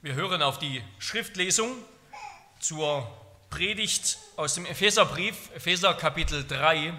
Wir 0.00 0.14
hören 0.14 0.42
auf 0.42 0.60
die 0.60 0.80
Schriftlesung 1.00 1.74
zur 2.60 3.10
Predigt 3.50 4.16
aus 4.36 4.54
dem 4.54 4.64
Epheserbrief, 4.64 5.50
Epheser 5.56 5.92
Kapitel 5.92 6.46
3. 6.46 6.94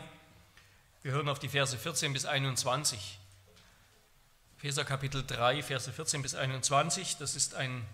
Wir 1.03 1.11
hören 1.13 1.29
auf 1.29 1.39
die 1.39 1.47
Verse 1.47 1.77
14 1.77 2.11
bis 2.11 2.25
21. 2.25 3.17
Epheser 4.57 4.83
Kapitel 4.83 5.25
3, 5.25 5.63
Verse 5.63 5.93
14 5.93 6.21
bis 6.21 6.35
21, 6.35 7.15
das 7.15 7.37
ist 7.37 7.55
ein 7.55 7.85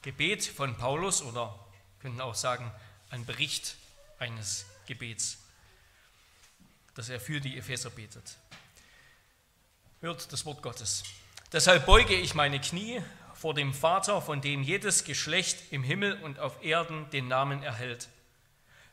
Gebet 0.00 0.46
von 0.46 0.74
Paulus 0.74 1.20
oder 1.20 1.54
könnten 2.00 2.22
auch 2.22 2.34
sagen 2.34 2.72
ein 3.10 3.26
Bericht 3.26 3.76
eines 4.18 4.64
Gebets, 4.86 5.36
das 6.94 7.10
er 7.10 7.20
für 7.20 7.40
die 7.40 7.58
Epheser 7.58 7.90
betet. 7.90 8.38
Hört 10.00 10.32
das 10.32 10.46
Wort 10.46 10.62
Gottes. 10.62 11.02
Deshalb 11.52 11.84
beuge 11.84 12.14
ich 12.14 12.34
meine 12.34 12.58
Knie 12.58 13.02
vor 13.40 13.54
dem 13.54 13.72
Vater, 13.72 14.20
von 14.20 14.42
dem 14.42 14.62
jedes 14.62 15.04
Geschlecht 15.04 15.72
im 15.72 15.82
Himmel 15.82 16.20
und 16.22 16.38
auf 16.38 16.62
Erden 16.62 17.08
den 17.08 17.26
Namen 17.26 17.62
erhält, 17.62 18.10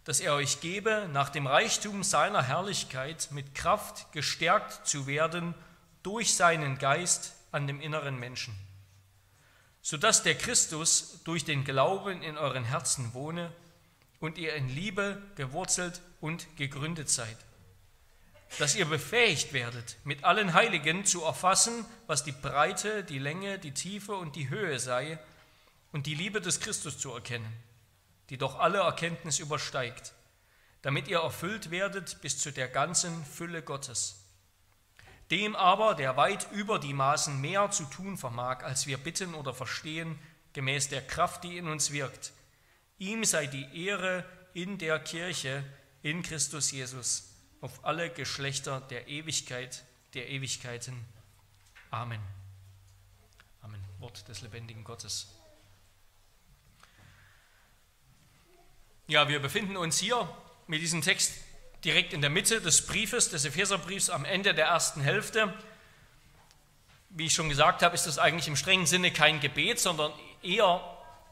dass 0.05 0.21
er 0.21 0.35
euch 0.35 0.61
gebe, 0.61 1.09
nach 1.11 1.27
dem 1.27 1.47
Reichtum 1.47 2.01
seiner 2.01 2.41
Herrlichkeit 2.43 3.27
mit 3.31 3.53
Kraft 3.53 4.09
gestärkt 4.13 4.87
zu 4.87 5.05
werden 5.05 5.53
durch 6.01 6.33
seinen 6.33 6.77
Geist 6.77 7.35
an 7.51 7.67
dem 7.67 7.81
inneren 7.81 8.17
Menschen, 8.17 8.55
sodass 9.81 10.23
der 10.23 10.35
Christus 10.35 11.19
durch 11.25 11.43
den 11.43 11.65
Glauben 11.65 12.21
in 12.21 12.37
euren 12.37 12.63
Herzen 12.63 13.13
wohne 13.13 13.51
und 14.21 14.37
ihr 14.37 14.55
in 14.55 14.69
Liebe 14.69 15.21
gewurzelt 15.35 16.01
und 16.21 16.55
gegründet 16.55 17.09
seid 17.09 17.37
dass 18.59 18.75
ihr 18.75 18.85
befähigt 18.85 19.53
werdet, 19.53 19.97
mit 20.03 20.23
allen 20.23 20.53
Heiligen 20.53 21.05
zu 21.05 21.23
erfassen, 21.23 21.85
was 22.07 22.23
die 22.23 22.31
Breite, 22.31 23.03
die 23.03 23.19
Länge, 23.19 23.59
die 23.59 23.73
Tiefe 23.73 24.15
und 24.15 24.35
die 24.35 24.49
Höhe 24.49 24.79
sei, 24.79 25.19
und 25.91 26.05
die 26.05 26.15
Liebe 26.15 26.41
des 26.41 26.59
Christus 26.59 26.97
zu 26.97 27.13
erkennen, 27.13 27.51
die 28.29 28.37
doch 28.37 28.59
alle 28.59 28.79
Erkenntnis 28.79 29.39
übersteigt, 29.39 30.13
damit 30.81 31.07
ihr 31.07 31.19
erfüllt 31.19 31.71
werdet 31.71 32.21
bis 32.21 32.39
zu 32.39 32.51
der 32.51 32.67
ganzen 32.67 33.25
Fülle 33.25 33.61
Gottes. 33.61 34.23
Dem 35.31 35.55
aber, 35.55 35.93
der 35.95 36.17
weit 36.17 36.47
über 36.51 36.79
die 36.79 36.93
Maßen 36.93 37.39
mehr 37.39 37.69
zu 37.71 37.83
tun 37.85 38.17
vermag, 38.17 38.63
als 38.63 38.87
wir 38.87 38.97
bitten 38.97 39.33
oder 39.33 39.53
verstehen, 39.53 40.17
gemäß 40.53 40.89
der 40.89 41.05
Kraft, 41.05 41.43
die 41.43 41.57
in 41.57 41.67
uns 41.67 41.91
wirkt, 41.91 42.31
ihm 42.97 43.23
sei 43.25 43.47
die 43.47 43.85
Ehre 43.85 44.25
in 44.53 44.77
der 44.77 44.99
Kirche 44.99 45.63
in 46.01 46.23
Christus 46.23 46.71
Jesus 46.71 47.26
auf 47.61 47.83
alle 47.85 48.09
Geschlechter 48.09 48.81
der 48.81 49.07
Ewigkeit, 49.07 49.83
der 50.13 50.29
Ewigkeiten. 50.29 51.05
Amen. 51.91 52.21
Amen. 53.61 53.83
Wort 53.99 54.27
des 54.27 54.41
lebendigen 54.41 54.83
Gottes. 54.83 55.27
Ja, 59.07 59.29
wir 59.29 59.39
befinden 59.39 59.77
uns 59.77 59.97
hier 59.97 60.27
mit 60.67 60.81
diesem 60.81 61.01
Text 61.01 61.33
direkt 61.83 62.13
in 62.13 62.21
der 62.21 62.29
Mitte 62.29 62.59
des 62.61 62.85
Briefes, 62.85 63.29
des 63.29 63.45
Epheserbriefs, 63.45 64.09
am 64.09 64.25
Ende 64.25 64.53
der 64.53 64.65
ersten 64.65 65.01
Hälfte. 65.01 65.53
Wie 67.09 67.27
ich 67.27 67.33
schon 67.33 67.49
gesagt 67.49 67.83
habe, 67.83 67.95
ist 67.95 68.05
das 68.05 68.19
eigentlich 68.19 68.47
im 68.47 68.57
strengen 68.57 68.85
Sinne 68.85 69.11
kein 69.11 69.39
Gebet, 69.39 69.79
sondern 69.79 70.11
eher 70.43 70.81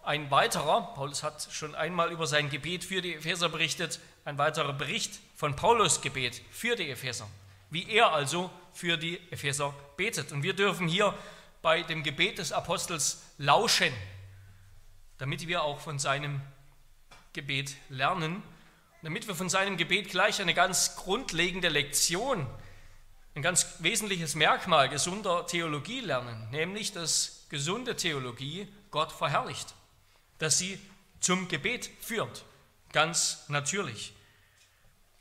ein 0.04 0.32
weiterer, 0.32 0.94
Paulus 0.94 1.24
hat 1.24 1.48
schon 1.52 1.76
einmal 1.76 2.12
über 2.12 2.28
sein 2.28 2.50
Gebet 2.50 2.84
für 2.84 3.02
die 3.02 3.16
Epheser 3.16 3.50
berichtet, 3.50 4.00
ein 4.26 4.40
weiterer 4.40 4.74
Bericht 4.74 5.20
von 5.36 5.56
Paulus 5.56 6.02
Gebet 6.02 6.42
für 6.52 6.76
die 6.76 6.90
Epheser, 6.90 7.30
wie 7.70 7.88
er 7.90 8.12
also 8.12 8.50
für 8.74 8.98
die 8.98 9.20
Epheser 9.32 9.74
betet. 9.96 10.32
Und 10.32 10.44
wir 10.44 10.54
dürfen 10.54 10.88
hier 10.88 11.14
bei 11.62 11.84
dem 11.84 12.04
Gebet 12.04 12.40
des 12.40 12.52
Apostels 12.52 13.24
lauschen, 13.38 13.94
damit 15.20 15.48
wir 15.48 15.64
auch 15.64 15.80
von 15.80 16.00
seinem 16.00 16.42
Gebet 17.34 17.76
lernen, 17.90 18.42
damit 19.04 19.28
wir 19.28 19.36
von 19.36 19.50
seinem 19.50 19.78
Gebet 19.78 20.10
gleich 20.10 20.42
eine 20.42 20.56
ganz 20.56 20.96
grundlegende 20.96 21.70
Lektion, 21.70 22.48
ein 23.36 23.42
ganz 23.44 23.76
wesentliches 23.80 24.34
Merkmal 24.34 24.90
gesunder 24.90 25.46
Theologie 25.46 26.00
lernen, 26.00 26.50
nämlich 26.50 26.94
dass 26.94 27.46
gesunde 27.50 27.96
Theologie 27.96 28.68
Gott 28.90 29.12
verherrlicht, 29.12 29.76
dass 30.40 30.58
sie 30.58 30.80
zum 31.20 31.48
Gebet 31.48 31.90
führt, 32.00 32.44
ganz 32.96 33.44
natürlich 33.50 34.16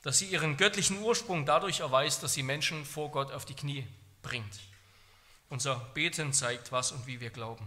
dass 0.05 0.19
sie 0.19 0.27
ihren 0.27 0.59
göttlichen 0.59 1.01
Ursprung 1.01 1.47
dadurch 1.47 1.81
erweist, 1.81 2.23
dass 2.23 2.35
sie 2.35 2.43
Menschen 2.43 2.85
vor 2.85 3.11
Gott 3.11 3.33
auf 3.33 3.47
die 3.47 3.55
Knie 3.55 3.87
bringt. 4.23 4.61
Unser 5.49 5.77
Beten 5.95 6.35
zeigt, 6.35 6.73
was 6.73 6.93
und 6.93 7.07
wie 7.07 7.21
wir 7.21 7.31
glauben. 7.31 7.67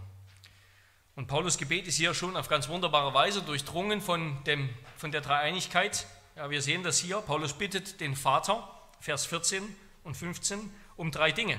Und 1.16 1.26
Paulus 1.26 1.58
Gebet 1.58 1.88
ist 1.88 1.96
hier 1.96 2.14
schon 2.14 2.36
auf 2.36 2.48
ganz 2.48 2.68
wunderbare 2.68 3.12
Weise 3.12 3.42
durchdrungen 3.42 4.00
von, 4.00 4.42
dem, 4.44 4.70
von 4.96 5.10
der 5.10 5.20
Dreieinigkeit. 5.20 6.06
Ja, 6.36 6.48
wir 6.48 6.62
sehen 6.62 6.84
das 6.84 7.00
hier. 7.00 7.20
Paulus 7.22 7.54
bittet 7.54 8.00
den 8.00 8.14
Vater, 8.14 8.72
Vers 9.00 9.26
14 9.26 9.74
und 10.04 10.16
15, 10.16 10.70
um 10.96 11.10
drei 11.10 11.32
Dinge. 11.32 11.58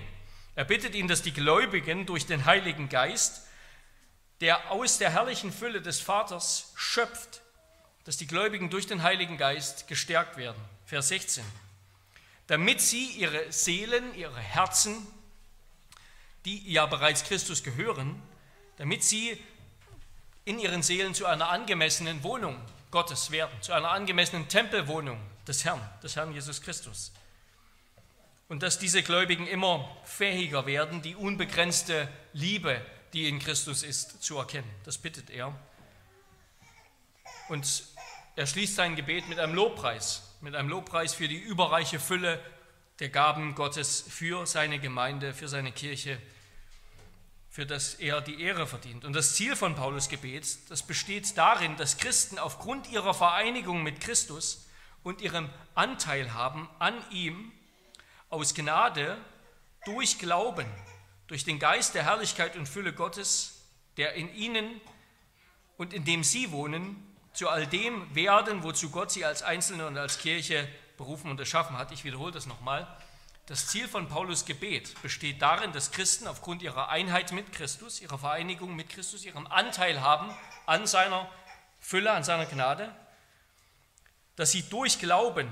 Er 0.55 0.63
bittet 0.63 0.95
ihn, 0.95 1.09
dass 1.09 1.21
die 1.21 1.33
Gläubigen 1.33 2.05
durch 2.05 2.25
den 2.25 2.45
Heiligen 2.45 2.87
Geist, 2.87 3.45
der 4.39 4.71
aus 4.71 4.97
der 4.97 5.11
herrlichen 5.11 5.51
Fülle 5.51 5.81
des 5.81 5.99
Vaters 5.99 6.71
schöpft, 6.77 7.41
dass 8.05 8.17
die 8.17 8.27
Gläubigen 8.27 8.69
durch 8.69 8.87
den 8.87 9.03
Heiligen 9.03 9.37
Geist 9.37 9.87
gestärkt 9.87 10.37
werden. 10.37 10.61
Vers 10.85 11.09
16. 11.09 11.43
Damit 12.47 12.81
sie 12.81 13.11
ihre 13.11 13.51
Seelen, 13.51 14.15
ihre 14.15 14.39
Herzen, 14.39 15.05
die 16.45 16.71
ja 16.71 16.85
bereits 16.85 17.23
Christus 17.23 17.63
gehören, 17.63 18.21
damit 18.77 19.03
sie 19.03 19.37
in 20.45 20.57
ihren 20.57 20.81
Seelen 20.81 21.13
zu 21.13 21.25
einer 21.25 21.49
angemessenen 21.49 22.23
Wohnung 22.23 22.59
Gottes 22.91 23.29
werden, 23.29 23.51
zu 23.61 23.71
einer 23.73 23.91
angemessenen 23.91 24.47
Tempelwohnung 24.47 25.19
des 25.47 25.63
Herrn, 25.65 25.81
des 26.01 26.15
Herrn 26.15 26.33
Jesus 26.33 26.61
Christus. 26.61 27.11
Und 28.47 28.63
dass 28.63 28.79
diese 28.79 29.03
Gläubigen 29.03 29.45
immer 29.45 29.95
fähiger 30.03 30.65
werden, 30.65 31.03
die 31.03 31.15
unbegrenzte 31.15 32.07
Liebe, 32.33 32.83
die 33.13 33.27
in 33.27 33.37
Christus 33.37 33.83
ist, 33.83 34.23
zu 34.23 34.37
erkennen. 34.37 34.69
Das 34.85 34.97
bittet 34.97 35.29
er. 35.29 35.53
Und 37.49 37.83
er 38.35 38.45
schließt 38.45 38.75
sein 38.75 38.95
Gebet 38.95 39.27
mit 39.27 39.39
einem 39.39 39.55
Lobpreis, 39.55 40.35
mit 40.39 40.55
einem 40.55 40.69
Lobpreis 40.69 41.15
für 41.15 41.27
die 41.27 41.39
überreiche 41.39 41.99
Fülle 41.99 42.39
der 42.99 43.09
Gaben 43.09 43.55
Gottes 43.55 44.05
für 44.07 44.45
seine 44.45 44.79
Gemeinde, 44.79 45.33
für 45.33 45.47
seine 45.47 45.71
Kirche, 45.71 46.21
für 47.49 47.65
das 47.65 47.95
er 47.95 48.21
die 48.21 48.41
Ehre 48.41 48.67
verdient. 48.67 49.03
Und 49.03 49.13
das 49.13 49.33
Ziel 49.33 49.55
von 49.55 49.73
Paulus 49.75 50.09
Gebet, 50.09 50.69
das 50.69 50.83
besteht 50.83 51.37
darin, 51.37 51.75
dass 51.75 51.97
Christen 51.97 52.37
aufgrund 52.37 52.87
ihrer 52.91 53.15
Vereinigung 53.15 53.81
mit 53.81 53.99
Christus 53.99 54.67
und 55.01 55.21
ihrem 55.21 55.49
Anteil 55.73 56.33
haben 56.33 56.69
an 56.77 56.93
ihm 57.09 57.51
aus 58.29 58.53
Gnade 58.53 59.17
durch 59.85 60.19
Glauben, 60.19 60.67
durch 61.25 61.45
den 61.45 61.57
Geist 61.57 61.95
der 61.95 62.03
Herrlichkeit 62.03 62.55
und 62.55 62.69
Fülle 62.69 62.93
Gottes, 62.93 63.65
der 63.97 64.13
in 64.13 64.31
ihnen 64.35 64.79
und 65.77 65.93
in 65.93 66.05
dem 66.05 66.23
sie 66.23 66.51
wohnen, 66.51 67.08
zu 67.39 67.47
all 67.47 67.65
dem 67.65 68.13
werden, 68.13 68.63
wozu 68.63 68.89
Gott 68.89 69.11
sie 69.11 69.23
als 69.23 69.43
Einzelne 69.43 69.87
und 69.87 69.97
als 69.97 70.17
Kirche 70.17 70.67
berufen 70.97 71.31
und 71.31 71.39
erschaffen 71.39 71.77
hat. 71.77 71.89
Ich 71.93 72.03
wiederhole 72.03 72.33
das 72.33 72.47
nochmal. 72.47 72.85
Das 73.45 73.67
Ziel 73.67 73.87
von 73.87 74.09
Paulus 74.09 74.43
Gebet 74.43 75.01
besteht 75.01 75.41
darin, 75.41 75.71
dass 75.71 75.91
Christen 75.91 76.27
aufgrund 76.27 76.61
ihrer 76.61 76.89
Einheit 76.89 77.31
mit 77.31 77.53
Christus, 77.53 78.01
ihrer 78.01 78.17
Vereinigung 78.17 78.75
mit 78.75 78.89
Christus, 78.89 79.23
ihrem 79.23 79.47
Anteil 79.47 80.01
haben 80.01 80.35
an 80.65 80.85
seiner 80.85 81.31
Fülle, 81.79 82.11
an 82.11 82.25
seiner 82.25 82.45
Gnade, 82.45 82.93
dass 84.35 84.51
sie 84.51 84.63
durch 84.63 84.99
Glauben, 84.99 85.49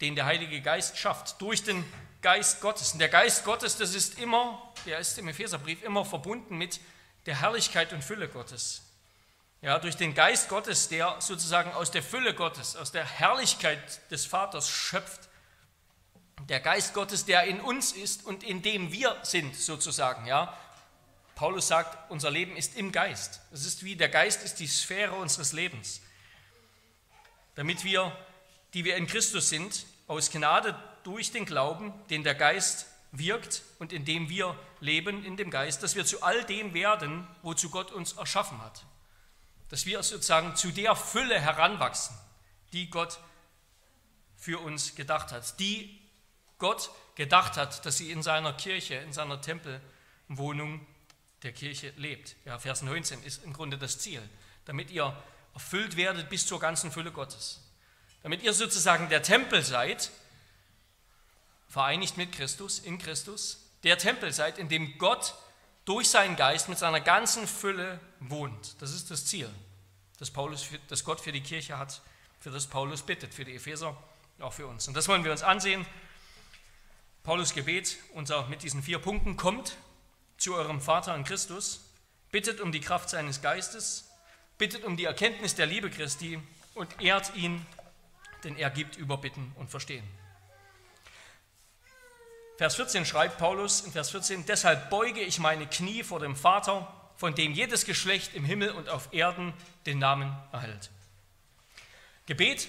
den 0.00 0.14
der 0.14 0.24
Heilige 0.24 0.62
Geist 0.62 0.96
schafft, 0.96 1.38
durch 1.42 1.64
den 1.64 1.84
Geist 2.22 2.62
Gottes. 2.62 2.94
Und 2.94 2.98
der 3.00 3.10
Geist 3.10 3.44
Gottes, 3.44 3.76
das 3.76 3.94
ist 3.94 4.18
immer, 4.18 4.72
der 4.86 5.00
ist 5.00 5.18
im 5.18 5.28
Epheserbrief 5.28 5.82
immer 5.82 6.06
verbunden 6.06 6.56
mit 6.56 6.80
der 7.26 7.42
Herrlichkeit 7.42 7.92
und 7.92 8.02
Fülle 8.02 8.26
Gottes 8.30 8.93
ja, 9.64 9.78
durch 9.78 9.96
den 9.96 10.12
Geist 10.12 10.50
Gottes, 10.50 10.88
der 10.90 11.16
sozusagen 11.20 11.72
aus 11.72 11.90
der 11.90 12.02
Fülle 12.02 12.34
Gottes, 12.34 12.76
aus 12.76 12.92
der 12.92 13.06
Herrlichkeit 13.06 14.10
des 14.10 14.26
Vaters 14.26 14.68
schöpft. 14.68 15.30
Der 16.50 16.60
Geist 16.60 16.92
Gottes, 16.92 17.24
der 17.24 17.44
in 17.44 17.62
uns 17.62 17.92
ist 17.92 18.26
und 18.26 18.42
in 18.42 18.60
dem 18.60 18.92
wir 18.92 19.16
sind, 19.22 19.56
sozusagen. 19.56 20.26
Ja. 20.26 20.54
Paulus 21.34 21.66
sagt, 21.66 22.10
unser 22.10 22.30
Leben 22.30 22.58
ist 22.58 22.76
im 22.76 22.92
Geist. 22.92 23.40
Es 23.52 23.64
ist 23.64 23.84
wie 23.84 23.96
der 23.96 24.10
Geist 24.10 24.44
ist 24.44 24.56
die 24.56 24.66
Sphäre 24.66 25.14
unseres 25.14 25.54
Lebens. 25.54 26.02
Damit 27.54 27.84
wir, 27.84 28.14
die 28.74 28.84
wir 28.84 28.96
in 28.96 29.06
Christus 29.06 29.48
sind, 29.48 29.86
aus 30.08 30.30
Gnade 30.30 30.78
durch 31.04 31.32
den 31.32 31.46
Glauben, 31.46 31.94
den 32.10 32.22
der 32.22 32.34
Geist 32.34 32.84
wirkt 33.12 33.62
und 33.78 33.94
in 33.94 34.04
dem 34.04 34.28
wir 34.28 34.58
leben, 34.80 35.24
in 35.24 35.38
dem 35.38 35.48
Geist, 35.48 35.82
dass 35.82 35.96
wir 35.96 36.04
zu 36.04 36.22
all 36.22 36.44
dem 36.44 36.74
werden, 36.74 37.26
wozu 37.40 37.70
Gott 37.70 37.92
uns 37.92 38.12
erschaffen 38.12 38.60
hat 38.60 38.84
dass 39.74 39.86
wir 39.86 40.04
sozusagen 40.04 40.54
zu 40.54 40.70
der 40.70 40.94
Fülle 40.94 41.40
heranwachsen, 41.40 42.16
die 42.72 42.88
Gott 42.90 43.18
für 44.36 44.60
uns 44.60 44.94
gedacht 44.94 45.32
hat, 45.32 45.58
die 45.58 46.00
Gott 46.58 46.92
gedacht 47.16 47.56
hat, 47.56 47.84
dass 47.84 47.96
sie 47.96 48.12
in 48.12 48.22
seiner 48.22 48.52
Kirche, 48.52 48.94
in 48.94 49.12
seiner 49.12 49.40
Tempelwohnung 49.40 50.86
der 51.42 51.50
Kirche 51.50 51.92
lebt. 51.96 52.36
Ja, 52.44 52.60
Vers 52.60 52.82
19 52.82 53.24
ist 53.24 53.42
im 53.42 53.52
Grunde 53.52 53.76
das 53.76 53.98
Ziel, 53.98 54.22
damit 54.64 54.92
ihr 54.92 55.12
erfüllt 55.54 55.96
werdet 55.96 56.30
bis 56.30 56.46
zur 56.46 56.60
ganzen 56.60 56.92
Fülle 56.92 57.10
Gottes. 57.10 57.60
Damit 58.22 58.44
ihr 58.44 58.52
sozusagen 58.52 59.08
der 59.08 59.24
Tempel 59.24 59.64
seid, 59.64 60.12
vereinigt 61.66 62.16
mit 62.16 62.30
Christus, 62.30 62.78
in 62.78 62.98
Christus, 62.98 63.72
der 63.82 63.98
Tempel 63.98 64.32
seid, 64.32 64.56
in 64.58 64.68
dem 64.68 64.98
Gott 64.98 65.34
durch 65.84 66.08
seinen 66.08 66.36
Geist 66.36 66.68
mit 66.68 66.78
seiner 66.78 67.00
ganzen 67.00 67.46
Fülle 67.46 68.00
wohnt. 68.20 68.80
Das 68.80 68.92
ist 68.92 69.10
das 69.10 69.26
Ziel, 69.26 69.50
das, 70.24 70.30
Paulus, 70.30 70.70
das 70.88 71.04
Gott 71.04 71.20
für 71.20 71.32
die 71.32 71.42
Kirche 71.42 71.76
hat, 71.76 72.00
für 72.40 72.50
das 72.50 72.66
Paulus 72.66 73.02
bittet, 73.02 73.34
für 73.34 73.44
die 73.44 73.56
Epheser, 73.56 73.94
auch 74.40 74.54
für 74.54 74.66
uns. 74.66 74.88
Und 74.88 74.96
das 74.96 75.06
wollen 75.06 75.22
wir 75.22 75.30
uns 75.30 75.42
ansehen. 75.42 75.84
Paulus 77.22 77.52
Gebet 77.52 77.98
unser, 78.14 78.46
mit 78.46 78.62
diesen 78.62 78.82
vier 78.82 78.98
Punkten 79.00 79.36
kommt 79.36 79.76
zu 80.38 80.54
eurem 80.54 80.80
Vater 80.80 81.14
in 81.14 81.24
Christus, 81.24 81.90
bittet 82.32 82.62
um 82.62 82.72
die 82.72 82.80
Kraft 82.80 83.10
seines 83.10 83.42
Geistes, 83.42 84.08
bittet 84.56 84.84
um 84.84 84.96
die 84.96 85.04
Erkenntnis 85.04 85.56
der 85.56 85.66
Liebe 85.66 85.90
Christi 85.90 86.40
und 86.74 87.02
ehrt 87.02 87.36
ihn, 87.36 87.66
denn 88.44 88.56
er 88.56 88.70
gibt 88.70 88.96
Überbitten 88.96 89.52
und 89.56 89.70
Verstehen. 89.70 90.08
Vers 92.56 92.76
14 92.76 93.04
schreibt 93.04 93.36
Paulus 93.36 93.82
in 93.82 93.92
Vers 93.92 94.08
14, 94.08 94.46
deshalb 94.46 94.88
beuge 94.88 95.20
ich 95.20 95.38
meine 95.38 95.66
Knie 95.66 96.02
vor 96.02 96.20
dem 96.20 96.34
Vater, 96.34 97.03
von 97.16 97.34
dem 97.34 97.52
jedes 97.52 97.84
Geschlecht 97.84 98.34
im 98.34 98.44
Himmel 98.44 98.70
und 98.70 98.88
auf 98.88 99.12
Erden 99.12 99.52
den 99.86 99.98
Namen 99.98 100.36
erhält. 100.52 100.90
Gebet, 102.26 102.68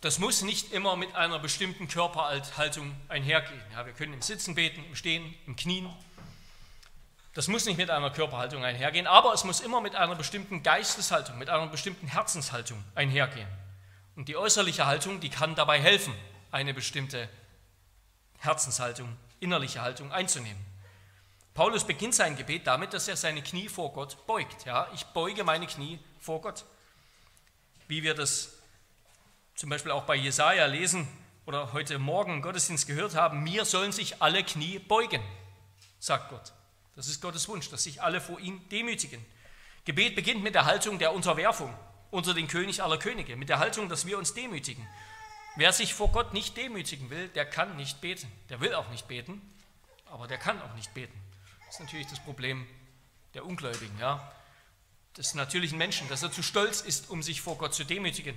das 0.00 0.18
muss 0.18 0.42
nicht 0.42 0.72
immer 0.72 0.96
mit 0.96 1.14
einer 1.14 1.38
bestimmten 1.38 1.88
Körperhaltung 1.88 2.94
einhergehen. 3.08 3.60
Ja, 3.72 3.86
wir 3.86 3.92
können 3.92 4.12
im 4.12 4.22
Sitzen 4.22 4.54
beten, 4.54 4.84
im 4.84 4.96
Stehen, 4.96 5.34
im 5.46 5.56
Knien. 5.56 5.90
Das 7.34 7.48
muss 7.48 7.66
nicht 7.66 7.76
mit 7.76 7.90
einer 7.90 8.10
Körperhaltung 8.10 8.64
einhergehen, 8.64 9.06
aber 9.06 9.34
es 9.34 9.44
muss 9.44 9.60
immer 9.60 9.80
mit 9.80 9.94
einer 9.94 10.14
bestimmten 10.14 10.62
Geisteshaltung, 10.62 11.38
mit 11.38 11.50
einer 11.50 11.66
bestimmten 11.66 12.06
Herzenshaltung 12.06 12.82
einhergehen. 12.94 13.48
Und 14.16 14.28
die 14.28 14.36
äußerliche 14.36 14.86
Haltung, 14.86 15.20
die 15.20 15.28
kann 15.28 15.54
dabei 15.54 15.78
helfen, 15.80 16.14
eine 16.50 16.72
bestimmte 16.72 17.28
Herzenshaltung, 18.38 19.14
innerliche 19.40 19.82
Haltung 19.82 20.12
einzunehmen. 20.12 20.64
Paulus 21.56 21.84
beginnt 21.84 22.14
sein 22.14 22.36
Gebet 22.36 22.66
damit, 22.66 22.92
dass 22.92 23.08
er 23.08 23.16
seine 23.16 23.42
Knie 23.42 23.70
vor 23.70 23.90
Gott 23.94 24.26
beugt. 24.26 24.66
Ja, 24.66 24.88
ich 24.94 25.06
beuge 25.06 25.42
meine 25.42 25.66
Knie 25.66 25.98
vor 26.20 26.42
Gott. 26.42 26.66
Wie 27.88 28.02
wir 28.02 28.12
das 28.12 28.52
zum 29.54 29.70
Beispiel 29.70 29.90
auch 29.90 30.02
bei 30.02 30.16
Jesaja 30.16 30.66
lesen 30.66 31.08
oder 31.46 31.72
heute 31.72 31.98
Morgen 31.98 32.34
im 32.34 32.42
Gottesdienst 32.42 32.86
gehört 32.86 33.14
haben, 33.14 33.42
mir 33.42 33.64
sollen 33.64 33.90
sich 33.90 34.20
alle 34.20 34.44
Knie 34.44 34.78
beugen, 34.78 35.22
sagt 35.98 36.28
Gott. 36.28 36.52
Das 36.94 37.08
ist 37.08 37.22
Gottes 37.22 37.48
Wunsch, 37.48 37.70
dass 37.70 37.84
sich 37.84 38.02
alle 38.02 38.20
vor 38.20 38.38
ihm 38.38 38.68
demütigen. 38.68 39.24
Gebet 39.86 40.14
beginnt 40.14 40.42
mit 40.42 40.54
der 40.54 40.66
Haltung 40.66 40.98
der 40.98 41.14
Unterwerfung 41.14 41.74
unter 42.10 42.34
den 42.34 42.48
König 42.48 42.82
aller 42.82 42.98
Könige, 42.98 43.34
mit 43.34 43.48
der 43.48 43.60
Haltung, 43.60 43.88
dass 43.88 44.04
wir 44.04 44.18
uns 44.18 44.34
demütigen. 44.34 44.86
Wer 45.56 45.72
sich 45.72 45.94
vor 45.94 46.12
Gott 46.12 46.34
nicht 46.34 46.54
demütigen 46.58 47.08
will, 47.08 47.28
der 47.28 47.46
kann 47.46 47.76
nicht 47.76 48.02
beten. 48.02 48.30
Der 48.50 48.60
will 48.60 48.74
auch 48.74 48.90
nicht 48.90 49.08
beten, 49.08 49.40
aber 50.04 50.26
der 50.26 50.36
kann 50.36 50.60
auch 50.60 50.74
nicht 50.74 50.92
beten. 50.92 51.18
Ist 51.76 51.80
natürlich 51.80 52.06
das 52.06 52.20
Problem 52.20 52.66
der 53.34 53.44
Ungläubigen, 53.44 53.98
ja, 53.98 54.32
des 55.14 55.34
natürlichen 55.34 55.76
Menschen, 55.76 56.08
dass 56.08 56.22
er 56.22 56.32
zu 56.32 56.42
stolz 56.42 56.80
ist, 56.80 57.10
um 57.10 57.22
sich 57.22 57.42
vor 57.42 57.58
Gott 57.58 57.74
zu 57.74 57.84
demütigen. 57.84 58.34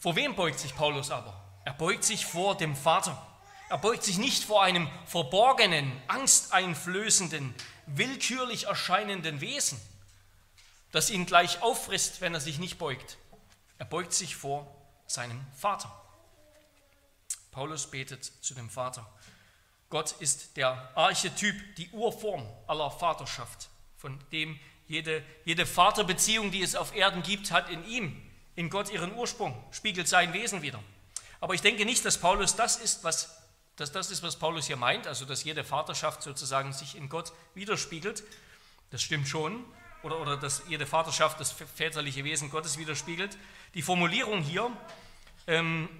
Vor 0.00 0.16
wem 0.16 0.34
beugt 0.34 0.58
sich 0.58 0.74
Paulus 0.74 1.10
aber? 1.10 1.44
Er 1.66 1.74
beugt 1.74 2.04
sich 2.04 2.24
vor 2.24 2.56
dem 2.56 2.74
Vater. 2.74 3.22
Er 3.68 3.76
beugt 3.76 4.02
sich 4.02 4.16
nicht 4.16 4.44
vor 4.44 4.62
einem 4.62 4.88
verborgenen, 5.04 5.92
angsteinflößenden, 6.08 7.54
willkürlich 7.84 8.64
erscheinenden 8.64 9.42
Wesen, 9.42 9.78
das 10.90 11.10
ihn 11.10 11.26
gleich 11.26 11.60
auffrisst, 11.60 12.22
wenn 12.22 12.32
er 12.32 12.40
sich 12.40 12.58
nicht 12.58 12.78
beugt. 12.78 13.18
Er 13.76 13.84
beugt 13.84 14.14
sich 14.14 14.36
vor 14.36 14.74
seinem 15.06 15.38
Vater. 15.54 15.94
Paulus 17.50 17.90
betet 17.90 18.24
zu 18.24 18.54
dem 18.54 18.70
Vater. 18.70 19.06
Gott 19.88 20.12
ist 20.18 20.56
der 20.56 20.90
Archetyp, 20.96 21.76
die 21.76 21.88
Urform 21.90 22.46
aller 22.66 22.90
Vaterschaft, 22.90 23.68
von 23.96 24.18
dem 24.32 24.58
jede, 24.88 25.22
jede 25.44 25.66
Vaterbeziehung, 25.66 26.50
die 26.50 26.62
es 26.62 26.76
auf 26.76 26.94
Erden 26.94 27.22
gibt, 27.22 27.50
hat 27.50 27.70
in 27.70 27.84
ihm, 27.86 28.22
in 28.54 28.70
Gott 28.70 28.90
ihren 28.90 29.14
Ursprung, 29.14 29.62
spiegelt 29.70 30.08
sein 30.08 30.32
Wesen 30.32 30.62
wieder. 30.62 30.82
Aber 31.40 31.54
ich 31.54 31.60
denke 31.60 31.84
nicht, 31.84 32.04
dass 32.04 32.18
Paulus 32.18 32.56
das 32.56 32.76
ist, 32.76 33.04
was, 33.04 33.42
dass 33.76 33.92
das 33.92 34.10
ist, 34.10 34.22
was 34.22 34.36
Paulus 34.36 34.66
hier 34.66 34.76
meint, 34.76 35.06
also 35.06 35.24
dass 35.24 35.44
jede 35.44 35.64
Vaterschaft 35.64 36.22
sozusagen 36.22 36.72
sich 36.72 36.96
in 36.96 37.08
Gott 37.08 37.32
widerspiegelt. 37.54 38.22
Das 38.90 39.02
stimmt 39.02 39.28
schon, 39.28 39.64
oder, 40.02 40.20
oder 40.20 40.36
dass 40.36 40.62
jede 40.68 40.86
Vaterschaft 40.86 41.40
das 41.40 41.52
väterliche 41.52 42.24
Wesen 42.24 42.50
Gottes 42.50 42.78
widerspiegelt. 42.78 43.36
Die 43.74 43.82
Formulierung 43.82 44.42
hier, 44.42 44.70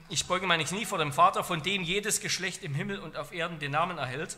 ich 0.08 0.26
beuge 0.26 0.46
meine 0.46 0.64
Knie 0.64 0.84
vor 0.84 0.98
dem 0.98 1.12
Vater, 1.12 1.44
von 1.44 1.62
dem 1.62 1.82
jedes 1.82 2.20
Geschlecht 2.20 2.64
im 2.64 2.74
Himmel 2.74 2.98
und 2.98 3.16
auf 3.16 3.32
Erden 3.32 3.60
den 3.60 3.70
Namen 3.70 3.96
erhält, 3.96 4.36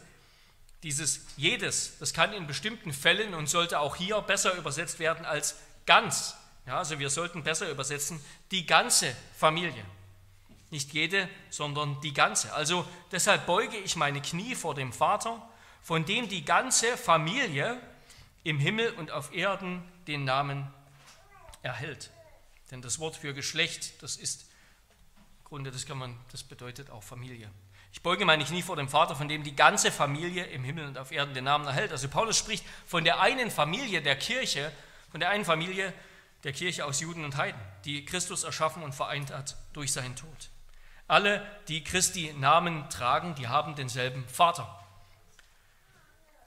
dieses 0.83 1.27
jedes, 1.37 1.99
das 1.99 2.13
kann 2.13 2.33
in 2.33 2.47
bestimmten 2.47 2.93
Fällen 2.93 3.35
und 3.35 3.49
sollte 3.49 3.81
auch 3.81 3.97
hier 3.97 4.21
besser 4.21 4.55
übersetzt 4.55 4.99
werden 4.99 5.25
als 5.25 5.57
ganz. 5.87 6.37
Ja, 6.67 6.79
also 6.79 6.99
wir 6.99 7.11
sollten 7.11 7.43
besser 7.43 7.71
übersetzen, 7.71 8.21
die 8.51 8.67
ganze 8.67 9.17
Familie. 9.37 9.85
Nicht 10.71 10.93
jede, 10.93 11.29
sondern 11.49 11.99
die 12.03 12.13
ganze. 12.13 12.53
Also 12.53 12.87
deshalb 13.11 13.47
beuge 13.47 13.79
ich 13.79 13.97
meine 13.97 14.21
Knie 14.21 14.55
vor 14.55 14.75
dem 14.75 14.93
Vater, 14.93 15.43
von 15.83 16.05
dem 16.05 16.29
die 16.29 16.45
ganze 16.45 16.99
Familie 16.99 17.81
im 18.45 18.59
Himmel 18.59 18.91
und 18.93 19.11
auf 19.11 19.33
Erden 19.33 19.83
den 20.07 20.25
Namen 20.25 20.71
erhält. 21.63 22.11
Denn 22.71 22.83
das 22.83 22.99
Wort 22.99 23.17
für 23.17 23.33
Geschlecht, 23.33 24.03
das 24.03 24.17
ist 24.17 24.48
im 25.49 25.57
Grunde, 25.57 25.71
das 25.71 25.87
kann 25.87 25.97
man, 25.97 26.15
das 26.31 26.43
bedeutet 26.43 26.91
auch 26.91 27.03
Familie. 27.03 27.51
Ich 27.91 28.03
beuge 28.03 28.27
meine 28.27 28.45
Knie 28.45 28.61
vor 28.61 28.77
dem 28.77 28.89
Vater, 28.89 29.17
von 29.17 29.29
dem 29.29 29.45
die 29.45 29.57
ganze 29.57 29.91
Familie 29.91 30.45
im 30.45 30.63
Himmel 30.63 30.87
und 30.87 30.99
auf 30.99 31.11
Erden 31.11 31.33
den 31.33 31.45
Namen 31.45 31.67
erhält. 31.67 31.91
Also 31.91 32.09
Paulus 32.09 32.37
spricht 32.37 32.65
von 32.87 33.03
der 33.03 33.21
einen 33.21 33.51
Familie 33.51 34.03
der 34.03 34.17
Kirche, 34.17 34.71
von 35.11 35.21
der 35.21 35.31
einen 35.31 35.47
Familie 35.47 35.95
der 36.45 36.53
Kirche 36.53 36.85
aus 36.85 37.01
Juden 37.01 37.25
und 37.25 37.37
Heiden, 37.39 37.61
die 37.87 38.05
Christus 38.05 38.45
erschaffen 38.45 38.83
und 38.83 38.95
vereint 38.95 39.33
hat 39.33 39.57
durch 39.73 39.91
seinen 39.91 40.17
Tod. 40.17 40.51
Alle, 41.07 41.45
die 41.69 41.83
Christi 41.83 42.35
Namen 42.39 42.91
tragen, 42.91 43.35
die 43.35 43.49
haben 43.49 43.75
denselben 43.75 44.29
Vater 44.29 44.79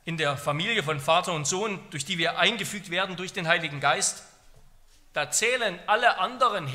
in 0.03 0.17
der 0.17 0.35
Familie 0.37 0.83
von 0.83 0.99
Vater 0.99 1.33
und 1.33 1.45
Sohn, 1.45 1.79
durch 1.91 2.05
die 2.05 2.17
wir 2.17 2.39
eingefügt 2.39 2.89
werden 2.89 3.15
durch 3.15 3.33
den 3.33 3.47
Heiligen 3.47 3.79
Geist, 3.79 4.23
da 5.13 5.29
zählen 5.29 5.79
alle 5.87 6.19
anderen 6.19 6.67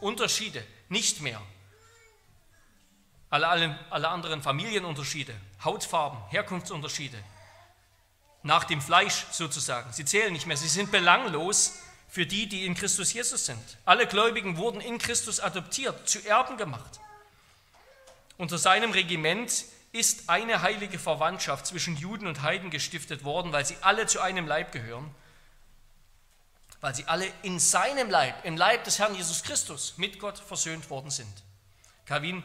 Herkunftsunterschiede 0.00 0.64
nicht 0.88 1.20
mehr. 1.20 1.40
Alle, 3.30 3.48
alle, 3.48 3.78
alle 3.90 4.08
anderen 4.08 4.42
Familienunterschiede, 4.42 5.34
Hautfarben, 5.62 6.18
Herkunftsunterschiede, 6.30 7.22
nach 8.42 8.64
dem 8.64 8.80
Fleisch 8.80 9.26
sozusagen, 9.30 9.92
sie 9.92 10.04
zählen 10.04 10.32
nicht 10.32 10.46
mehr, 10.46 10.56
sie 10.56 10.68
sind 10.68 10.90
belanglos 10.90 11.78
für 12.08 12.24
die, 12.24 12.48
die 12.48 12.64
in 12.64 12.74
Christus 12.74 13.12
Jesus 13.12 13.44
sind. 13.44 13.62
Alle 13.84 14.06
Gläubigen 14.06 14.56
wurden 14.56 14.80
in 14.80 14.96
Christus 14.98 15.40
adoptiert, 15.40 16.08
zu 16.08 16.24
Erben 16.26 16.56
gemacht. 16.56 17.00
Unter 18.38 18.56
seinem 18.56 18.92
Regiment 18.92 19.64
ist 19.92 20.30
eine 20.30 20.62
heilige 20.62 20.98
Verwandtschaft 20.98 21.66
zwischen 21.66 21.96
Juden 21.96 22.26
und 22.26 22.42
Heiden 22.42 22.70
gestiftet 22.70 23.24
worden, 23.24 23.52
weil 23.52 23.66
sie 23.66 23.76
alle 23.82 24.06
zu 24.06 24.20
einem 24.20 24.46
Leib 24.46 24.72
gehören, 24.72 25.10
weil 26.80 26.94
sie 26.94 27.06
alle 27.06 27.26
in 27.42 27.58
seinem 27.58 28.10
Leib, 28.10 28.44
im 28.44 28.56
Leib 28.56 28.84
des 28.84 28.98
Herrn 28.98 29.14
Jesus 29.14 29.42
Christus 29.42 29.94
mit 29.96 30.18
Gott 30.18 30.38
versöhnt 30.38 30.88
worden 30.90 31.10
sind. 31.10 31.42
Calvin 32.06 32.42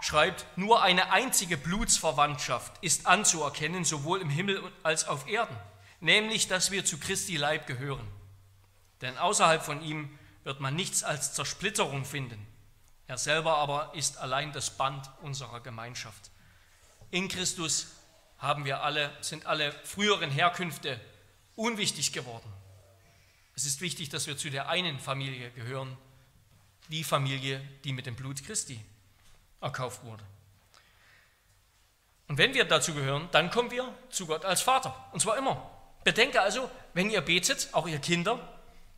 schreibt, 0.00 0.46
nur 0.56 0.82
eine 0.82 1.12
einzige 1.12 1.56
Blutsverwandtschaft 1.56 2.72
ist 2.80 3.06
anzuerkennen, 3.06 3.84
sowohl 3.84 4.20
im 4.20 4.30
Himmel 4.30 4.62
als 4.82 5.06
auf 5.06 5.28
Erden, 5.28 5.56
nämlich 6.00 6.48
dass 6.48 6.70
wir 6.70 6.84
zu 6.84 6.98
Christi 6.98 7.36
Leib 7.36 7.66
gehören. 7.66 8.06
Denn 9.00 9.18
außerhalb 9.18 9.62
von 9.62 9.82
ihm 9.82 10.18
wird 10.44 10.60
man 10.60 10.74
nichts 10.74 11.02
als 11.02 11.34
Zersplitterung 11.34 12.04
finden. 12.04 12.46
Er 13.06 13.18
selber 13.18 13.58
aber 13.58 13.92
ist 13.94 14.16
allein 14.18 14.52
das 14.52 14.70
Band 14.70 15.10
unserer 15.22 15.60
Gemeinschaft. 15.60 16.30
In 17.10 17.28
Christus 17.28 17.88
haben 18.38 18.64
wir 18.64 18.82
alle, 18.82 19.10
sind 19.20 19.46
alle 19.46 19.72
früheren 19.84 20.30
Herkünfte 20.30 21.00
unwichtig 21.54 22.12
geworden. 22.12 22.52
Es 23.56 23.64
ist 23.64 23.80
wichtig, 23.80 24.10
dass 24.10 24.26
wir 24.26 24.36
zu 24.36 24.50
der 24.50 24.68
einen 24.68 25.00
Familie 25.00 25.50
gehören, 25.50 25.96
die 26.88 27.02
Familie, 27.02 27.66
die 27.84 27.92
mit 27.92 28.06
dem 28.06 28.14
Blut 28.14 28.44
Christi 28.44 28.78
erkauft 29.60 30.04
wurde. 30.04 30.22
Und 32.28 32.38
wenn 32.38 32.54
wir 32.54 32.64
dazu 32.64 32.92
gehören, 32.94 33.28
dann 33.32 33.50
kommen 33.50 33.70
wir 33.70 33.92
zu 34.10 34.26
Gott 34.26 34.44
als 34.44 34.60
Vater. 34.60 35.08
Und 35.12 35.20
zwar 35.20 35.38
immer. 35.38 35.70
Bedenke 36.04 36.40
also, 36.40 36.70
wenn 36.92 37.10
ihr 37.10 37.20
betet, 37.22 37.70
auch 37.72 37.88
ihr 37.88 37.98
Kinder, 37.98 38.38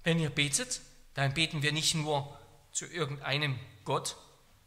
wenn 0.03 0.19
ihr 0.19 0.31
betet, 0.31 0.81
dann 1.15 1.35
beten 1.35 1.63
wir 1.63 1.73
nicht 1.73 1.95
nur 1.95 2.39
zu 2.73 2.87
irgendeinem 2.87 3.59
Gott, 3.85 4.17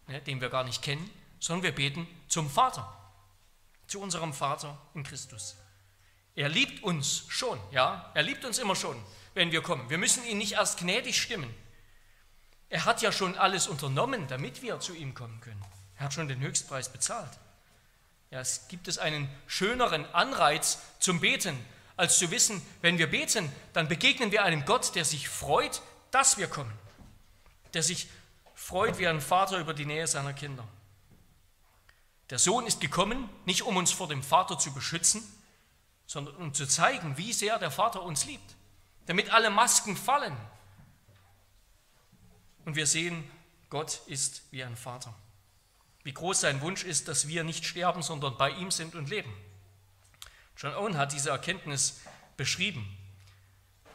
ne, 0.07 0.21
den 0.21 0.41
wir 0.41 0.49
gar 0.49 0.63
nicht 0.63 0.81
kennen, 0.81 1.09
sondern 1.39 1.63
wir 1.63 1.75
beten 1.75 2.07
zum 2.27 2.49
Vater 2.49 2.97
zu 3.87 3.99
unserem 3.99 4.33
Vater 4.33 4.77
in 4.93 5.03
Christus. 5.03 5.57
Er 6.35 6.49
liebt 6.49 6.81
uns 6.83 7.25
schon, 7.27 7.59
ja, 7.71 8.09
er 8.13 8.23
liebt 8.23 8.45
uns 8.45 8.57
immer 8.57 8.75
schon, 8.75 8.95
wenn 9.33 9.51
wir 9.51 9.61
kommen. 9.61 9.89
Wir 9.89 9.97
müssen 9.97 10.25
ihn 10.25 10.37
nicht 10.37 10.53
erst 10.53 10.79
gnädig 10.79 11.21
stimmen. 11.21 11.53
Er 12.69 12.85
hat 12.85 13.01
ja 13.01 13.11
schon 13.11 13.37
alles 13.37 13.67
unternommen, 13.67 14.27
damit 14.27 14.61
wir 14.61 14.79
zu 14.79 14.93
ihm 14.93 15.13
kommen 15.13 15.39
können. 15.41 15.63
Er 15.97 16.05
hat 16.05 16.13
schon 16.13 16.27
den 16.27 16.39
Höchstpreis 16.39 16.91
bezahlt. 16.91 17.31
Ja, 18.31 18.39
es 18.39 18.67
gibt 18.69 18.87
es 18.87 18.97
einen 18.97 19.29
schöneren 19.45 20.05
Anreiz 20.13 20.79
zum 20.99 21.19
Beten, 21.19 21.57
als 21.97 22.17
zu 22.17 22.31
wissen, 22.31 22.61
wenn 22.81 22.97
wir 22.97 23.07
beten, 23.07 23.51
dann 23.73 23.87
begegnen 23.87 24.31
wir 24.31 24.43
einem 24.43 24.65
Gott, 24.65 24.95
der 24.95 25.05
sich 25.05 25.29
freut, 25.29 25.81
dass 26.09 26.37
wir 26.37 26.47
kommen, 26.47 26.73
der 27.73 27.83
sich 27.83 28.07
freut 28.55 28.97
wie 28.97 29.07
ein 29.07 29.21
Vater 29.21 29.59
über 29.59 29.73
die 29.73 29.85
Nähe 29.85 30.07
seiner 30.07 30.33
Kinder. 30.33 30.67
Der 32.29 32.39
Sohn 32.39 32.65
ist 32.65 32.79
gekommen, 32.79 33.29
nicht 33.45 33.63
um 33.63 33.75
uns 33.75 33.91
vor 33.91 34.07
dem 34.07 34.23
Vater 34.23 34.57
zu 34.57 34.73
beschützen, 34.73 35.21
sondern 36.07 36.35
um 36.37 36.53
zu 36.53 36.65
zeigen, 36.65 37.17
wie 37.17 37.33
sehr 37.33 37.59
der 37.59 37.69
Vater 37.69 38.01
uns 38.01 38.25
liebt, 38.25 38.55
damit 39.05 39.31
alle 39.31 39.49
Masken 39.49 39.97
fallen. 39.97 40.35
Und 42.65 42.75
wir 42.75 42.85
sehen, 42.85 43.29
Gott 43.69 44.01
ist 44.07 44.43
wie 44.51 44.63
ein 44.63 44.75
Vater. 44.75 45.13
Wie 46.03 46.13
groß 46.13 46.41
sein 46.41 46.61
Wunsch 46.61 46.83
ist, 46.83 47.07
dass 47.07 47.27
wir 47.27 47.43
nicht 47.43 47.65
sterben, 47.65 48.01
sondern 48.01 48.37
bei 48.37 48.51
ihm 48.51 48.71
sind 48.71 48.95
und 48.95 49.09
leben. 49.09 49.33
John 50.57 50.73
Owen 50.73 50.97
hat 50.97 51.13
diese 51.13 51.29
Erkenntnis 51.29 52.01
beschrieben. 52.37 52.97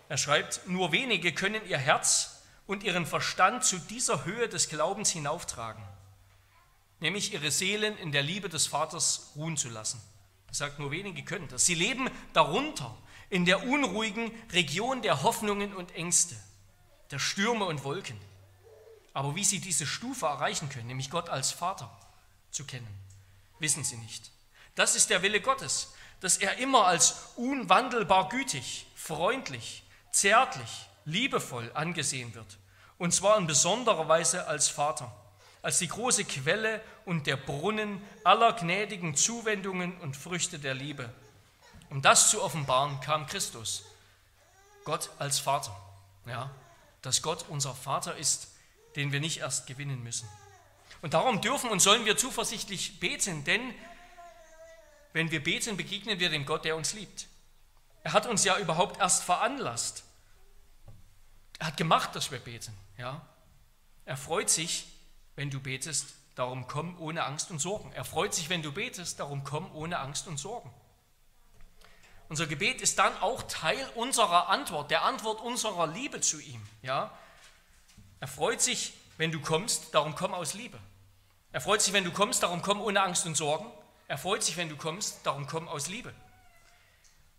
Er 0.08 0.18
schreibt, 0.18 0.68
nur 0.68 0.92
wenige 0.92 1.32
können 1.32 1.64
ihr 1.66 1.78
Herz 1.78 2.42
und 2.66 2.82
ihren 2.84 3.06
Verstand 3.06 3.64
zu 3.64 3.78
dieser 3.78 4.24
Höhe 4.24 4.48
des 4.48 4.68
Glaubens 4.68 5.10
hinauftragen 5.10 5.82
nämlich 7.00 7.32
ihre 7.32 7.50
Seelen 7.50 7.96
in 7.98 8.12
der 8.12 8.22
Liebe 8.22 8.48
des 8.48 8.66
Vaters 8.66 9.32
ruhen 9.36 9.56
zu 9.56 9.68
lassen. 9.68 10.00
Er 10.48 10.54
sagt, 10.54 10.78
nur 10.78 10.90
wenige 10.90 11.22
können 11.24 11.48
das. 11.48 11.66
Sie 11.66 11.74
leben 11.74 12.08
darunter, 12.32 12.96
in 13.30 13.44
der 13.44 13.66
unruhigen 13.66 14.30
Region 14.52 15.02
der 15.02 15.22
Hoffnungen 15.22 15.74
und 15.74 15.94
Ängste, 15.94 16.36
der 17.10 17.18
Stürme 17.18 17.64
und 17.64 17.84
Wolken. 17.84 18.18
Aber 19.12 19.34
wie 19.34 19.44
sie 19.44 19.60
diese 19.60 19.86
Stufe 19.86 20.26
erreichen 20.26 20.68
können, 20.68 20.88
nämlich 20.88 21.10
Gott 21.10 21.28
als 21.28 21.50
Vater 21.52 21.90
zu 22.50 22.64
kennen, 22.64 22.88
wissen 23.58 23.84
sie 23.84 23.96
nicht. 23.96 24.30
Das 24.74 24.94
ist 24.94 25.10
der 25.10 25.22
Wille 25.22 25.40
Gottes, 25.40 25.94
dass 26.20 26.36
er 26.36 26.58
immer 26.58 26.86
als 26.86 27.16
unwandelbar 27.36 28.28
gütig, 28.28 28.86
freundlich, 28.94 29.82
zärtlich, 30.12 30.86
liebevoll 31.04 31.70
angesehen 31.74 32.34
wird. 32.34 32.58
Und 32.98 33.12
zwar 33.12 33.38
in 33.38 33.46
besonderer 33.46 34.08
Weise 34.08 34.46
als 34.46 34.68
Vater 34.68 35.14
als 35.66 35.80
die 35.80 35.88
große 35.88 36.24
Quelle 36.26 36.80
und 37.06 37.26
der 37.26 37.36
Brunnen 37.36 38.00
aller 38.22 38.52
gnädigen 38.52 39.16
Zuwendungen 39.16 39.96
und 39.98 40.16
Früchte 40.16 40.60
der 40.60 40.74
Liebe. 40.74 41.10
Um 41.90 42.02
das 42.02 42.30
zu 42.30 42.42
offenbaren, 42.42 43.00
kam 43.00 43.26
Christus, 43.26 43.84
Gott 44.84 45.10
als 45.18 45.38
Vater. 45.38 45.74
Ja, 46.26 46.50
dass 47.02 47.22
Gott 47.22 47.44
unser 47.48 47.74
Vater 47.74 48.16
ist, 48.16 48.48
den 48.96 49.12
wir 49.12 49.20
nicht 49.20 49.38
erst 49.38 49.66
gewinnen 49.66 50.02
müssen. 50.02 50.28
Und 51.02 51.14
darum 51.14 51.40
dürfen 51.40 51.70
und 51.70 51.80
sollen 51.80 52.04
wir 52.04 52.16
zuversichtlich 52.16 52.98
beten, 52.98 53.44
denn 53.44 53.74
wenn 55.12 55.30
wir 55.30 55.42
beten, 55.42 55.76
begegnen 55.76 56.18
wir 56.18 56.30
dem 56.30 56.44
Gott, 56.44 56.64
der 56.64 56.76
uns 56.76 56.92
liebt. 56.94 57.26
Er 58.02 58.12
hat 58.12 58.26
uns 58.26 58.44
ja 58.44 58.58
überhaupt 58.58 59.00
erst 59.00 59.22
veranlasst. 59.22 60.04
Er 61.58 61.68
hat 61.68 61.76
gemacht, 61.76 62.14
dass 62.14 62.30
wir 62.30 62.38
beten. 62.38 62.76
Ja? 62.98 63.26
Er 64.04 64.16
freut 64.16 64.50
sich, 64.50 64.86
wenn 65.34 65.50
du 65.50 65.60
betest, 65.60 66.14
darum 66.34 66.66
komm 66.66 66.98
ohne 67.00 67.24
Angst 67.24 67.50
und 67.50 67.58
Sorgen. 67.58 67.92
Er 67.92 68.04
freut 68.04 68.34
sich, 68.34 68.48
wenn 68.48 68.62
du 68.62 68.72
betest, 68.72 69.20
darum 69.20 69.42
komm 69.42 69.74
ohne 69.74 69.98
Angst 69.98 70.26
und 70.28 70.38
Sorgen. 70.38 70.70
Unser 72.28 72.46
Gebet 72.46 72.80
ist 72.80 72.98
dann 72.98 73.16
auch 73.20 73.42
Teil 73.44 73.88
unserer 73.94 74.48
Antwort, 74.48 74.90
der 74.90 75.04
Antwort 75.04 75.40
unserer 75.40 75.86
Liebe 75.86 76.20
zu 76.20 76.40
ihm. 76.40 76.64
Ja? 76.82 77.16
Er 78.20 78.28
freut 78.28 78.60
sich, 78.60 78.94
wenn 79.16 79.30
du 79.30 79.40
kommst, 79.40 79.94
darum 79.94 80.14
komm 80.14 80.34
aus 80.34 80.54
Liebe. 80.54 80.78
Er 81.52 81.60
freut 81.60 81.82
sich, 81.82 81.92
wenn 81.92 82.04
du 82.04 82.10
kommst, 82.10 82.42
darum 82.42 82.62
komm 82.62 82.80
ohne 82.80 83.00
Angst 83.00 83.26
und 83.26 83.36
Sorgen. 83.36 83.70
Er 84.08 84.18
freut 84.18 84.42
sich, 84.42 84.56
wenn 84.56 84.68
du 84.68 84.76
kommst, 84.76 85.20
darum 85.24 85.46
komm 85.46 85.68
aus 85.68 85.88
Liebe. 85.88 86.12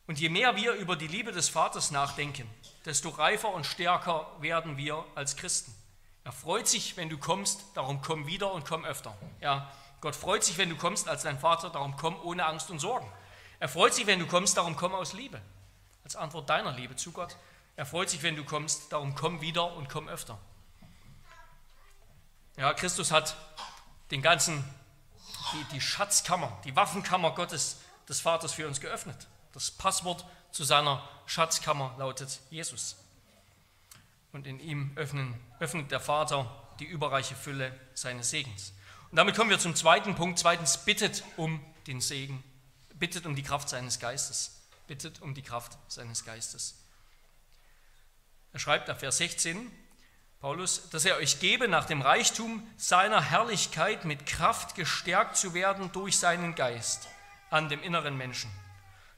Und 0.07 0.19
je 0.19 0.29
mehr 0.29 0.55
wir 0.55 0.73
über 0.73 0.95
die 0.95 1.07
Liebe 1.07 1.33
des 1.33 1.49
Vaters 1.49 1.91
nachdenken, 1.91 2.49
desto 2.85 3.09
reifer 3.09 3.53
und 3.53 3.65
stärker 3.65 4.25
werden 4.39 4.77
wir 4.77 5.03
als 5.15 5.35
Christen. 5.35 5.75
Er 6.23 6.31
freut 6.31 6.67
sich, 6.67 6.95
wenn 6.95 7.09
du 7.09 7.17
kommst, 7.17 7.61
darum 7.73 8.01
komm 8.01 8.25
wieder 8.25 8.53
und 8.53 8.65
komm 8.65 8.85
öfter. 8.85 9.17
Ja, 9.41 9.69
Gott 9.99 10.15
freut 10.15 10.43
sich, 10.43 10.57
wenn 10.57 10.69
du 10.69 10.77
kommst 10.77 11.09
als 11.09 11.23
dein 11.23 11.39
Vater, 11.39 11.69
darum 11.69 11.95
komm 11.97 12.19
ohne 12.21 12.45
Angst 12.45 12.69
und 12.69 12.79
Sorgen. 12.79 13.11
Er 13.59 13.69
freut 13.69 13.93
sich, 13.93 14.05
wenn 14.05 14.19
du 14.19 14.27
kommst, 14.27 14.57
darum 14.57 14.75
komm 14.75 14.93
aus 14.93 15.13
Liebe, 15.13 15.41
als 16.03 16.15
Antwort 16.15 16.49
deiner 16.49 16.71
Liebe 16.71 16.95
zu 16.95 17.11
Gott. 17.11 17.35
Er 17.75 17.85
freut 17.85 18.09
sich, 18.09 18.23
wenn 18.23 18.35
du 18.35 18.43
kommst, 18.43 18.91
darum 18.91 19.15
komm 19.15 19.41
wieder 19.41 19.73
und 19.75 19.89
komm 19.89 20.07
öfter. 20.07 20.37
Ja, 22.55 22.73
Christus 22.73 23.11
hat 23.11 23.35
den 24.11 24.21
ganzen, 24.21 24.63
die, 25.53 25.75
die 25.75 25.81
Schatzkammer, 25.81 26.59
die 26.65 26.75
Waffenkammer 26.75 27.31
Gottes, 27.31 27.77
des 28.07 28.21
Vaters 28.21 28.53
für 28.53 28.67
uns 28.67 28.79
geöffnet. 28.79 29.27
Das 29.53 29.71
Passwort 29.71 30.25
zu 30.51 30.63
seiner 30.63 31.07
Schatzkammer 31.25 31.93
lautet 31.97 32.39
Jesus 32.49 32.95
und 34.31 34.47
in 34.47 34.59
ihm 34.59 34.91
öffnen, 34.95 35.33
öffnet 35.59 35.91
der 35.91 35.99
Vater 35.99 36.49
die 36.79 36.85
überreiche 36.85 37.35
Fülle 37.35 37.77
seines 37.93 38.29
Segens. 38.29 38.73
Und 39.11 39.17
damit 39.17 39.35
kommen 39.35 39.49
wir 39.49 39.59
zum 39.59 39.75
zweiten 39.75 40.15
Punkt. 40.15 40.39
Zweitens, 40.39 40.85
bittet 40.85 41.23
um 41.37 41.63
den 41.87 42.01
Segen, 42.01 42.43
bittet 42.99 43.25
um 43.25 43.35
die 43.35 43.43
Kraft 43.43 43.69
seines 43.69 43.99
Geistes. 43.99 44.61
Bittet 44.87 45.21
um 45.21 45.33
die 45.33 45.41
Kraft 45.41 45.77
seines 45.87 46.25
Geistes. 46.25 46.75
Er 48.53 48.59
schreibt 48.59 48.89
ab 48.89 48.99
Vers 48.99 49.17
16, 49.17 49.71
Paulus, 50.39 50.89
dass 50.91 51.03
er 51.05 51.17
euch 51.17 51.39
gebe, 51.39 51.67
nach 51.67 51.85
dem 51.85 52.01
Reichtum 52.01 52.65
seiner 52.77 53.21
Herrlichkeit 53.21 54.05
mit 54.05 54.25
Kraft 54.25 54.75
gestärkt 54.75 55.35
zu 55.35 55.53
werden 55.53 55.91
durch 55.91 56.17
seinen 56.19 56.55
Geist 56.55 57.07
an 57.49 57.69
dem 57.69 57.81
inneren 57.81 58.17
Menschen, 58.17 58.51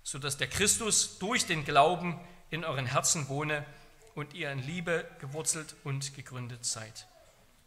sodass 0.03 0.37
der 0.37 0.47
Christus 0.47 1.19
durch 1.19 1.45
den 1.45 1.65
Glauben 1.65 2.19
in 2.49 2.63
euren 2.63 2.85
Herzen 2.85 3.27
wohne 3.27 3.65
und 4.15 4.33
ihr 4.33 4.51
in 4.51 4.59
Liebe 4.59 5.09
gewurzelt 5.19 5.75
und 5.83 6.15
gegründet 6.15 6.65
seid. 6.65 7.07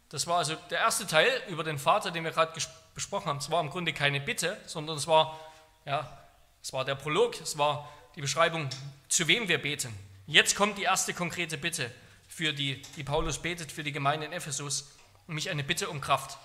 Das 0.09 0.27
war 0.27 0.37
also 0.37 0.55
der 0.69 0.79
erste 0.79 1.07
Teil 1.07 1.29
über 1.47 1.63
den 1.63 1.79
Vater, 1.79 2.11
den 2.11 2.23
wir 2.23 2.31
gerade 2.31 2.53
besprochen 2.93 3.27
haben. 3.27 3.37
Es 3.37 3.49
war 3.49 3.61
im 3.61 3.69
Grunde 3.69 3.93
keine 3.93 4.19
Bitte, 4.19 4.59
sondern 4.65 4.97
es 4.97 5.07
war, 5.07 5.39
ja, 5.85 6.25
es 6.61 6.73
war 6.73 6.85
der 6.85 6.95
Prolog, 6.95 7.39
es 7.41 7.57
war 7.57 7.89
die 8.15 8.21
Beschreibung, 8.21 8.69
zu 9.09 9.27
wem 9.27 9.47
wir 9.47 9.61
beten. 9.61 9.93
Jetzt 10.25 10.55
kommt 10.55 10.77
die 10.77 10.83
erste 10.83 11.13
konkrete 11.13 11.57
Bitte, 11.57 11.91
für 12.27 12.51
die, 12.53 12.81
die 12.95 13.03
Paulus 13.03 13.39
betet 13.39 13.71
für 13.71 13.83
die 13.83 13.91
Gemeinde 13.91 14.25
in 14.25 14.33
Ephesus, 14.33 14.91
nämlich 15.27 15.49
eine 15.49 15.63
Bitte 15.63 15.89
um 15.89 16.01
Kraft. 16.01 16.37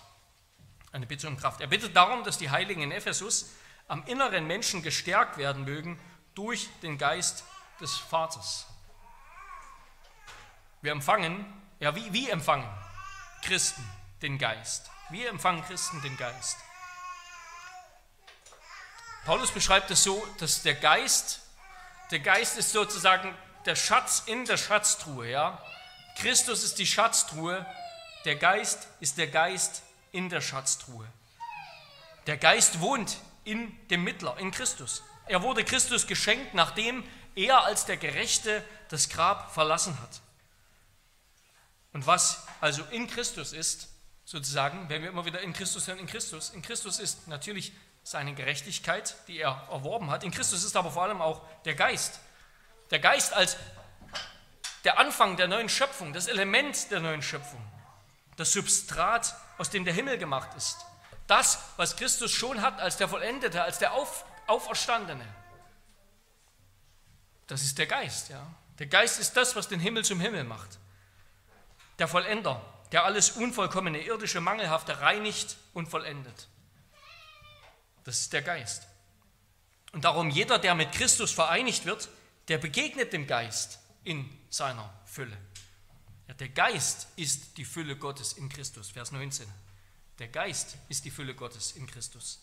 Eine 0.92 1.06
Bitte 1.06 1.28
um 1.28 1.36
Kraft. 1.36 1.60
Er 1.60 1.66
bittet 1.66 1.96
darum, 1.96 2.24
dass 2.24 2.36
die 2.36 2.50
Heiligen 2.50 2.82
in 2.82 2.92
Ephesus 2.92 3.50
am 3.86 4.04
inneren 4.04 4.46
Menschen 4.46 4.82
gestärkt 4.82 5.38
werden 5.38 5.64
mögen 5.64 5.98
durch 6.34 6.68
den 6.82 6.98
Geist 6.98 7.44
des 7.80 7.96
Vaters. 7.96 8.66
Wir 10.82 10.92
empfangen, 10.92 11.44
ja, 11.80 11.94
wie, 11.94 12.12
wie 12.12 12.28
empfangen 12.28 12.68
Christen 13.42 13.84
den 14.22 14.38
Geist? 14.38 14.90
Wie 15.10 15.24
empfangen 15.24 15.64
Christen 15.64 16.02
den 16.02 16.16
Geist? 16.16 16.58
Paulus 19.28 19.52
beschreibt 19.52 19.90
es 19.90 20.04
so, 20.04 20.26
dass 20.38 20.62
der 20.62 20.74
Geist, 20.74 21.40
der 22.10 22.20
Geist 22.20 22.56
ist 22.56 22.72
sozusagen 22.72 23.36
der 23.66 23.76
Schatz 23.76 24.22
in 24.24 24.46
der 24.46 24.56
Schatztruhe, 24.56 25.28
ja? 25.28 25.62
Christus 26.16 26.64
ist 26.64 26.78
die 26.78 26.86
Schatztruhe, 26.86 27.66
der 28.24 28.36
Geist 28.36 28.88
ist 29.00 29.18
der 29.18 29.26
Geist 29.26 29.82
in 30.12 30.30
der 30.30 30.40
Schatztruhe. 30.40 31.06
Der 32.26 32.38
Geist 32.38 32.80
wohnt 32.80 33.18
in 33.44 33.76
dem 33.88 34.02
Mittler, 34.02 34.38
in 34.38 34.50
Christus. 34.50 35.02
Er 35.26 35.42
wurde 35.42 35.62
Christus 35.62 36.06
geschenkt, 36.06 36.54
nachdem 36.54 37.04
er 37.34 37.64
als 37.64 37.84
der 37.84 37.98
Gerechte 37.98 38.64
das 38.88 39.10
Grab 39.10 39.52
verlassen 39.52 40.00
hat. 40.00 40.22
Und 41.92 42.06
was 42.06 42.46
also 42.62 42.82
in 42.92 43.06
Christus 43.08 43.52
ist, 43.52 43.88
sozusagen, 44.24 44.88
wenn 44.88 45.02
wir 45.02 45.10
immer 45.10 45.26
wieder 45.26 45.42
in 45.42 45.52
Christus 45.52 45.86
hören, 45.86 45.98
in 45.98 46.06
Christus, 46.06 46.48
in 46.48 46.62
Christus 46.62 46.98
ist 46.98 47.28
natürlich 47.28 47.74
seine 48.10 48.34
Gerechtigkeit, 48.34 49.16
die 49.28 49.38
er 49.38 49.68
erworben 49.70 50.10
hat. 50.10 50.24
In 50.24 50.30
Christus 50.30 50.64
ist 50.64 50.76
aber 50.76 50.90
vor 50.90 51.02
allem 51.02 51.20
auch 51.20 51.42
der 51.64 51.74
Geist. 51.74 52.20
Der 52.90 52.98
Geist 52.98 53.32
als 53.34 53.56
der 54.84 54.98
Anfang 54.98 55.36
der 55.36 55.48
neuen 55.48 55.68
Schöpfung, 55.68 56.12
das 56.12 56.26
Element 56.26 56.90
der 56.90 57.00
neuen 57.00 57.22
Schöpfung, 57.22 57.60
das 58.36 58.52
Substrat, 58.52 59.34
aus 59.58 59.70
dem 59.70 59.84
der 59.84 59.92
Himmel 59.92 60.18
gemacht 60.18 60.50
ist. 60.56 60.78
Das, 61.26 61.58
was 61.76 61.96
Christus 61.96 62.30
schon 62.30 62.62
hat 62.62 62.80
als 62.80 62.96
der 62.96 63.08
Vollendete, 63.08 63.62
als 63.62 63.78
der 63.78 63.92
Auf, 63.92 64.24
Auferstandene. 64.46 65.26
Das 67.46 67.62
ist 67.62 67.76
der 67.76 67.86
Geist, 67.86 68.30
ja. 68.30 68.46
Der 68.78 68.86
Geist 68.86 69.18
ist 69.18 69.36
das, 69.36 69.56
was 69.56 69.68
den 69.68 69.80
Himmel 69.80 70.04
zum 70.04 70.20
Himmel 70.20 70.44
macht 70.44 70.78
der 71.98 72.08
Vollender, 72.08 72.62
der 72.92 73.04
alles 73.04 73.32
Unvollkommene, 73.32 74.00
irdische, 74.00 74.40
Mangelhafte 74.40 75.00
reinigt 75.00 75.56
und 75.74 75.88
vollendet. 75.88 76.48
Das 78.08 78.20
ist 78.20 78.32
der 78.32 78.40
Geist. 78.40 78.86
Und 79.92 80.02
darum 80.02 80.30
jeder, 80.30 80.58
der 80.58 80.74
mit 80.74 80.92
Christus 80.92 81.30
vereinigt 81.30 81.84
wird, 81.84 82.08
der 82.48 82.56
begegnet 82.56 83.12
dem 83.12 83.26
Geist 83.26 83.80
in 84.02 84.26
seiner 84.48 84.90
Fülle. 85.04 85.36
Ja, 86.26 86.32
der 86.32 86.48
Geist 86.48 87.08
ist 87.16 87.58
die 87.58 87.66
Fülle 87.66 87.96
Gottes 87.96 88.32
in 88.32 88.48
Christus, 88.48 88.92
Vers 88.92 89.12
19. 89.12 89.46
Der 90.20 90.28
Geist 90.28 90.78
ist 90.88 91.04
die 91.04 91.10
Fülle 91.10 91.34
Gottes 91.34 91.72
in 91.72 91.86
Christus. 91.86 92.40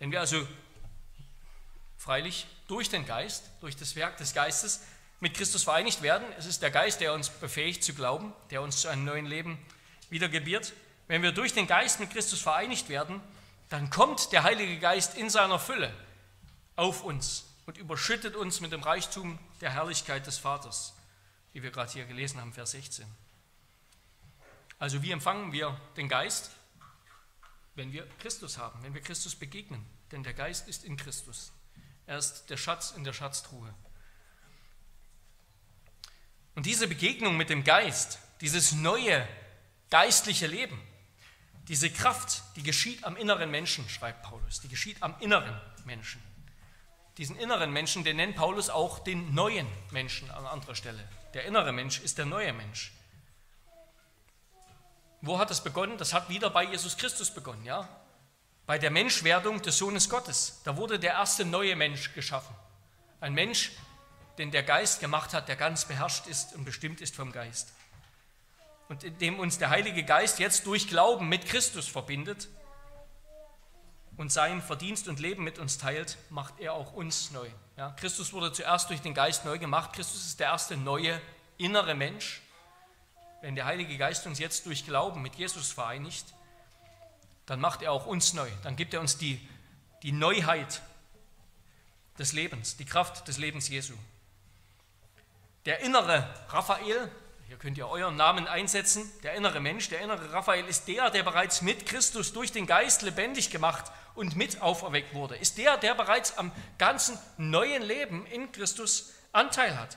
Wenn 0.00 0.12
wir 0.12 0.20
also 0.20 0.46
freilich 1.96 2.46
durch 2.66 2.90
den 2.90 3.06
Geist, 3.06 3.44
durch 3.62 3.74
das 3.74 3.96
Werk 3.96 4.18
des 4.18 4.34
Geistes 4.34 4.82
mit 5.20 5.32
Christus 5.32 5.62
vereinigt 5.62 6.02
werden, 6.02 6.30
es 6.36 6.44
ist 6.44 6.60
der 6.60 6.70
Geist, 6.70 7.00
der 7.00 7.14
uns 7.14 7.30
befähigt 7.30 7.82
zu 7.82 7.94
glauben, 7.94 8.34
der 8.50 8.60
uns 8.60 8.82
zu 8.82 8.88
einem 8.88 9.06
neuen 9.06 9.24
Leben 9.24 9.58
wiedergebiert. 10.10 10.74
Wenn 11.06 11.22
wir 11.22 11.32
durch 11.32 11.54
den 11.54 11.66
Geist 11.66 12.00
mit 12.00 12.10
Christus 12.10 12.42
vereinigt 12.42 12.90
werden, 12.90 13.22
dann 13.68 13.90
kommt 13.90 14.32
der 14.32 14.42
Heilige 14.42 14.78
Geist 14.78 15.16
in 15.16 15.30
seiner 15.30 15.58
Fülle 15.58 15.94
auf 16.76 17.02
uns 17.02 17.44
und 17.66 17.76
überschüttet 17.76 18.34
uns 18.34 18.60
mit 18.60 18.72
dem 18.72 18.82
Reichtum 18.82 19.38
der 19.60 19.70
Herrlichkeit 19.70 20.26
des 20.26 20.38
Vaters, 20.38 20.94
wie 21.52 21.62
wir 21.62 21.70
gerade 21.70 21.92
hier 21.92 22.06
gelesen 22.06 22.40
haben, 22.40 22.52
Vers 22.52 22.70
16. 22.70 23.06
Also 24.78 25.02
wie 25.02 25.10
empfangen 25.10 25.52
wir 25.52 25.78
den 25.96 26.08
Geist? 26.08 26.50
Wenn 27.74 27.92
wir 27.92 28.08
Christus 28.20 28.58
haben, 28.58 28.82
wenn 28.82 28.94
wir 28.94 29.02
Christus 29.02 29.34
begegnen. 29.34 29.84
Denn 30.12 30.22
der 30.22 30.34
Geist 30.34 30.68
ist 30.68 30.84
in 30.84 30.96
Christus. 30.96 31.52
Er 32.06 32.18
ist 32.18 32.46
der 32.48 32.56
Schatz 32.56 32.92
in 32.92 33.04
der 33.04 33.12
Schatztruhe. 33.12 33.74
Und 36.54 36.66
diese 36.66 36.88
Begegnung 36.88 37.36
mit 37.36 37.50
dem 37.50 37.64
Geist, 37.64 38.18
dieses 38.40 38.72
neue 38.72 39.28
geistliche 39.90 40.46
Leben, 40.46 40.80
diese 41.68 41.90
Kraft, 41.90 42.42
die 42.56 42.62
geschieht 42.62 43.04
am 43.04 43.16
inneren 43.16 43.50
Menschen, 43.50 43.86
schreibt 43.88 44.22
Paulus, 44.22 44.60
die 44.60 44.68
geschieht 44.68 45.02
am 45.02 45.14
inneren 45.20 45.60
Menschen. 45.84 46.22
Diesen 47.18 47.36
inneren 47.36 47.72
Menschen, 47.72 48.04
den 48.04 48.16
nennt 48.16 48.36
Paulus 48.36 48.70
auch 48.70 49.00
den 49.00 49.34
neuen 49.34 49.66
Menschen 49.90 50.30
an 50.30 50.46
anderer 50.46 50.74
Stelle. 50.74 51.06
Der 51.34 51.44
innere 51.44 51.72
Mensch 51.72 52.00
ist 52.00 52.16
der 52.16 52.24
neue 52.24 52.54
Mensch. 52.54 52.92
Wo 55.20 55.38
hat 55.38 55.50
das 55.50 55.62
begonnen? 55.62 55.98
Das 55.98 56.14
hat 56.14 56.28
wieder 56.30 56.48
bei 56.48 56.64
Jesus 56.64 56.96
Christus 56.96 57.30
begonnen, 57.30 57.64
ja? 57.64 57.86
Bei 58.66 58.78
der 58.78 58.90
Menschwerdung 58.90 59.60
des 59.60 59.76
Sohnes 59.76 60.08
Gottes. 60.08 60.60
Da 60.64 60.76
wurde 60.76 60.98
der 60.98 61.12
erste 61.12 61.44
neue 61.44 61.76
Mensch 61.76 62.14
geschaffen. 62.14 62.54
Ein 63.20 63.34
Mensch, 63.34 63.72
den 64.38 64.52
der 64.52 64.62
Geist 64.62 65.00
gemacht 65.00 65.34
hat, 65.34 65.48
der 65.48 65.56
ganz 65.56 65.84
beherrscht 65.84 66.28
ist 66.28 66.54
und 66.54 66.64
bestimmt 66.64 67.00
ist 67.00 67.16
vom 67.16 67.32
Geist 67.32 67.72
und 68.88 69.04
indem 69.04 69.38
uns 69.38 69.58
der 69.58 69.70
Heilige 69.70 70.04
Geist 70.04 70.38
jetzt 70.38 70.66
durch 70.66 70.88
Glauben 70.88 71.28
mit 71.28 71.46
Christus 71.46 71.86
verbindet 71.86 72.48
und 74.16 74.32
sein 74.32 74.62
Verdienst 74.62 75.08
und 75.08 75.20
Leben 75.20 75.44
mit 75.44 75.58
uns 75.58 75.78
teilt, 75.78 76.18
macht 76.30 76.58
er 76.58 76.72
auch 76.72 76.92
uns 76.92 77.30
neu. 77.30 77.48
Ja, 77.76 77.90
Christus 77.92 78.32
wurde 78.32 78.52
zuerst 78.52 78.90
durch 78.90 79.00
den 79.00 79.14
Geist 79.14 79.44
neu 79.44 79.58
gemacht. 79.58 79.92
Christus 79.92 80.26
ist 80.26 80.40
der 80.40 80.48
erste 80.48 80.76
neue 80.76 81.20
innere 81.58 81.94
Mensch. 81.94 82.42
Wenn 83.40 83.54
der 83.54 83.66
Heilige 83.66 83.96
Geist 83.96 84.26
uns 84.26 84.38
jetzt 84.38 84.66
durch 84.66 84.84
Glauben 84.84 85.22
mit 85.22 85.36
Jesus 85.36 85.70
vereinigt, 85.70 86.26
dann 87.46 87.60
macht 87.60 87.82
er 87.82 87.92
auch 87.92 88.06
uns 88.06 88.32
neu. 88.32 88.48
Dann 88.62 88.74
gibt 88.74 88.94
er 88.94 89.00
uns 89.00 89.18
die, 89.18 89.40
die 90.02 90.12
Neuheit 90.12 90.82
des 92.18 92.32
Lebens, 92.32 92.76
die 92.76 92.84
Kraft 92.84 93.28
des 93.28 93.38
Lebens 93.38 93.68
Jesu. 93.68 93.94
Der 95.64 95.80
innere 95.80 96.28
Raphael, 96.48 97.10
hier 97.48 97.56
könnt 97.56 97.78
ihr 97.78 97.88
euren 97.88 98.16
Namen 98.16 98.46
einsetzen. 98.46 99.10
Der 99.22 99.32
innere 99.32 99.58
Mensch, 99.58 99.88
der 99.88 100.02
innere 100.02 100.34
Raphael 100.34 100.66
ist 100.66 100.86
der, 100.86 101.08
der 101.08 101.22
bereits 101.22 101.62
mit 101.62 101.86
Christus 101.86 102.34
durch 102.34 102.52
den 102.52 102.66
Geist 102.66 103.00
lebendig 103.00 103.50
gemacht 103.50 103.90
und 104.14 104.36
mit 104.36 104.60
auferweckt 104.60 105.14
wurde. 105.14 105.34
Ist 105.34 105.56
der, 105.56 105.78
der 105.78 105.94
bereits 105.94 106.36
am 106.36 106.52
ganzen 106.76 107.18
neuen 107.38 107.82
Leben 107.82 108.26
in 108.26 108.52
Christus 108.52 109.14
Anteil 109.32 109.78
hat. 109.78 109.96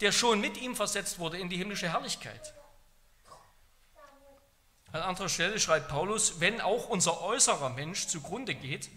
Der 0.00 0.10
schon 0.10 0.40
mit 0.40 0.56
ihm 0.56 0.74
versetzt 0.74 1.20
wurde 1.20 1.38
in 1.38 1.48
die 1.48 1.58
himmlische 1.58 1.88
Herrlichkeit. 1.88 2.54
An 4.90 5.02
anderer 5.02 5.28
Stelle 5.28 5.60
schreibt 5.60 5.86
Paulus, 5.86 6.40
wenn 6.40 6.60
auch 6.60 6.88
unser 6.88 7.22
äußerer 7.22 7.68
Mensch 7.68 8.08
zugrunde 8.08 8.56
geht, 8.56 8.90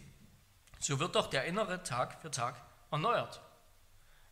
so 0.79 0.99
wird 0.99 1.15
doch 1.15 1.29
der 1.29 1.45
innere 1.45 1.83
Tag 1.83 2.19
für 2.23 2.31
Tag 2.31 2.55
erneuert. 2.89 3.39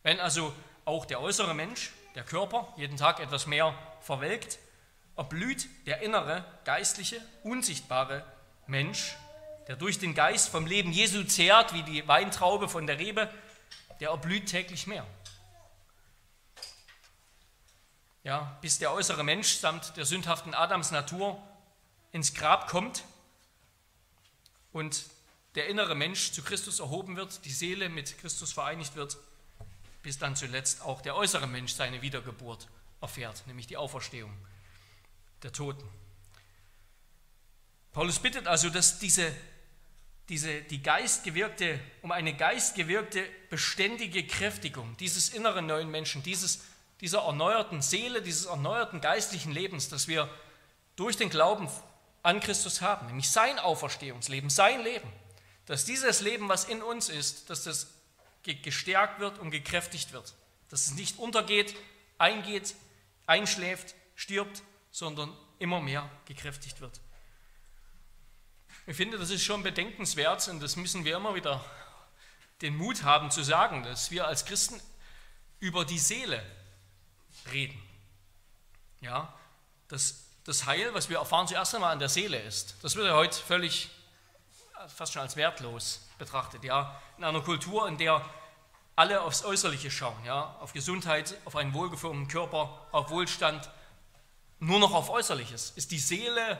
Wenn 0.02 0.18
also 0.18 0.52
auch 0.84 1.04
der 1.04 1.20
äußere 1.20 1.54
Mensch 1.54 1.92
der 2.14 2.24
Körper, 2.24 2.72
jeden 2.76 2.96
Tag 2.96 3.20
etwas 3.20 3.46
mehr 3.46 3.74
verwelkt, 4.00 4.58
erblüht 5.16 5.68
der 5.86 6.02
innere, 6.02 6.44
geistliche, 6.64 7.20
unsichtbare 7.42 8.24
Mensch, 8.66 9.16
der 9.68 9.76
durch 9.76 9.98
den 9.98 10.14
Geist 10.14 10.48
vom 10.48 10.66
Leben 10.66 10.92
Jesu 10.92 11.24
zehrt, 11.24 11.72
wie 11.72 11.82
die 11.82 12.06
Weintraube 12.08 12.68
von 12.68 12.86
der 12.86 12.98
Rebe, 12.98 13.32
der 14.00 14.10
erblüht 14.10 14.48
täglich 14.48 14.86
mehr. 14.86 15.06
Ja, 18.24 18.56
bis 18.60 18.78
der 18.78 18.92
äußere 18.92 19.24
Mensch 19.24 19.56
samt 19.56 19.96
der 19.96 20.04
sündhaften 20.04 20.54
Adams 20.54 20.90
Natur 20.90 21.42
ins 22.12 22.34
Grab 22.34 22.68
kommt 22.68 23.04
und 24.72 25.04
der 25.54 25.68
innere 25.68 25.94
Mensch 25.94 26.32
zu 26.32 26.42
Christus 26.42 26.80
erhoben 26.80 27.16
wird, 27.16 27.44
die 27.44 27.50
Seele 27.52 27.88
mit 27.88 28.18
Christus 28.18 28.52
vereinigt 28.52 28.94
wird 28.94 29.18
bis 30.02 30.18
dann 30.18 30.36
zuletzt 30.36 30.82
auch 30.82 31.00
der 31.00 31.16
äußere 31.16 31.46
Mensch 31.46 31.72
seine 31.72 32.02
Wiedergeburt 32.02 32.68
erfährt, 33.00 33.46
nämlich 33.46 33.66
die 33.66 33.76
Auferstehung 33.76 34.32
der 35.42 35.52
Toten. 35.52 35.88
Paulus 37.92 38.18
bittet 38.18 38.46
also, 38.46 38.70
dass 38.70 38.98
diese, 38.98 39.34
diese, 40.28 40.62
die 40.62 40.82
geistgewirkte, 40.82 41.78
um 42.00 42.10
eine 42.10 42.34
geistgewirkte, 42.34 43.24
beständige 43.50 44.26
Kräftigung 44.26 44.96
dieses 44.96 45.28
inneren 45.28 45.66
neuen 45.66 45.90
Menschen, 45.90 46.22
dieses, 46.22 46.60
dieser 47.00 47.22
erneuerten 47.22 47.82
Seele, 47.82 48.22
dieses 48.22 48.46
erneuerten 48.46 49.00
geistlichen 49.00 49.52
Lebens, 49.52 49.88
das 49.88 50.08
wir 50.08 50.28
durch 50.96 51.16
den 51.16 51.28
Glauben 51.28 51.68
an 52.22 52.40
Christus 52.40 52.80
haben, 52.80 53.08
nämlich 53.08 53.30
sein 53.30 53.58
Auferstehungsleben, 53.58 54.48
sein 54.48 54.82
Leben, 54.82 55.08
dass 55.66 55.84
dieses 55.84 56.20
Leben, 56.20 56.48
was 56.48 56.64
in 56.64 56.82
uns 56.82 57.08
ist, 57.08 57.50
dass 57.50 57.64
das 57.64 57.88
gestärkt 58.44 59.20
wird 59.20 59.38
und 59.38 59.50
gekräftigt 59.50 60.12
wird. 60.12 60.34
Dass 60.68 60.86
es 60.86 60.94
nicht 60.94 61.18
untergeht, 61.18 61.74
eingeht, 62.18 62.74
einschläft, 63.26 63.94
stirbt, 64.14 64.62
sondern 64.90 65.36
immer 65.58 65.80
mehr 65.80 66.08
gekräftigt 66.26 66.80
wird. 66.80 67.00
Ich 68.86 68.96
finde, 68.96 69.18
das 69.18 69.30
ist 69.30 69.44
schon 69.44 69.62
bedenkenswert 69.62 70.46
und 70.48 70.60
das 70.60 70.76
müssen 70.76 71.04
wir 71.04 71.16
immer 71.16 71.34
wieder 71.34 71.64
den 72.62 72.76
Mut 72.76 73.02
haben 73.04 73.30
zu 73.30 73.42
sagen, 73.42 73.82
dass 73.84 74.10
wir 74.10 74.26
als 74.26 74.44
Christen 74.44 74.80
über 75.60 75.84
die 75.84 75.98
Seele 75.98 76.44
reden. 77.52 77.80
Ja, 79.00 79.32
dass 79.88 80.24
das 80.44 80.66
Heil, 80.66 80.94
was 80.94 81.08
wir 81.08 81.18
erfahren, 81.18 81.46
zuerst 81.46 81.74
einmal 81.74 81.92
an 81.92 81.98
der 81.98 82.08
Seele 82.08 82.40
ist. 82.40 82.76
Das 82.82 82.96
wird 82.96 83.06
ja 83.06 83.14
heute 83.14 83.38
völlig 83.38 83.90
fast 84.88 85.12
schon 85.12 85.22
als 85.22 85.36
wertlos 85.36 86.00
betrachtet. 86.18 86.64
Ja? 86.64 87.00
In 87.18 87.24
einer 87.24 87.40
Kultur, 87.40 87.88
in 87.88 87.98
der 87.98 88.24
alle 88.96 89.22
aufs 89.22 89.44
Äußerliche 89.44 89.90
schauen, 89.90 90.24
ja? 90.24 90.56
auf 90.60 90.72
Gesundheit, 90.72 91.36
auf 91.44 91.56
einen 91.56 91.72
wohlgeformten 91.74 92.28
Körper, 92.28 92.86
auf 92.92 93.10
Wohlstand, 93.10 93.70
nur 94.58 94.78
noch 94.78 94.92
auf 94.92 95.10
Äußerliches, 95.10 95.70
ist 95.76 95.90
die 95.90 95.98
Seele, 95.98 96.58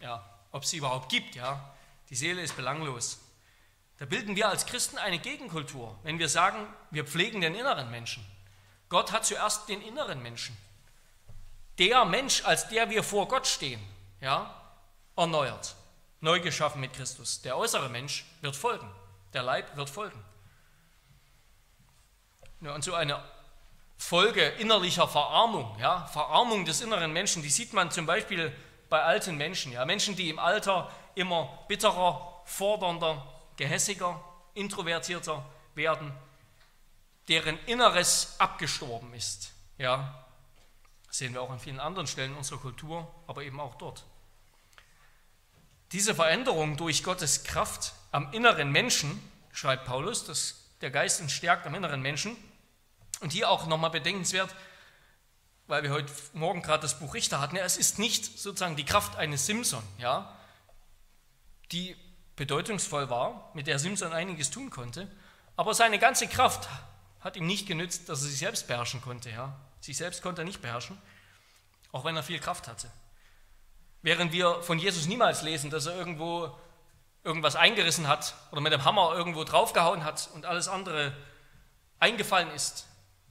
ja, 0.00 0.24
ob 0.50 0.64
sie 0.64 0.78
überhaupt 0.78 1.10
gibt, 1.10 1.34
ja, 1.34 1.74
die 2.10 2.16
Seele 2.16 2.42
ist 2.42 2.56
belanglos. 2.56 3.20
Da 3.98 4.04
bilden 4.04 4.36
wir 4.36 4.48
als 4.48 4.66
Christen 4.66 4.98
eine 4.98 5.18
Gegenkultur, 5.18 5.96
wenn 6.02 6.18
wir 6.18 6.28
sagen, 6.28 6.66
wir 6.90 7.04
pflegen 7.04 7.40
den 7.40 7.54
inneren 7.54 7.90
Menschen. 7.90 8.24
Gott 8.88 9.12
hat 9.12 9.26
zuerst 9.26 9.68
den 9.68 9.82
inneren 9.82 10.22
Menschen. 10.22 10.56
Der 11.78 12.04
Mensch, 12.04 12.44
als 12.44 12.68
der 12.68 12.90
wir 12.90 13.04
vor 13.04 13.28
Gott 13.28 13.46
stehen, 13.46 13.80
ja, 14.20 14.52
erneuert 15.16 15.76
neu 16.20 16.40
geschaffen 16.40 16.80
mit 16.80 16.92
Christus. 16.92 17.42
Der 17.42 17.56
äußere 17.56 17.88
Mensch 17.88 18.24
wird 18.40 18.56
folgen, 18.56 18.90
der 19.32 19.42
Leib 19.42 19.76
wird 19.76 19.90
folgen. 19.90 20.22
Und 22.60 22.82
so 22.82 22.94
eine 22.94 23.22
Folge 23.96 24.42
innerlicher 24.42 25.06
Verarmung, 25.06 25.76
ja, 25.78 26.06
Verarmung 26.06 26.64
des 26.64 26.80
inneren 26.80 27.12
Menschen, 27.12 27.42
die 27.42 27.50
sieht 27.50 27.72
man 27.72 27.90
zum 27.90 28.06
Beispiel 28.06 28.54
bei 28.88 29.02
alten 29.02 29.36
Menschen, 29.36 29.72
ja, 29.72 29.84
Menschen, 29.84 30.16
die 30.16 30.30
im 30.30 30.38
Alter 30.38 30.90
immer 31.14 31.64
bitterer, 31.68 32.42
fordernder, 32.44 33.26
gehässiger, 33.56 34.22
introvertierter 34.54 35.44
werden, 35.74 36.12
deren 37.28 37.58
Inneres 37.66 38.36
abgestorben 38.38 39.12
ist. 39.14 39.52
Ja, 39.76 40.24
sehen 41.10 41.34
wir 41.34 41.42
auch 41.42 41.50
an 41.50 41.60
vielen 41.60 41.80
anderen 41.80 42.06
Stellen 42.06 42.36
unserer 42.36 42.58
Kultur, 42.58 43.06
aber 43.26 43.42
eben 43.42 43.60
auch 43.60 43.74
dort. 43.74 44.04
Diese 45.92 46.14
Veränderung 46.14 46.76
durch 46.76 47.02
Gottes 47.02 47.44
Kraft 47.44 47.94
am 48.12 48.32
inneren 48.32 48.70
Menschen, 48.70 49.22
schreibt 49.52 49.86
Paulus, 49.86 50.24
dass 50.24 50.56
der 50.80 50.90
Geist 50.90 51.20
uns 51.20 51.32
stärkt 51.32 51.66
am 51.66 51.74
inneren 51.74 52.02
Menschen. 52.02 52.36
Und 53.20 53.32
hier 53.32 53.50
auch 53.50 53.66
nochmal 53.66 53.90
bedenkenswert, 53.90 54.54
weil 55.66 55.82
wir 55.82 55.90
heute 55.90 56.12
Morgen 56.32 56.62
gerade 56.62 56.82
das 56.82 56.98
Buch 56.98 57.14
Richter 57.14 57.40
hatten, 57.40 57.56
es 57.56 57.76
ist 57.76 57.98
nicht 57.98 58.38
sozusagen 58.38 58.76
die 58.76 58.84
Kraft 58.84 59.16
eines 59.16 59.46
Simson, 59.46 59.82
ja, 59.98 60.36
die 61.72 61.96
bedeutungsvoll 62.36 63.10
war, 63.10 63.50
mit 63.54 63.66
der 63.66 63.78
Simson 63.78 64.12
einiges 64.12 64.50
tun 64.50 64.70
konnte, 64.70 65.10
aber 65.56 65.74
seine 65.74 65.98
ganze 65.98 66.28
Kraft 66.28 66.68
hat 67.20 67.36
ihm 67.36 67.46
nicht 67.46 67.66
genützt, 67.66 68.08
dass 68.08 68.22
er 68.22 68.28
sich 68.28 68.38
selbst 68.38 68.68
beherrschen 68.68 69.02
konnte. 69.02 69.30
Ja? 69.30 69.58
Sich 69.80 69.96
selbst 69.96 70.22
konnte 70.22 70.42
er 70.42 70.44
nicht 70.44 70.62
beherrschen, 70.62 70.96
auch 71.90 72.04
wenn 72.04 72.16
er 72.16 72.22
viel 72.22 72.38
Kraft 72.38 72.68
hatte. 72.68 72.90
Während 74.02 74.32
wir 74.32 74.62
von 74.62 74.78
Jesus 74.78 75.06
niemals 75.06 75.42
lesen, 75.42 75.70
dass 75.70 75.86
er 75.86 75.96
irgendwo 75.96 76.56
irgendwas 77.24 77.56
eingerissen 77.56 78.08
hat 78.08 78.34
oder 78.52 78.60
mit 78.60 78.72
dem 78.72 78.84
Hammer 78.84 79.12
irgendwo 79.14 79.44
draufgehauen 79.44 80.04
hat 80.04 80.30
und 80.34 80.46
alles 80.46 80.68
andere 80.68 81.12
eingefallen 81.98 82.50
ist. 82.52 82.86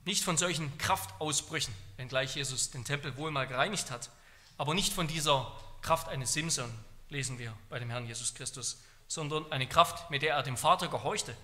Nicht 0.06 0.23
von 0.23 0.38
solchen 0.38 0.77
Kraftausbrüchen, 0.77 1.73
wenngleich 1.97 2.36
Jesus 2.36 2.71
den 2.71 2.86
Tempel 2.86 3.17
wohl 3.17 3.32
mal 3.32 3.47
gereinigt 3.47 3.91
hat, 3.91 4.10
aber 4.58 4.73
nicht 4.73 4.93
von 4.93 5.08
dieser 5.08 5.51
Kraft 5.82 6.10
eines 6.10 6.34
Simson, 6.34 6.71
lesen 7.10 7.39
wir 7.39 7.53
bei 7.69 7.80
dem 7.80 7.89
Herrn 7.89 8.06
Jesus 8.06 8.34
Christus, 8.34 8.82
sondern 9.08 9.51
eine 9.51 9.67
Kraft, 9.67 10.10
mit 10.12 10.21
der 10.21 10.36
er 10.36 10.43
dem 10.43 10.58
Vater 10.58 10.89
gehorchte, 10.89 11.36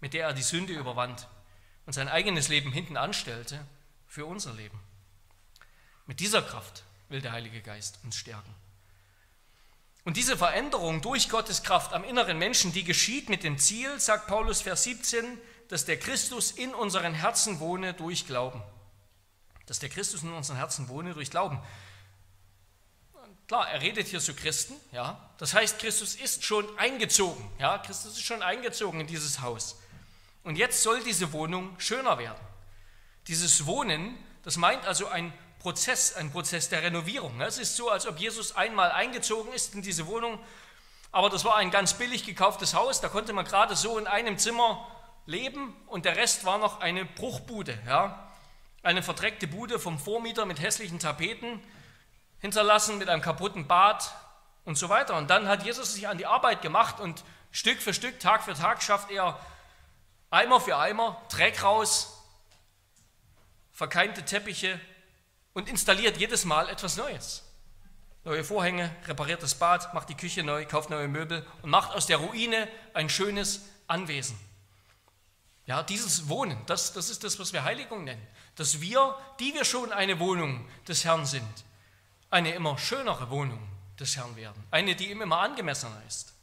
mit 0.00 0.14
der 0.14 0.26
er 0.26 0.32
die 0.32 0.42
Sünde 0.42 0.72
überwand 0.72 1.28
und 1.86 1.92
sein 1.92 2.08
eigenes 2.08 2.48
Leben 2.48 2.72
hinten 2.72 2.96
anstellte 2.96 3.64
für 4.06 4.26
unser 4.26 4.52
Leben. 4.54 4.78
Mit 6.06 6.20
dieser 6.20 6.42
Kraft 6.42 6.84
will 7.08 7.20
der 7.20 7.32
Heilige 7.32 7.60
Geist 7.60 7.98
uns 8.04 8.16
stärken. 8.16 8.54
Und 10.08 10.16
diese 10.16 10.38
Veränderung 10.38 11.02
durch 11.02 11.28
Gottes 11.28 11.62
Kraft 11.62 11.92
am 11.92 12.02
inneren 12.02 12.38
Menschen, 12.38 12.72
die 12.72 12.82
geschieht 12.82 13.28
mit 13.28 13.44
dem 13.44 13.58
Ziel, 13.58 14.00
sagt 14.00 14.26
Paulus 14.26 14.62
Vers 14.62 14.84
17, 14.84 15.38
dass 15.68 15.84
der 15.84 15.98
Christus 15.98 16.50
in 16.50 16.74
unseren 16.74 17.12
Herzen 17.12 17.60
wohne 17.60 17.92
durch 17.92 18.26
Glauben. 18.26 18.62
Dass 19.66 19.80
der 19.80 19.90
Christus 19.90 20.22
in 20.22 20.32
unseren 20.32 20.56
Herzen 20.56 20.88
wohne 20.88 21.12
durch 21.12 21.30
Glauben. 21.30 21.60
Klar, 23.48 23.68
er 23.68 23.82
redet 23.82 24.06
hier 24.06 24.20
zu 24.20 24.32
Christen, 24.32 24.72
ja. 24.92 25.28
Das 25.36 25.52
heißt, 25.52 25.78
Christus 25.78 26.14
ist 26.14 26.42
schon 26.42 26.66
eingezogen, 26.78 27.46
ja. 27.58 27.76
Christus 27.76 28.12
ist 28.12 28.24
schon 28.24 28.40
eingezogen 28.40 29.00
in 29.02 29.06
dieses 29.06 29.42
Haus. 29.42 29.78
Und 30.42 30.56
jetzt 30.56 30.82
soll 30.82 31.04
diese 31.04 31.34
Wohnung 31.34 31.78
schöner 31.78 32.16
werden. 32.16 32.40
Dieses 33.26 33.66
Wohnen, 33.66 34.16
das 34.42 34.56
meint 34.56 34.86
also 34.86 35.06
ein 35.08 35.34
Prozess, 35.58 36.14
ein 36.14 36.30
Prozess 36.30 36.68
der 36.68 36.82
Renovierung. 36.82 37.40
Es 37.40 37.58
ist 37.58 37.76
so, 37.76 37.90
als 37.90 38.06
ob 38.06 38.18
Jesus 38.18 38.54
einmal 38.54 38.90
eingezogen 38.92 39.52
ist 39.52 39.74
in 39.74 39.82
diese 39.82 40.06
Wohnung, 40.06 40.38
aber 41.10 41.30
das 41.30 41.44
war 41.44 41.56
ein 41.56 41.70
ganz 41.70 41.94
billig 41.94 42.24
gekauftes 42.24 42.74
Haus, 42.74 43.00
da 43.00 43.08
konnte 43.08 43.32
man 43.32 43.44
gerade 43.44 43.74
so 43.74 43.98
in 43.98 44.06
einem 44.06 44.38
Zimmer 44.38 44.86
leben 45.26 45.74
und 45.86 46.04
der 46.04 46.16
Rest 46.16 46.44
war 46.44 46.58
noch 46.58 46.80
eine 46.80 47.04
Bruchbude, 47.04 47.78
ja. 47.86 48.24
Eine 48.82 49.02
verdreckte 49.02 49.48
Bude 49.48 49.78
vom 49.78 49.98
Vormieter 49.98 50.46
mit 50.46 50.60
hässlichen 50.60 51.00
Tapeten, 51.00 51.60
hinterlassen 52.38 52.98
mit 52.98 53.08
einem 53.08 53.20
kaputten 53.20 53.66
Bad 53.66 54.14
und 54.64 54.78
so 54.78 54.88
weiter. 54.88 55.16
Und 55.16 55.28
dann 55.28 55.48
hat 55.48 55.64
Jesus 55.64 55.94
sich 55.94 56.06
an 56.06 56.16
die 56.16 56.26
Arbeit 56.26 56.62
gemacht 56.62 57.00
und 57.00 57.24
Stück 57.50 57.82
für 57.82 57.92
Stück, 57.92 58.20
Tag 58.20 58.44
für 58.44 58.54
Tag 58.54 58.82
schafft 58.82 59.10
er 59.10 59.38
Eimer 60.30 60.60
für 60.60 60.76
Eimer 60.76 61.20
Dreck 61.30 61.62
raus, 61.62 62.22
verkeimte 63.72 64.24
Teppiche 64.24 64.80
und 65.54 65.68
installiert 65.68 66.16
jedes 66.16 66.44
Mal 66.44 66.68
etwas 66.68 66.96
Neues. 66.96 67.44
Neue 68.24 68.44
Vorhänge, 68.44 68.94
repariert 69.06 69.42
das 69.42 69.54
Bad, 69.54 69.94
macht 69.94 70.08
die 70.08 70.16
Küche 70.16 70.42
neu, 70.42 70.66
kauft 70.66 70.90
neue 70.90 71.08
Möbel 71.08 71.46
und 71.62 71.70
macht 71.70 71.94
aus 71.94 72.06
der 72.06 72.18
Ruine 72.18 72.68
ein 72.92 73.08
schönes 73.08 73.62
Anwesen. 73.86 74.38
Ja, 75.66 75.82
dieses 75.82 76.28
Wohnen, 76.28 76.58
das, 76.66 76.92
das 76.92 77.10
ist 77.10 77.24
das, 77.24 77.38
was 77.38 77.52
wir 77.52 77.64
Heiligung 77.64 78.04
nennen. 78.04 78.26
Dass 78.56 78.80
wir, 78.80 79.16
die 79.38 79.54
wir 79.54 79.64
schon 79.64 79.92
eine 79.92 80.18
Wohnung 80.18 80.68
des 80.86 81.04
Herrn 81.04 81.26
sind, 81.26 81.64
eine 82.30 82.52
immer 82.52 82.78
schönere 82.78 83.30
Wohnung 83.30 83.60
des 83.98 84.16
Herrn 84.16 84.34
werden, 84.36 84.62
eine, 84.70 84.96
die 84.96 85.10
ihm 85.10 85.22
immer 85.22 85.40
angemessener 85.40 86.02
ist. 86.06 86.34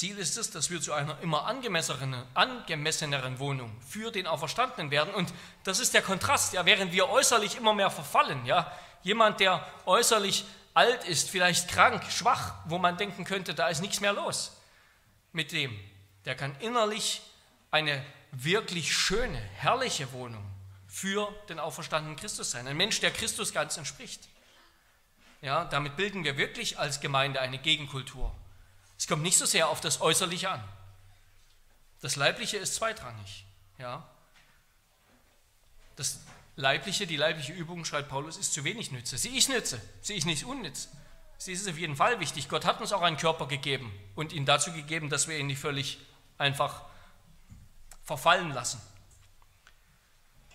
Ziel 0.00 0.16
ist 0.16 0.38
es, 0.38 0.50
dass 0.50 0.70
wir 0.70 0.80
zu 0.80 0.94
einer 0.94 1.20
immer 1.20 1.44
angemesseneren, 1.44 2.16
angemesseneren 2.32 3.38
Wohnung 3.38 3.70
für 3.86 4.10
den 4.10 4.26
Auferstandenen 4.26 4.90
werden. 4.90 5.12
Und 5.12 5.30
das 5.64 5.78
ist 5.78 5.92
der 5.92 6.00
Kontrast, 6.00 6.54
ja, 6.54 6.64
während 6.64 6.92
wir 6.92 7.10
äußerlich 7.10 7.58
immer 7.58 7.74
mehr 7.74 7.90
verfallen, 7.90 8.46
ja, 8.46 8.74
jemand, 9.02 9.40
der 9.40 9.62
äußerlich 9.84 10.46
alt 10.72 11.04
ist, 11.04 11.28
vielleicht 11.28 11.68
krank, 11.68 12.02
schwach, 12.10 12.54
wo 12.64 12.78
man 12.78 12.96
denken 12.96 13.24
könnte, 13.24 13.52
da 13.52 13.68
ist 13.68 13.82
nichts 13.82 14.00
mehr 14.00 14.14
los 14.14 14.56
mit 15.32 15.52
dem, 15.52 15.78
der 16.24 16.34
kann 16.34 16.56
innerlich 16.60 17.20
eine 17.70 18.02
wirklich 18.32 18.96
schöne, 18.96 19.36
herrliche 19.58 20.10
Wohnung 20.14 20.46
für 20.88 21.30
den 21.50 21.58
auferstandenen 21.58 22.16
Christus 22.16 22.50
sein. 22.50 22.66
Ein 22.66 22.78
Mensch, 22.78 23.00
der 23.00 23.10
Christus 23.10 23.52
ganz 23.52 23.76
entspricht. 23.76 24.30
Ja, 25.42 25.66
damit 25.66 25.96
bilden 25.96 26.24
wir 26.24 26.38
wirklich 26.38 26.78
als 26.78 27.00
Gemeinde 27.00 27.42
eine 27.42 27.58
Gegenkultur. 27.58 28.34
Es 29.00 29.06
kommt 29.06 29.22
nicht 29.22 29.38
so 29.38 29.46
sehr 29.46 29.70
auf 29.70 29.80
das 29.80 30.02
Äußerliche 30.02 30.50
an. 30.50 30.62
Das 32.02 32.16
Leibliche 32.16 32.58
ist 32.58 32.74
zweitrangig. 32.74 33.46
Ja. 33.78 34.06
Das 35.96 36.20
Leibliche, 36.56 37.06
die 37.06 37.16
leibliche 37.16 37.52
Übung, 37.54 37.84
schreibt 37.84 38.10
Paulus, 38.10 38.36
ist 38.36 38.52
zu 38.52 38.64
wenig 38.64 38.92
Nütze. 38.92 39.16
Sie 39.16 39.36
ist 39.36 39.48
Nütze, 39.48 39.80
sie 40.02 40.14
ist 40.14 40.26
nicht 40.26 40.44
unnütz. 40.44 40.88
Sie 41.38 41.52
ist 41.52 41.66
auf 41.66 41.78
jeden 41.78 41.96
Fall 41.96 42.20
wichtig. 42.20 42.50
Gott 42.50 42.66
hat 42.66 42.80
uns 42.82 42.92
auch 42.92 43.00
einen 43.00 43.16
Körper 43.16 43.48
gegeben 43.48 43.90
und 44.14 44.32
ihn 44.32 44.44
dazu 44.44 44.70
gegeben, 44.72 45.08
dass 45.08 45.26
wir 45.26 45.38
ihn 45.38 45.46
nicht 45.46 45.60
völlig 45.60 45.98
einfach 46.36 46.82
verfallen 48.04 48.52
lassen 48.52 48.80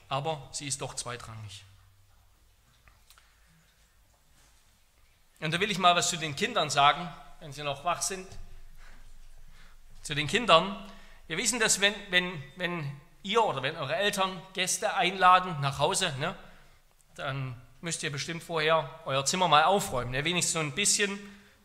aber 0.10 0.48
sie 0.52 0.68
ist 0.68 0.82
doch 0.82 0.94
zweitrangig. 0.94 1.64
Und 5.40 5.54
da 5.54 5.60
will 5.60 5.70
ich 5.70 5.78
mal 5.78 5.96
was 5.96 6.10
zu 6.10 6.18
den 6.18 6.36
Kindern 6.36 6.70
sagen, 6.70 7.12
wenn 7.46 7.54
sie 7.54 7.62
noch 7.62 7.86
wach 7.86 8.02
sind. 8.02 8.28
Zu 10.02 10.16
den 10.16 10.26
Kindern. 10.26 10.76
Wir 11.28 11.38
wissen, 11.38 11.60
dass 11.60 11.80
wenn, 11.80 11.94
wenn, 12.10 12.44
wenn 12.56 12.92
ihr 13.22 13.44
oder 13.44 13.62
wenn 13.62 13.78
eure 13.78 13.96
Eltern 13.96 14.42
Gäste 14.54 14.96
einladen 14.96 15.56
nach 15.62 15.78
Hause, 15.78 16.12
ne, 16.20 16.34
dann 17.14 17.56
müsst 17.82 18.02
ihr 18.02 18.12
bestimmt 18.12 18.42
vorher 18.42 18.90
euer 19.06 19.26
Zimmer 19.26 19.48
mal 19.48 19.66
aufräumen. 19.66 20.16
Ja, 20.16 20.26
wenigstens 20.26 20.54
so 20.54 20.60
ein 20.60 20.72
bisschen, 20.72 21.20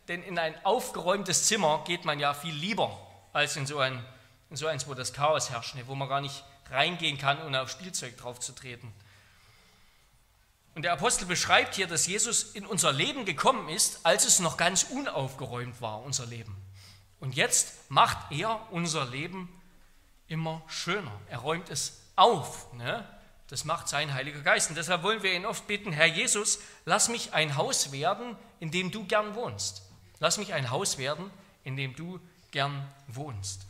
denn 0.07 0.23
in 0.23 0.39
ein 0.39 0.55
aufgeräumtes 0.67 1.47
Zimmer 1.47 1.83
geht 1.87 2.05
man 2.05 2.21
ja 2.21 2.35
viel 2.35 2.55
lieber 2.55 3.01
als 3.33 3.57
in 3.57 3.65
so, 3.65 3.79
ein, 3.79 4.05
in 4.51 4.57
so 4.57 4.67
eins, 4.67 4.87
wo 4.87 4.93
das 4.93 5.15
Chaos 5.15 5.49
herrscht, 5.49 5.77
ne, 5.77 5.85
wo 5.87 5.95
man 5.95 6.11
gar 6.11 6.21
nicht 6.21 6.45
reingehen 6.69 7.17
kann, 7.17 7.43
ohne 7.47 7.63
auf 7.63 7.71
Spielzeug 7.71 8.19
draufzutreten. 8.19 8.93
Und 10.81 10.85
der 10.85 10.95
Apostel 10.95 11.27
beschreibt 11.27 11.75
hier, 11.75 11.87
dass 11.87 12.07
Jesus 12.07 12.55
in 12.55 12.65
unser 12.65 12.91
Leben 12.91 13.27
gekommen 13.27 13.69
ist, 13.69 14.01
als 14.07 14.25
es 14.25 14.39
noch 14.39 14.57
ganz 14.57 14.85
unaufgeräumt 14.85 15.83
war, 15.83 16.01
unser 16.03 16.25
Leben. 16.25 16.57
Und 17.19 17.35
jetzt 17.35 17.91
macht 17.91 18.33
er 18.33 18.67
unser 18.73 19.05
Leben 19.05 19.51
immer 20.27 20.63
schöner. 20.69 21.13
Er 21.29 21.41
räumt 21.41 21.69
es 21.69 22.01
auf. 22.17 22.73
Ne? 22.73 23.07
Das 23.49 23.67
macht 23.67 23.89
sein 23.89 24.15
Heiliger 24.15 24.41
Geist. 24.41 24.71
Und 24.71 24.77
deshalb 24.77 25.03
wollen 25.03 25.23
wir 25.23 25.35
ihn 25.35 25.45
oft 25.45 25.67
bitten, 25.67 25.93
Herr 25.93 26.07
Jesus, 26.07 26.61
lass 26.87 27.11
mich 27.11 27.35
ein 27.35 27.57
Haus 27.57 27.93
werden, 27.93 28.35
in 28.59 28.71
dem 28.71 28.91
du 28.91 29.05
gern 29.05 29.35
wohnst. 29.35 29.83
Lass 30.19 30.39
mich 30.39 30.55
ein 30.55 30.71
Haus 30.71 30.97
werden, 30.97 31.31
in 31.63 31.77
dem 31.77 31.95
du 31.95 32.19
gern 32.53 32.91
wohnst. 33.07 33.67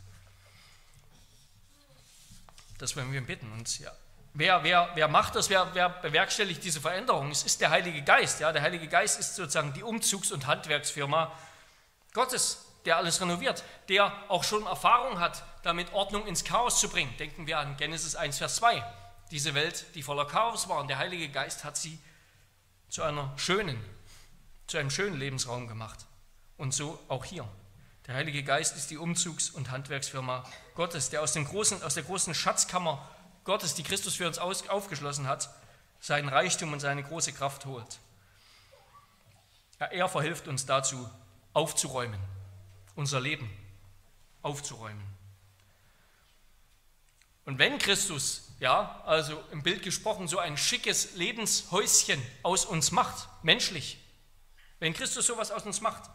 Das 2.79 2.95
wollen 2.95 3.13
wir 3.13 3.21
bitten. 3.21 3.51
Und 3.51 3.81
ja, 3.81 3.91
wer, 4.35 4.63
wer, 4.63 4.91
wer 4.95 5.09
macht 5.09 5.35
das, 5.37 5.51
wer, 5.51 5.75
wer 5.75 5.89
bewerkstelligt 5.89 6.63
diese 6.63 6.81
Veränderung? 6.81 7.31
Es 7.31 7.43
ist 7.43 7.61
der 7.61 7.71
Heilige 7.71 8.03
Geist. 8.03 8.41
Ja? 8.41 8.53
Der 8.53 8.63
Heilige 8.63 8.89
Geist 8.89 9.19
ist 9.19 9.35
sozusagen 9.35 9.73
die 9.73 9.83
Umzugs- 9.83 10.33
und 10.33 10.47
Handwerksfirma 10.47 11.33
Gottes, 12.13 12.67
der 12.85 12.97
alles 12.97 13.21
renoviert, 13.21 13.63
der 13.89 14.13
auch 14.29 14.45
schon 14.45 14.67
Erfahrung 14.67 15.21
hat, 15.21 15.43
damit 15.63 15.93
Ordnung 15.93 16.27
ins 16.27 16.45
Chaos 16.45 16.81
zu 16.81 16.89
bringen. 16.89 17.15
Denken 17.19 17.47
wir 17.47 17.59
an 17.59 17.77
Genesis 17.77 18.17
1, 18.17 18.39
Vers 18.39 18.57
2. 18.57 18.83
Diese 19.31 19.55
Welt, 19.55 19.85
die 19.95 20.03
voller 20.03 20.27
Chaos 20.27 20.69
war, 20.69 20.81
und 20.81 20.89
der 20.89 20.99
Heilige 20.99 21.29
Geist 21.29 21.65
hat 21.65 21.77
sie 21.77 21.99
zu 22.89 23.03
einer 23.03 23.33
schönen, 23.37 23.79
zu 24.67 24.79
einem 24.79 24.91
schönen 24.91 25.19
Lebensraum 25.19 25.69
gemacht. 25.69 26.07
Und 26.57 26.75
so 26.75 26.99
auch 27.09 27.25
hier. 27.25 27.47
Der 28.07 28.15
Heilige 28.15 28.43
Geist 28.43 28.77
ist 28.77 28.91
die 28.91 28.99
Umzugs- 28.99 29.51
und 29.51 29.71
Handwerksfirma 29.71 30.45
Gottes, 30.75 31.11
der 31.11 31.23
aus, 31.23 31.33
dem 31.33 31.45
großen, 31.45 31.83
aus 31.83 31.95
der 31.95 32.03
großen 32.03 32.35
Schatzkammer 32.35 33.09
Gottes, 33.45 33.75
die 33.75 33.83
Christus 33.83 34.15
für 34.15 34.27
uns 34.27 34.39
aufgeschlossen 34.39 35.27
hat, 35.27 35.51
seinen 36.01 36.29
Reichtum 36.29 36.73
und 36.73 36.81
seine 36.81 37.03
große 37.03 37.33
Kraft 37.33 37.67
holt. 37.67 37.99
Ja, 39.79 39.87
er 39.87 40.09
verhilft 40.09 40.49
uns 40.49 40.67
dazu, 40.67 41.09
aufzuräumen, 41.53 42.21
unser 42.95 43.21
Leben 43.21 43.51
aufzuräumen. 44.43 45.03
Und 47.45 47.59
wenn 47.59 47.79
Christus, 47.79 48.51
ja, 48.61 49.03
also 49.07 49.43
im 49.51 49.63
Bild 49.63 49.83
gesprochen, 49.83 50.29
so 50.29 50.39
ein 50.39 50.57
schickes 50.57 51.15
Lebenshäuschen 51.17 52.23
aus 52.43 52.65
uns 52.65 52.93
macht, 52.93 53.29
menschlich, 53.43 53.99
wenn 54.79 54.95
Christus 54.95 55.27
sowas 55.27 55.51
aus 55.51 55.65
uns 55.65 55.81
macht, 55.81 56.11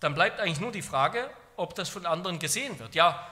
dann 0.00 0.14
bleibt 0.14 0.40
eigentlich 0.40 0.60
nur 0.60 0.72
die 0.72 0.82
Frage, 0.82 1.30
ob 1.56 1.74
das 1.74 1.88
von 1.88 2.06
anderen 2.06 2.38
gesehen 2.38 2.78
wird. 2.78 2.94
Ja, 2.94 3.26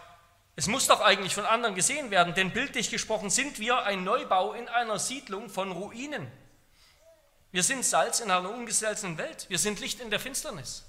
es 0.61 0.67
muss 0.67 0.87
doch 0.87 1.01
eigentlich 1.01 1.35
von 1.35 1.47
anderen 1.47 1.75
gesehen 1.75 2.11
werden, 2.11 2.35
denn 2.35 2.53
bildlich 2.53 2.91
gesprochen 2.91 3.31
sind 3.31 3.61
wir 3.61 3.85
ein 3.85 4.05
Neubau 4.05 4.53
in 4.53 4.69
einer 4.69 4.99
Siedlung 4.99 5.49
von 5.49 5.73
Ruinen. 5.73 6.31
Wir 7.51 7.63
sind 7.63 7.83
Salz 7.83 8.21
in 8.21 8.31
einer 8.31 8.51
ungesalzenen 8.51 9.17
Welt. 9.17 9.47
Wir 9.49 9.59
sind 9.59 9.81
Licht 9.81 10.01
in 10.01 10.11
der 10.11 10.21
Finsternis. 10.21 10.85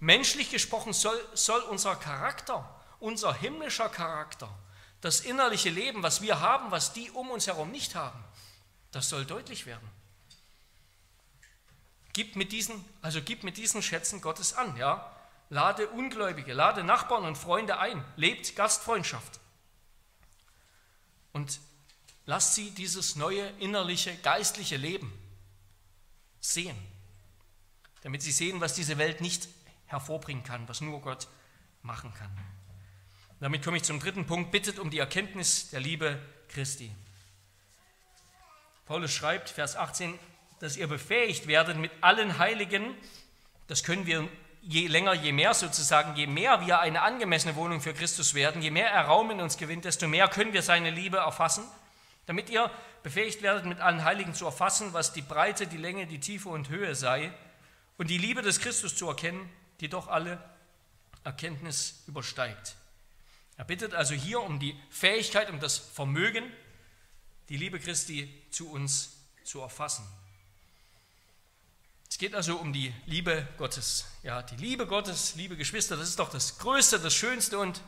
Menschlich 0.00 0.50
gesprochen 0.50 0.92
soll, 0.92 1.16
soll 1.32 1.60
unser 1.60 1.94
Charakter, 1.94 2.68
unser 2.98 3.32
himmlischer 3.32 3.88
Charakter, 3.88 4.48
das 5.00 5.20
innerliche 5.20 5.70
Leben, 5.70 6.02
was 6.02 6.20
wir 6.20 6.40
haben, 6.40 6.72
was 6.72 6.92
die 6.92 7.08
um 7.12 7.30
uns 7.30 7.46
herum 7.46 7.70
nicht 7.70 7.94
haben, 7.94 8.18
das 8.90 9.08
soll 9.08 9.24
deutlich 9.24 9.64
werden. 9.64 9.88
Gib 12.14 12.34
mit 12.34 12.50
diesen, 12.50 12.84
also 13.00 13.22
gib 13.22 13.44
mit 13.44 13.58
diesen 13.58 13.80
Schätzen 13.80 14.20
Gottes 14.20 14.54
an, 14.54 14.76
ja. 14.76 15.13
Lade 15.54 15.86
Ungläubige, 15.90 16.52
lade 16.52 16.82
Nachbarn 16.82 17.22
und 17.22 17.38
Freunde 17.38 17.78
ein, 17.78 18.04
lebt 18.16 18.56
Gastfreundschaft. 18.56 19.38
Und 21.32 21.60
lasst 22.26 22.56
sie 22.56 22.72
dieses 22.72 23.14
neue 23.14 23.46
innerliche, 23.60 24.16
geistliche 24.16 24.76
Leben 24.76 25.16
sehen, 26.40 26.76
damit 28.02 28.20
sie 28.22 28.32
sehen, 28.32 28.60
was 28.60 28.74
diese 28.74 28.98
Welt 28.98 29.20
nicht 29.20 29.46
hervorbringen 29.86 30.42
kann, 30.42 30.68
was 30.68 30.80
nur 30.80 31.00
Gott 31.00 31.28
machen 31.82 32.12
kann. 32.14 32.36
Damit 33.38 33.62
komme 33.62 33.76
ich 33.76 33.84
zum 33.84 34.00
dritten 34.00 34.26
Punkt, 34.26 34.50
bittet 34.50 34.80
um 34.80 34.90
die 34.90 34.98
Erkenntnis 34.98 35.70
der 35.70 35.78
Liebe 35.78 36.20
Christi. 36.48 36.92
Paulus 38.86 39.12
schreibt, 39.12 39.50
Vers 39.50 39.76
18, 39.76 40.18
dass 40.58 40.76
ihr 40.76 40.88
befähigt 40.88 41.46
werdet 41.46 41.76
mit 41.76 41.92
allen 42.00 42.38
Heiligen, 42.38 42.92
das 43.68 43.84
können 43.84 44.06
wir 44.06 44.28
je 44.66 44.88
länger, 44.88 45.14
je 45.14 45.32
mehr 45.32 45.54
sozusagen, 45.54 46.16
je 46.16 46.26
mehr 46.26 46.66
wir 46.66 46.80
eine 46.80 47.02
angemessene 47.02 47.54
Wohnung 47.54 47.80
für 47.80 47.92
Christus 47.92 48.34
werden, 48.34 48.62
je 48.62 48.70
mehr 48.70 48.88
er 48.90 49.04
Raum 49.06 49.30
in 49.30 49.40
uns 49.40 49.56
gewinnt, 49.56 49.84
desto 49.84 50.08
mehr 50.08 50.28
können 50.28 50.52
wir 50.52 50.62
seine 50.62 50.90
Liebe 50.90 51.18
erfassen, 51.18 51.64
damit 52.26 52.48
ihr 52.48 52.70
befähigt 53.02 53.42
werdet, 53.42 53.66
mit 53.66 53.80
allen 53.80 54.04
Heiligen 54.04 54.34
zu 54.34 54.46
erfassen, 54.46 54.92
was 54.92 55.12
die 55.12 55.22
Breite, 55.22 55.66
die 55.66 55.76
Länge, 55.76 56.06
die 56.06 56.20
Tiefe 56.20 56.48
und 56.48 56.70
Höhe 56.70 56.94
sei 56.94 57.32
und 57.98 58.08
die 58.08 58.18
Liebe 58.18 58.42
des 58.42 58.60
Christus 58.60 58.96
zu 58.96 59.08
erkennen, 59.08 59.48
die 59.80 59.88
doch 59.88 60.08
alle 60.08 60.42
Erkenntnis 61.24 62.02
übersteigt. 62.06 62.76
Er 63.56 63.64
bittet 63.64 63.94
also 63.94 64.14
hier 64.14 64.40
um 64.40 64.58
die 64.58 64.78
Fähigkeit, 64.90 65.50
um 65.50 65.60
das 65.60 65.78
Vermögen, 65.78 66.44
die 67.50 67.56
Liebe 67.56 67.78
Christi 67.78 68.32
zu 68.50 68.70
uns 68.70 69.16
zu 69.44 69.60
erfassen. 69.60 70.06
Es 72.14 72.18
geht 72.18 72.36
also 72.36 72.58
um 72.58 72.72
die 72.72 72.94
Liebe 73.06 73.48
Gottes. 73.58 74.06
Ja, 74.22 74.40
die 74.40 74.54
Liebe 74.54 74.86
Gottes, 74.86 75.34
liebe 75.34 75.56
Geschwister, 75.56 75.96
das 75.96 76.10
ist 76.10 76.20
doch 76.20 76.30
das 76.30 76.58
Größte, 76.58 77.00
das 77.00 77.12
Schönste 77.12 77.58
und 77.58 77.82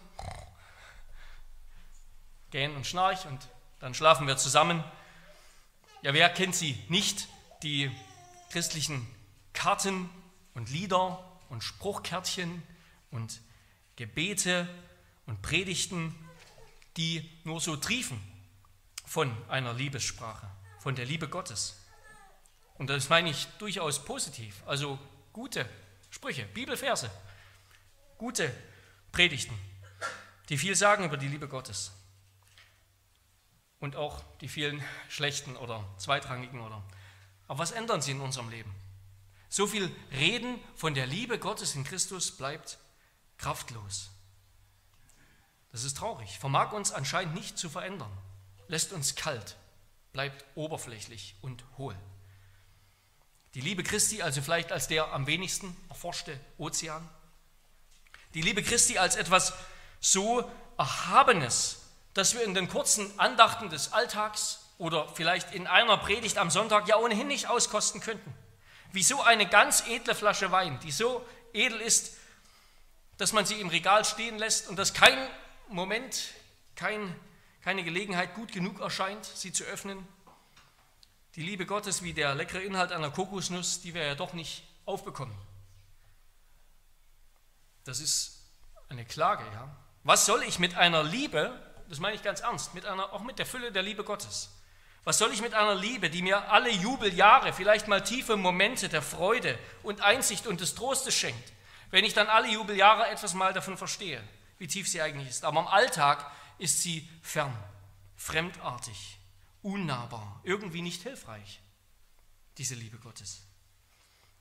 gähn 2.51 2.75
und 2.75 2.85
schnarch 2.89 3.25
und 3.27 3.39
dann 3.79 3.95
schlafen 3.95 4.27
wir 4.27 4.37
zusammen. 4.37 4.83
Ja, 6.03 6.13
wer 6.13 6.29
kennt 6.29 6.57
sie 6.57 6.77
nicht? 6.89 7.29
Die 7.63 7.89
christlichen 8.51 9.07
Karten 9.53 10.11
und 10.55 10.71
Lieder 10.71 11.25
und 11.49 11.63
Spruchkärtchen 11.63 12.65
und 13.13 13.41
Gebete 13.95 14.69
und 15.27 15.41
Predigten, 15.41 16.13
die 16.97 17.31
nur 17.45 17.61
so 17.61 17.77
triefen 17.77 18.21
von 19.05 19.33
einer 19.49 19.73
Liebessprache, 19.73 20.51
von 20.81 20.97
der 20.97 21.05
Liebe 21.05 21.29
Gottes. 21.29 21.86
Und 22.79 22.89
das 22.89 23.09
meine 23.09 23.31
ich 23.31 23.47
durchaus 23.59 24.05
positiv, 24.05 24.63
also 24.67 24.99
gute 25.33 25.69
Sprüche, 26.11 26.45
Bibelverse, 26.45 27.11
gute 28.19 28.53
Predigten, 29.13 29.59
die 30.49 30.59
viel 30.59 30.75
sagen 30.75 31.05
über 31.05 31.17
die 31.17 31.29
Liebe 31.29 31.49
Gottes. 31.49 31.93
Und 33.81 33.97
auch 33.97 34.23
die 34.41 34.49
vielen 34.49 34.83
schlechten 35.09 35.57
oder 35.57 35.85
zweitrangigen 35.99 36.61
oder. 36.61 36.83
Aber 37.49 37.59
was 37.59 37.73
ändern 37.73 38.03
sie 38.03 38.13
in 38.13 38.21
unserem 38.21 38.49
Leben? 38.49 38.75
So 39.49 39.67
viel 39.67 39.95
Reden 40.13 40.59
von 40.75 40.95
der 40.95 41.07
Liebe 41.07 41.39
Gottes 41.39 41.75
in 41.75 41.85
Christus 41.85 42.37
bleibt 42.37 42.79
kraftlos. 43.39 44.11
Das 45.73 45.85
ist 45.85 45.99
traurig, 45.99 46.39
vermag 46.39 46.73
uns 46.73 46.93
anscheinend 46.93 47.35
nicht 47.35 47.59
zu 47.59 47.69
verändern, 47.69 48.11
lässt 48.67 48.93
uns 48.93 49.15
kalt, 49.15 49.57
bleibt 50.13 50.45
oberflächlich 50.55 51.37
und 51.43 51.65
hohl. 51.77 51.97
Die 53.57 53.63
Liebe 53.63 53.83
Christi 53.83 54.21
also 54.21 54.43
vielleicht 54.43 54.71
als 54.71 54.87
der 54.87 55.15
am 55.15 55.27
wenigsten 55.27 55.75
erforschte 55.89 56.39
Ozean. 56.59 57.09
Die 58.35 58.43
Liebe 58.43 58.63
Christi 58.63 58.99
als 58.99 59.17
etwas 59.17 59.55
so 59.99 60.45
Erhabenes, 60.77 61.79
dass 62.13 62.35
wir 62.35 62.43
in 62.43 62.53
den 62.53 62.69
kurzen 62.69 63.19
Andachten 63.19 63.71
des 63.71 63.95
Alltags 63.95 64.59
oder 64.77 65.09
vielleicht 65.09 65.55
in 65.55 65.67
einer 65.67 65.97
Predigt 65.97 66.37
am 66.37 66.51
Sonntag 66.51 66.87
ja 66.87 66.99
ohnehin 66.99 67.29
nicht 67.29 67.49
auskosten 67.49 68.03
könnten. 68.03 68.31
Wie 68.93 69.03
so 69.03 69.23
eine 69.23 69.49
ganz 69.49 69.85
edle 69.89 70.15
Flasche 70.15 70.53
Wein, 70.53 70.79
die 70.81 70.93
so 70.93 71.27
edel 71.55 71.81
ist, 71.81 72.13
dass 73.17 73.33
man 73.33 73.47
sie 73.47 73.59
im 73.59 73.71
Regal 73.71 74.05
stehen 74.05 74.37
lässt 74.37 74.69
und 74.69 74.77
dass 74.77 74.93
kein 74.93 75.17
Moment 75.71 76.29
kein, 76.75 77.19
keine 77.63 77.85
Gelegenheit 77.85 78.35
gut 78.35 78.53
genug 78.53 78.81
erscheint, 78.81 79.25
sie 79.25 79.51
zu 79.51 79.65
öffnen. 79.65 80.07
Die 81.37 81.43
Liebe 81.43 81.67
Gottes 81.67 82.03
wie 82.03 82.13
der 82.13 82.35
leckere 82.35 82.63
Inhalt 82.63 82.93
einer 82.93 83.11
Kokosnuss, 83.11 83.81
die 83.81 83.95
wir 83.95 84.05
ja 84.05 84.15
doch 84.15 84.33
nicht 84.33 84.65
aufbekommen. 84.87 85.37
Das 87.85 88.01
ist 88.01 88.43
eine 88.89 89.05
Klage, 89.05 89.45
ja. 89.53 89.69
Was 90.03 90.27
soll 90.27 90.43
ich 90.43 90.59
mit 90.59 90.75
einer 90.75 91.03
Liebe, 91.03 91.61
das 91.89 91.99
meine 91.99 92.17
ich 92.17 92.23
ganz 92.23 92.41
ernst, 92.41 92.75
mit 92.75 92.87
einer, 92.87 93.13
auch 93.13 93.23
mit 93.23 93.39
der 93.39 93.47
Fülle 93.47 93.71
der 93.71 93.83
Liebe 93.83 94.03
Gottes, 94.03 94.51
was 95.05 95.19
soll 95.19 95.33
ich 95.33 95.43
mit 95.43 95.55
einer 95.55 95.75
Liebe, 95.75 96.11
die 96.11 96.23
mir 96.23 96.51
alle 96.51 96.71
Jubeljahre, 96.71 97.53
vielleicht 97.53 97.87
mal 97.87 98.03
tiefe 98.03 98.37
Momente 98.37 98.89
der 98.89 99.03
Freude 99.03 99.57
und 99.85 100.01
Einsicht 100.01 100.47
und 100.47 100.61
des 100.61 100.75
Trostes 100.75 101.15
schenkt, 101.15 101.53
wenn 101.91 102.05
ich 102.05 102.15
dann 102.15 102.27
alle 102.27 102.49
Jubeljahre 102.49 103.07
etwas 103.09 103.35
mal 103.35 103.53
davon 103.53 103.77
verstehe? 103.77 104.23
wie 104.59 104.67
tief 104.67 104.89
sie 104.89 105.03
eigentlich 105.03 105.29
ist. 105.29 105.45
Aber 105.45 105.61
im 105.61 105.67
Alltag 105.67 106.31
ist 106.59 106.83
sie 106.83 107.09
fern, 107.23 107.57
fremdartig, 108.17 109.16
unnahbar, 109.67 110.41
irgendwie 110.45 110.81
nicht 110.81 111.03
hilfreich, 111.03 111.61
diese 112.57 112.77
Liebe 112.77 112.99
Gottes. 112.99 113.43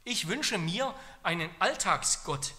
Ich 0.03 0.27
wünsche 0.27 0.59
mir 0.59 0.93
einen 1.23 1.49
Alltagsgott, 1.57 2.53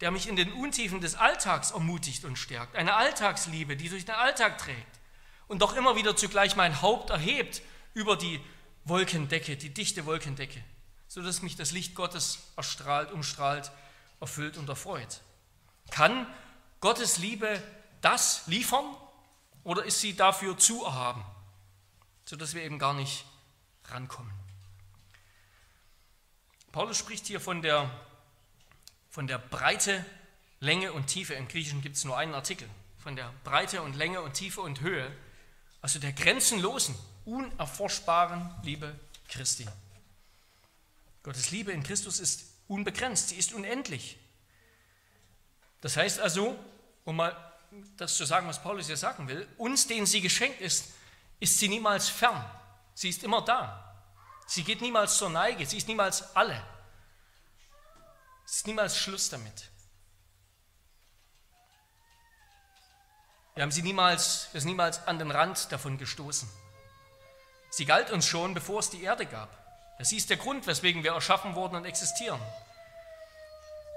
der 0.00 0.12
mich 0.12 0.28
in 0.28 0.36
den 0.36 0.52
Untiefen 0.52 1.00
des 1.00 1.16
Alltags 1.16 1.72
ermutigt 1.72 2.24
und 2.24 2.36
stärkt. 2.36 2.76
Eine 2.76 2.94
Alltagsliebe, 2.94 3.76
die 3.76 3.88
durch 3.88 4.04
den 4.04 4.14
Alltag 4.14 4.58
trägt 4.58 5.00
und 5.48 5.60
doch 5.60 5.74
immer 5.74 5.96
wieder 5.96 6.16
zugleich 6.16 6.54
mein 6.54 6.82
Haupt 6.82 7.10
erhebt 7.10 7.62
über 7.94 8.16
die 8.16 8.40
Wolkendecke, 8.84 9.56
die 9.56 9.74
dichte 9.74 10.06
Wolkendecke, 10.06 10.62
sodass 11.08 11.42
mich 11.42 11.56
das 11.56 11.72
Licht 11.72 11.96
Gottes 11.96 12.38
erstrahlt, 12.56 13.10
umstrahlt, 13.10 13.72
erfüllt 14.20 14.56
und 14.56 14.68
erfreut. 14.68 15.20
Kann 15.90 16.32
Gottes 16.80 17.18
Liebe 17.18 17.60
das 18.02 18.46
liefern 18.46 18.84
oder 19.64 19.84
ist 19.84 20.00
sie 20.00 20.14
dafür 20.14 20.56
zu 20.56 20.84
erhaben, 20.84 21.24
sodass 22.24 22.54
wir 22.54 22.62
eben 22.62 22.78
gar 22.78 22.94
nicht 22.94 23.24
rankommen? 23.86 24.32
Paulus 26.72 26.98
spricht 26.98 27.26
hier 27.26 27.40
von 27.40 27.62
der, 27.62 27.88
von 29.10 29.26
der 29.26 29.38
Breite, 29.38 30.04
Länge 30.60 30.92
und 30.92 31.06
Tiefe. 31.06 31.34
Im 31.34 31.46
Griechischen 31.46 31.82
gibt 31.82 31.96
es 31.96 32.04
nur 32.04 32.16
einen 32.16 32.34
Artikel. 32.34 32.68
Von 32.98 33.14
der 33.14 33.32
Breite 33.44 33.82
und 33.82 33.94
Länge 33.94 34.20
und 34.22 34.34
Tiefe 34.34 34.60
und 34.60 34.80
Höhe, 34.80 35.14
also 35.82 35.98
der 35.98 36.12
grenzenlosen, 36.12 36.96
unerforschbaren 37.26 38.50
Liebe 38.62 38.98
Christi. 39.28 39.66
Gottes 41.22 41.50
Liebe 41.50 41.72
in 41.72 41.82
Christus 41.82 42.18
ist 42.18 42.44
unbegrenzt, 42.66 43.28
sie 43.28 43.36
ist 43.36 43.52
unendlich. 43.52 44.18
Das 45.80 45.96
heißt 45.96 46.18
also, 46.18 46.58
um 47.04 47.16
mal 47.16 47.36
das 47.96 48.16
zu 48.16 48.24
sagen, 48.24 48.48
was 48.48 48.62
Paulus 48.62 48.86
hier 48.86 48.96
sagen 48.96 49.28
will, 49.28 49.46
uns, 49.58 49.86
denen 49.86 50.06
sie 50.06 50.20
geschenkt 50.20 50.60
ist, 50.60 50.92
ist 51.40 51.58
sie 51.58 51.68
niemals 51.68 52.08
fern. 52.08 52.44
Sie 52.94 53.08
ist 53.08 53.22
immer 53.22 53.42
da. 53.42 53.80
Sie 54.46 54.62
geht 54.62 54.80
niemals 54.80 55.18
zur 55.18 55.30
Neige. 55.30 55.66
Sie 55.66 55.78
ist 55.78 55.88
niemals 55.88 56.34
alle. 56.36 56.62
Es 58.44 58.56
ist 58.56 58.66
niemals 58.66 58.96
Schluss 58.96 59.30
damit. 59.30 59.70
Wir 63.54 63.62
haben 63.62 63.70
sie 63.70 63.82
niemals, 63.82 64.48
wir 64.52 64.60
sind 64.60 64.70
niemals 64.70 65.06
an 65.06 65.18
den 65.18 65.30
Rand 65.30 65.70
davon 65.70 65.96
gestoßen. 65.96 66.48
Sie 67.70 67.86
galt 67.86 68.10
uns 68.10 68.26
schon, 68.26 68.52
bevor 68.54 68.80
es 68.80 68.90
die 68.90 69.02
Erde 69.02 69.26
gab. 69.26 69.48
Sie 70.00 70.16
ist 70.16 70.28
der 70.28 70.36
Grund, 70.36 70.66
weswegen 70.66 71.04
wir 71.04 71.12
erschaffen 71.12 71.54
wurden 71.54 71.76
und 71.76 71.84
existieren. 71.84 72.40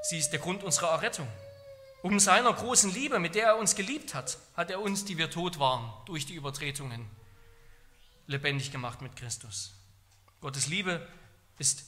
Sie 0.03 0.19
ist 0.19 0.29
der 0.29 0.39
Grund 0.39 0.63
unserer 0.63 0.91
Errettung. 0.91 1.27
Um 2.03 2.19
seiner 2.19 2.53
großen 2.53 2.93
Liebe, 2.93 3.19
mit 3.19 3.33
der 3.33 3.47
er 3.47 3.57
uns 3.57 3.75
geliebt 3.75 4.13
hat, 4.13 4.37
hat 4.55 4.69
er 4.69 4.79
uns, 4.79 5.05
die 5.05 5.17
wir 5.17 5.31
tot 5.31 5.59
waren, 5.59 5.91
durch 6.05 6.27
die 6.27 6.35
Übertretungen 6.35 7.09
lebendig 8.27 8.71
gemacht 8.71 9.01
mit 9.01 9.15
Christus. 9.15 9.73
Gottes 10.41 10.67
Liebe 10.67 11.07
ist 11.57 11.85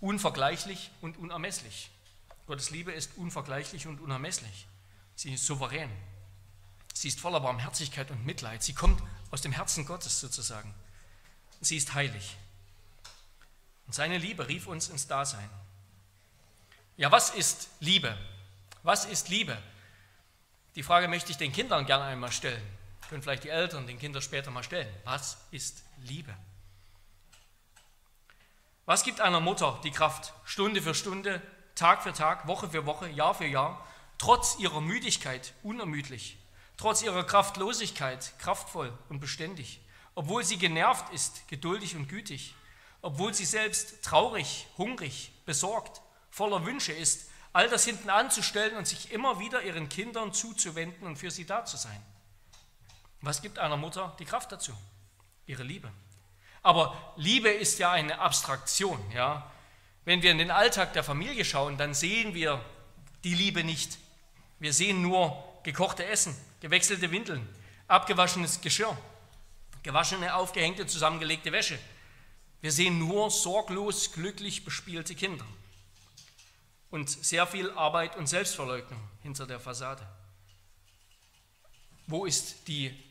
unvergleichlich 0.00 0.90
und 1.00 1.16
unermesslich. 1.16 1.90
Gottes 2.46 2.70
Liebe 2.70 2.92
ist 2.92 3.16
unvergleichlich 3.16 3.86
und 3.86 4.00
unermesslich. 4.00 4.66
Sie 5.14 5.32
ist 5.32 5.46
souverän. 5.46 5.90
Sie 6.92 7.08
ist 7.08 7.20
voller 7.20 7.40
Barmherzigkeit 7.40 8.10
und 8.10 8.24
Mitleid. 8.24 8.62
Sie 8.62 8.74
kommt 8.74 9.02
aus 9.30 9.40
dem 9.40 9.52
Herzen 9.52 9.86
Gottes 9.86 10.20
sozusagen. 10.20 10.74
Sie 11.60 11.76
ist 11.76 11.94
heilig. 11.94 12.36
Und 13.86 13.94
seine 13.94 14.18
Liebe 14.18 14.48
rief 14.48 14.66
uns 14.66 14.88
ins 14.88 15.06
Dasein. 15.06 15.48
Ja, 16.96 17.10
was 17.10 17.30
ist 17.30 17.68
Liebe? 17.80 18.16
Was 18.82 19.04
ist 19.04 19.28
Liebe? 19.28 19.60
Die 20.74 20.82
Frage 20.82 21.08
möchte 21.08 21.30
ich 21.30 21.38
den 21.38 21.52
Kindern 21.52 21.86
gerne 21.86 22.04
einmal 22.04 22.32
stellen. 22.32 22.62
Können 23.08 23.22
vielleicht 23.22 23.44
die 23.44 23.50
Eltern 23.50 23.86
den 23.86 23.98
Kindern 23.98 24.22
später 24.22 24.50
mal 24.50 24.62
stellen. 24.62 24.92
Was 25.04 25.38
ist 25.50 25.82
Liebe? 26.04 26.34
Was 28.84 29.02
gibt 29.02 29.20
einer 29.20 29.40
Mutter 29.40 29.80
die 29.82 29.90
Kraft, 29.90 30.32
Stunde 30.44 30.80
für 30.80 30.94
Stunde, 30.94 31.42
Tag 31.74 32.02
für 32.02 32.12
Tag, 32.12 32.46
Woche 32.46 32.70
für 32.70 32.86
Woche, 32.86 33.08
Jahr 33.08 33.34
für 33.34 33.46
Jahr, 33.46 33.86
trotz 34.18 34.58
ihrer 34.58 34.80
Müdigkeit 34.80 35.52
unermüdlich, 35.62 36.38
trotz 36.76 37.02
ihrer 37.02 37.24
Kraftlosigkeit 37.24 38.32
kraftvoll 38.38 38.96
und 39.08 39.20
beständig, 39.20 39.80
obwohl 40.14 40.44
sie 40.44 40.56
genervt 40.56 41.12
ist, 41.12 41.48
geduldig 41.48 41.96
und 41.96 42.08
gütig, 42.08 42.54
obwohl 43.02 43.34
sie 43.34 43.44
selbst 43.44 44.02
traurig, 44.02 44.68
hungrig, 44.78 45.32
besorgt, 45.44 46.00
voller 46.30 46.64
Wünsche 46.64 46.92
ist, 46.92 47.28
all 47.52 47.68
das 47.68 47.84
hinten 47.84 48.10
anzustellen 48.10 48.76
und 48.76 48.86
sich 48.86 49.12
immer 49.12 49.38
wieder 49.38 49.62
ihren 49.62 49.88
Kindern 49.88 50.32
zuzuwenden 50.32 51.06
und 51.06 51.16
für 51.16 51.30
sie 51.30 51.44
da 51.44 51.64
zu 51.64 51.76
sein. 51.76 52.02
Was 53.20 53.42
gibt 53.42 53.58
einer 53.58 53.76
Mutter 53.76 54.14
die 54.18 54.24
Kraft 54.24 54.52
dazu? 54.52 54.72
Ihre 55.46 55.62
Liebe. 55.62 55.90
Aber 56.62 57.14
Liebe 57.16 57.48
ist 57.48 57.78
ja 57.78 57.92
eine 57.92 58.18
Abstraktion. 58.18 58.98
Ja? 59.12 59.50
Wenn 60.04 60.22
wir 60.22 60.32
in 60.32 60.38
den 60.38 60.50
Alltag 60.50 60.92
der 60.92 61.04
Familie 61.04 61.44
schauen, 61.44 61.78
dann 61.78 61.94
sehen 61.94 62.34
wir 62.34 62.64
die 63.24 63.34
Liebe 63.34 63.64
nicht. 63.64 63.98
Wir 64.58 64.72
sehen 64.72 65.02
nur 65.02 65.42
gekochte 65.62 66.04
Essen, 66.04 66.36
gewechselte 66.60 67.10
Windeln, 67.10 67.48
abgewaschenes 67.88 68.60
Geschirr, 68.60 68.96
gewaschene, 69.82 70.34
aufgehängte, 70.34 70.86
zusammengelegte 70.86 71.52
Wäsche. 71.52 71.78
Wir 72.60 72.72
sehen 72.72 72.98
nur 72.98 73.30
sorglos, 73.30 74.12
glücklich 74.12 74.64
bespielte 74.64 75.14
Kinder 75.14 75.44
und 76.90 77.10
sehr 77.10 77.46
viel 77.46 77.70
Arbeit 77.72 78.16
und 78.16 78.26
Selbstverleugnung 78.26 79.00
hinter 79.22 79.46
der 79.46 79.60
Fassade. 79.60 80.06
Wo 82.06 82.24
ist 82.24 82.68
die 82.68 83.05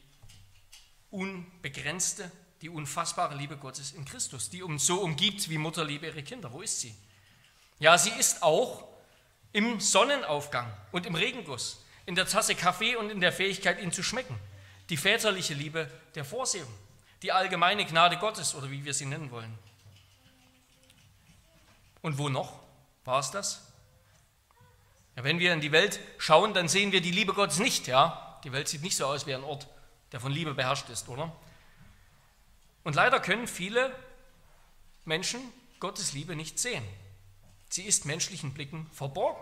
unbegrenzte 1.12 2.32
die 2.62 2.70
unfassbare 2.70 3.36
Liebe 3.36 3.58
Gottes 3.58 3.92
in 3.92 4.06
Christus, 4.06 4.50
die 4.50 4.64
uns 4.64 4.86
so 4.86 5.02
umgibt 5.02 5.50
wie 5.50 5.58
Mutterliebe 5.58 6.08
ihre 6.08 6.24
Kinder. 6.24 6.52
Wo 6.52 6.62
ist 6.62 6.82
sie? 6.82 6.96
Ja, 7.80 7.98
sie 7.98 8.12
ist 8.12 8.42
auch 8.42 8.88
im 9.52 9.80
Sonnenaufgang 9.80 10.72
und 10.92 11.06
im 11.06 11.16
Regenguss, 11.16 11.84
in 12.06 12.16
der 12.16 12.28
Tasse 12.28 12.56
Kaffee 12.56 12.96
und 12.96 13.10
in 13.10 13.20
der 13.20 13.32
Fähigkeit, 13.32 13.82
ihn 13.82 13.92
zu 13.92 14.04
schmecken. 14.04 14.38
Die 14.90 14.98
väterliche 14.98 15.54
Liebe 15.54 15.90
der 16.16 16.26
Vorsehung, 16.26 16.72
die 17.22 17.32
allgemeine 17.32 17.86
Gnade 17.86 18.18
Gottes 18.18 18.56
oder 18.56 18.70
wie 18.72 18.86
wir 18.86 18.94
sie 18.94 19.06
nennen 19.06 19.32
wollen. 19.32 19.58
Und 22.02 22.18
wo 22.18 22.30
noch 22.30 22.60
war 23.04 23.20
es 23.20 23.32
das? 23.32 23.62
Ja, 25.16 25.24
wenn 25.24 25.40
wir 25.40 25.54
in 25.54 25.62
die 25.62 25.72
Welt 25.72 26.00
schauen, 26.18 26.54
dann 26.54 26.68
sehen 26.68 26.92
wir 26.92 27.02
die 27.02 27.12
Liebe 27.12 27.34
Gottes 27.34 27.60
nicht. 27.60 27.88
Ja? 27.88 28.40
Die 28.44 28.52
Welt 28.52 28.68
sieht 28.68 28.82
nicht 28.82 28.96
so 28.96 29.06
aus 29.06 29.26
wie 29.26 29.34
ein 29.34 29.44
Ort, 29.44 29.68
der 30.12 30.20
von 30.20 30.32
Liebe 30.32 30.54
beherrscht 30.54 30.90
ist, 30.90 31.10
oder? 31.10 31.32
Und 32.84 32.96
leider 32.96 33.20
können 33.20 33.48
viele 33.48 33.94
Menschen 35.06 35.42
Gottes 35.80 36.14
Liebe 36.14 36.36
nicht 36.36 36.60
sehen. 36.60 36.84
Sie 37.70 37.84
ist 37.84 38.06
menschlichen 38.06 38.54
Blicken 38.54 38.90
verborgen. 38.94 39.42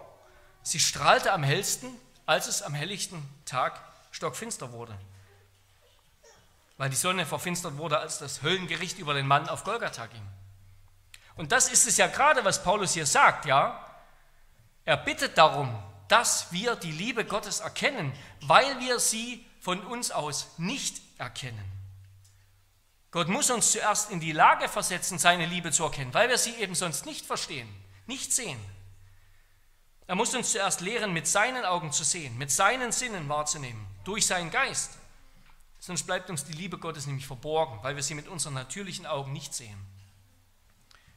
Sie 0.64 0.80
strahlte 0.80 1.34
am 1.34 1.44
hellsten, 1.44 1.90
als 2.26 2.48
es 2.48 2.62
am 2.62 2.74
helllichten 2.74 3.22
Tag 3.46 3.80
stockfinster 4.12 4.72
wurde. 4.72 4.98
Weil 6.78 6.90
die 6.90 6.96
Sonne 6.96 7.26
verfinstert 7.26 7.78
wurde, 7.78 8.00
als 8.00 8.18
das 8.18 8.42
Höllengericht 8.42 8.98
über 8.98 9.14
den 9.14 9.28
Mann 9.28 9.50
auf 9.50 9.64
Golgatha 9.64 10.08
ging. 10.08 10.26
Und 11.36 11.52
das 11.52 11.70
ist 11.70 11.88
es 11.88 11.98
ja 11.98 12.08
gerade, 12.08 12.46
was 12.46 12.64
Paulus 12.64 12.94
hier 12.94 13.06
sagt, 13.06 13.46
ja? 13.46 13.80
Er 14.86 14.98
bittet 14.98 15.38
darum, 15.38 15.74
dass 16.08 16.52
wir 16.52 16.76
die 16.76 16.92
Liebe 16.92 17.26
Gottes 17.26 17.60
erkennen, 17.60 18.14
weil 18.42 18.80
wir 18.80 19.00
sie 19.00 19.46
von 19.64 19.80
uns 19.80 20.12
aus 20.12 20.50
nicht 20.58 21.02
erkennen. 21.18 21.64
Gott 23.12 23.30
muss 23.30 23.50
uns 23.50 23.72
zuerst 23.72 24.12
in 24.12 24.20
die 24.20 24.34
Lage 24.34 24.68
versetzen, 24.68 25.18
seine 25.18 25.46
Liebe 25.46 25.72
zu 25.72 25.86
erkennen, 25.86 26.14
weil 26.14 26.28
wir 26.28 26.38
sie 26.38 26.54
eben 26.56 26.76
sonst 26.76 27.06
nicht 27.06 27.26
verstehen, 27.26 27.70
nicht 28.06 28.34
sehen. 28.34 28.60
Er 30.06 30.16
muss 30.16 30.36
uns 30.36 30.52
zuerst 30.52 30.82
lehren, 30.82 31.14
mit 31.14 31.28
seinen 31.28 31.64
Augen 31.64 31.94
zu 31.94 32.04
sehen, 32.04 32.38
mit 32.38 32.52
seinen 32.52 32.92
Sinnen 32.92 33.30
wahrzunehmen, 33.30 33.88
durch 34.04 34.26
seinen 34.26 34.52
Geist. 34.52 34.98
Sonst 35.80 36.04
bleibt 36.04 36.30
uns 36.30 36.44
die 36.44 36.52
Liebe 36.52 36.78
Gottes 36.78 37.08
nämlich 37.08 37.26
verborgen, 37.26 37.80
weil 37.84 37.96
wir 37.96 38.04
sie 38.04 38.16
mit 38.16 38.28
unseren 38.28 38.56
natürlichen 38.56 39.06
Augen 39.06 39.32
nicht 39.32 39.54
sehen. 39.54 39.80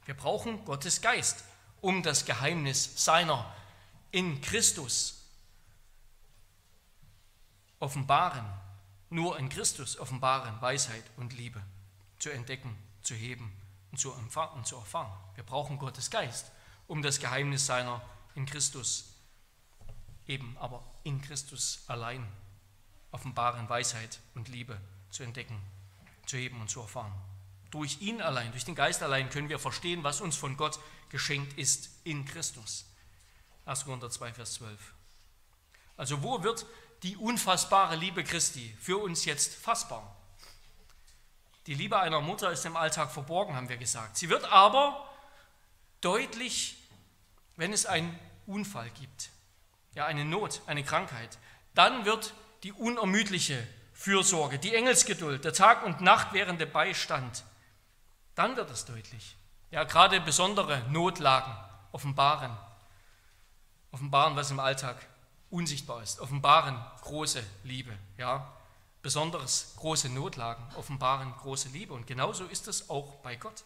Wir 0.04 0.14
brauchen 0.14 0.64
Gottes 0.64 1.00
Geist, 1.00 1.42
um 1.80 2.04
das 2.04 2.24
Geheimnis 2.24 3.04
seiner 3.04 3.52
in 4.12 4.40
Christus 4.40 5.25
offenbaren, 7.80 8.46
nur 9.10 9.38
in 9.38 9.48
Christus 9.48 9.98
offenbaren 9.98 10.60
Weisheit 10.60 11.04
und 11.16 11.32
Liebe 11.32 11.62
zu 12.18 12.30
entdecken, 12.30 12.76
zu 13.02 13.14
heben 13.14 13.52
und 13.90 13.98
zu, 13.98 14.12
und 14.12 14.66
zu 14.66 14.76
erfahren. 14.76 15.12
Wir 15.34 15.44
brauchen 15.44 15.78
Gottes 15.78 16.10
Geist, 16.10 16.50
um 16.86 17.02
das 17.02 17.20
Geheimnis 17.20 17.66
seiner 17.66 18.02
in 18.34 18.46
Christus, 18.46 19.14
eben 20.26 20.56
aber 20.58 20.84
in 21.04 21.20
Christus 21.22 21.84
allein 21.86 22.26
offenbaren 23.12 23.68
Weisheit 23.68 24.20
und 24.34 24.48
Liebe 24.48 24.78
zu 25.10 25.22
entdecken, 25.22 25.58
zu 26.26 26.36
heben 26.36 26.60
und 26.60 26.68
zu 26.68 26.80
erfahren. 26.80 27.12
Durch 27.70 28.00
ihn 28.00 28.20
allein, 28.20 28.52
durch 28.52 28.64
den 28.64 28.74
Geist 28.74 29.02
allein 29.02 29.30
können 29.30 29.48
wir 29.48 29.58
verstehen, 29.58 30.04
was 30.04 30.20
uns 30.20 30.36
von 30.36 30.56
Gott 30.56 30.78
geschenkt 31.08 31.58
ist 31.58 31.90
in 32.04 32.24
Christus. 32.24 32.86
1. 33.64 33.84
Korinther 33.84 34.10
2, 34.10 34.34
Vers 34.34 34.54
12. 34.54 34.94
Also 35.96 36.22
wo 36.22 36.42
wird 36.42 36.66
die 37.02 37.16
unfassbare 37.16 37.96
Liebe 37.96 38.24
Christi 38.24 38.76
für 38.80 38.98
uns 38.98 39.24
jetzt 39.24 39.54
fassbar? 39.54 40.16
Die 41.66 41.74
Liebe 41.74 41.98
einer 41.98 42.20
Mutter 42.20 42.52
ist 42.52 42.64
im 42.64 42.76
Alltag 42.76 43.10
verborgen, 43.10 43.54
haben 43.54 43.68
wir 43.68 43.76
gesagt. 43.76 44.16
Sie 44.16 44.28
wird 44.28 44.44
aber 44.44 45.08
deutlich, 46.00 46.76
wenn 47.56 47.72
es 47.72 47.86
einen 47.86 48.16
Unfall 48.46 48.90
gibt, 48.90 49.30
ja 49.94 50.06
eine 50.06 50.24
Not, 50.24 50.62
eine 50.66 50.84
Krankheit. 50.84 51.38
Dann 51.74 52.04
wird 52.04 52.34
die 52.62 52.72
unermüdliche 52.72 53.66
Fürsorge, 53.92 54.58
die 54.58 54.74
Engelsgeduld, 54.74 55.44
der 55.44 55.52
Tag 55.52 55.84
und 55.84 56.00
Nacht 56.00 56.32
währende 56.32 56.66
Beistand, 56.66 57.44
dann 58.34 58.56
wird 58.56 58.70
es 58.70 58.84
deutlich. 58.84 59.36
Ja, 59.70 59.84
gerade 59.84 60.20
besondere 60.20 60.82
Notlagen 60.90 61.52
offenbaren, 61.92 62.54
offenbaren, 63.90 64.36
was 64.36 64.50
im 64.50 64.60
Alltag 64.60 64.96
unsichtbar 65.50 66.02
ist, 66.02 66.20
offenbaren 66.20 66.78
große 67.02 67.44
Liebe. 67.64 67.96
Ja, 68.18 68.52
besonders 69.02 69.74
große 69.76 70.08
Notlagen 70.08 70.64
offenbaren 70.74 71.32
große 71.36 71.68
Liebe. 71.68 71.94
Und 71.94 72.06
genauso 72.06 72.44
ist 72.46 72.68
es 72.68 72.90
auch 72.90 73.14
bei 73.16 73.36
Gott. 73.36 73.64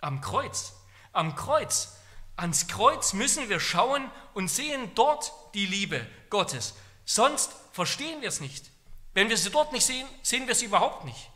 Am 0.00 0.20
Kreuz, 0.20 0.74
am 1.12 1.34
Kreuz, 1.34 1.96
ans 2.36 2.66
Kreuz 2.66 3.12
müssen 3.12 3.48
wir 3.48 3.60
schauen 3.60 4.10
und 4.34 4.48
sehen 4.48 4.90
dort 4.94 5.32
die 5.54 5.66
Liebe 5.66 6.06
Gottes. 6.28 6.74
Sonst 7.04 7.50
verstehen 7.72 8.20
wir 8.20 8.28
es 8.28 8.40
nicht. 8.40 8.70
Wenn 9.14 9.28
wir 9.28 9.36
sie 9.36 9.50
dort 9.50 9.72
nicht 9.72 9.86
sehen, 9.86 10.06
sehen 10.22 10.46
wir 10.46 10.54
sie 10.54 10.66
überhaupt 10.66 11.04
nicht. 11.04 11.30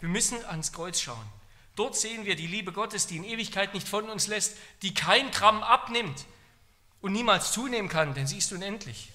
Wir 0.00 0.08
müssen 0.08 0.44
ans 0.46 0.72
Kreuz 0.72 1.00
schauen. 1.00 1.26
Dort 1.76 1.96
sehen 1.96 2.24
wir 2.24 2.34
die 2.34 2.46
Liebe 2.46 2.72
Gottes, 2.72 3.06
die 3.06 3.16
in 3.16 3.24
Ewigkeit 3.24 3.74
nicht 3.74 3.86
von 3.86 4.10
uns 4.10 4.26
lässt, 4.26 4.56
die 4.82 4.92
kein 4.94 5.30
Gramm 5.30 5.62
abnimmt 5.62 6.24
und 7.00 7.12
niemals 7.12 7.52
zunehmen 7.52 7.88
kann, 7.88 8.14
denn 8.14 8.26
sie 8.26 8.38
ist 8.38 8.52
unendlich. 8.52 9.10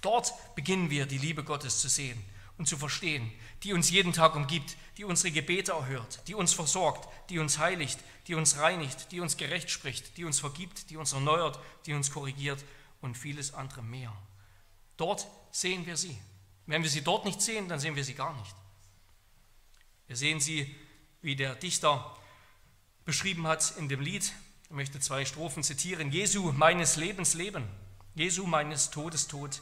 Dort 0.00 0.32
beginnen 0.54 0.90
wir 0.90 1.06
die 1.06 1.18
Liebe 1.18 1.44
Gottes 1.44 1.80
zu 1.80 1.88
sehen 1.88 2.22
und 2.58 2.66
zu 2.66 2.76
verstehen, 2.76 3.32
die 3.62 3.72
uns 3.72 3.90
jeden 3.90 4.12
Tag 4.12 4.34
umgibt, 4.34 4.76
die 4.96 5.04
unsere 5.04 5.32
Gebete 5.32 5.72
erhört, 5.72 6.22
die 6.26 6.34
uns 6.34 6.52
versorgt, 6.52 7.08
die 7.30 7.38
uns 7.38 7.58
heiligt, 7.58 7.98
die 8.26 8.34
uns 8.34 8.58
reinigt, 8.58 9.12
die 9.12 9.20
uns 9.20 9.36
gerecht 9.36 9.70
spricht, 9.70 10.16
die 10.16 10.24
uns 10.24 10.40
vergibt, 10.40 10.90
die 10.90 10.96
uns 10.96 11.12
erneuert, 11.12 11.58
die 11.86 11.94
uns 11.94 12.10
korrigiert 12.10 12.64
und 13.00 13.16
vieles 13.16 13.54
andere 13.54 13.82
mehr. 13.82 14.12
Dort 14.96 15.26
sehen 15.50 15.86
wir 15.86 15.96
sie. 15.96 16.16
Wenn 16.66 16.82
wir 16.82 16.90
sie 16.90 17.02
dort 17.02 17.24
nicht 17.24 17.40
sehen, 17.40 17.68
dann 17.68 17.80
sehen 17.80 17.96
wir 17.96 18.04
sie 18.04 18.14
gar 18.14 18.36
nicht. 18.38 18.54
Wir 20.06 20.16
sehen 20.16 20.40
sie, 20.40 20.74
wie 21.20 21.36
der 21.36 21.54
Dichter 21.54 22.16
beschrieben 23.04 23.46
hat 23.46 23.76
in 23.78 23.88
dem 23.88 24.00
Lied. 24.00 24.32
Ich 24.72 24.76
möchte 24.76 25.00
zwei 25.00 25.26
Strophen 25.26 25.62
zitieren. 25.62 26.10
Jesu 26.10 26.50
meines 26.50 26.96
Lebens 26.96 27.34
Leben, 27.34 27.68
Jesu 28.14 28.46
meines 28.46 28.88
Todes 28.88 29.28
Tod 29.28 29.60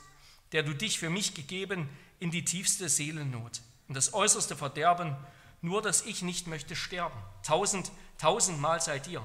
der 0.53 0.63
du 0.63 0.73
dich 0.73 1.01
für 1.01 1.11
mich 1.11 1.35
gegeben 1.35 1.89
in 2.21 2.31
die 2.31 2.45
tiefste 2.45 2.89
Seelennot, 2.89 3.61
in 3.89 3.95
das 3.95 4.15
äußerste 4.15 4.55
Verderben, 4.55 5.17
nur 5.63 5.83
dass 5.83 6.03
ich 6.03 6.23
nicht 6.23 6.47
möchte 6.47 6.77
sterben. 6.77 7.21
Tausend, 7.43 7.91
tausendmal 8.19 8.81
sei 8.81 9.01
dir, 9.01 9.21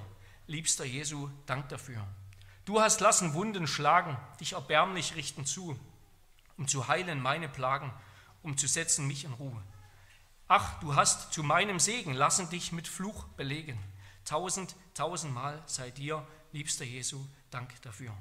liebster 0.47 0.85
Jesu, 0.85 1.29
Dank 1.45 1.69
dafür. 1.69 2.03
Du 2.65 2.81
hast 2.81 2.99
lassen 2.99 3.35
Wunden 3.35 3.67
schlagen, 3.67 4.17
dich 4.39 4.53
erbärmlich 4.53 5.15
richten 5.15 5.45
zu, 5.45 5.79
um 6.57 6.67
zu 6.67 6.87
heilen 6.87 7.21
meine 7.21 7.47
Plagen, 7.47 7.93
um 8.41 8.57
zu 8.57 8.65
setzen 8.65 9.05
mich 9.05 9.23
in 9.23 9.33
Ruhe. 9.33 9.61
Ach, 10.47 10.79
du 10.79 10.95
hast 10.95 11.31
zu 11.31 11.43
meinem 11.43 11.79
Segen 11.79 12.13
lassen 12.13 12.49
dich 12.49 12.71
mit 12.71 12.87
Fluch 12.87 13.25
belegen. 13.37 13.77
Tausend, 14.25 14.75
tausendmal 14.93 15.61
sei 15.67 15.91
dir, 15.91 16.25
liebster 16.51 16.85
Jesu, 16.85 17.23
Dank 17.51 17.81
dafür. 17.83 18.11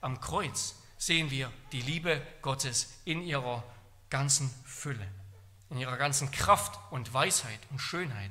Am 0.00 0.20
Kreuz 0.20 0.76
sehen 0.96 1.30
wir 1.30 1.52
die 1.72 1.82
Liebe 1.82 2.22
Gottes 2.40 2.94
in 3.04 3.22
ihrer 3.22 3.62
ganzen 4.08 4.50
Fülle, 4.64 5.06
in 5.68 5.78
ihrer 5.78 5.96
ganzen 5.96 6.30
Kraft 6.30 6.78
und 6.90 7.12
Weisheit 7.12 7.60
und 7.70 7.78
Schönheit. 7.78 8.30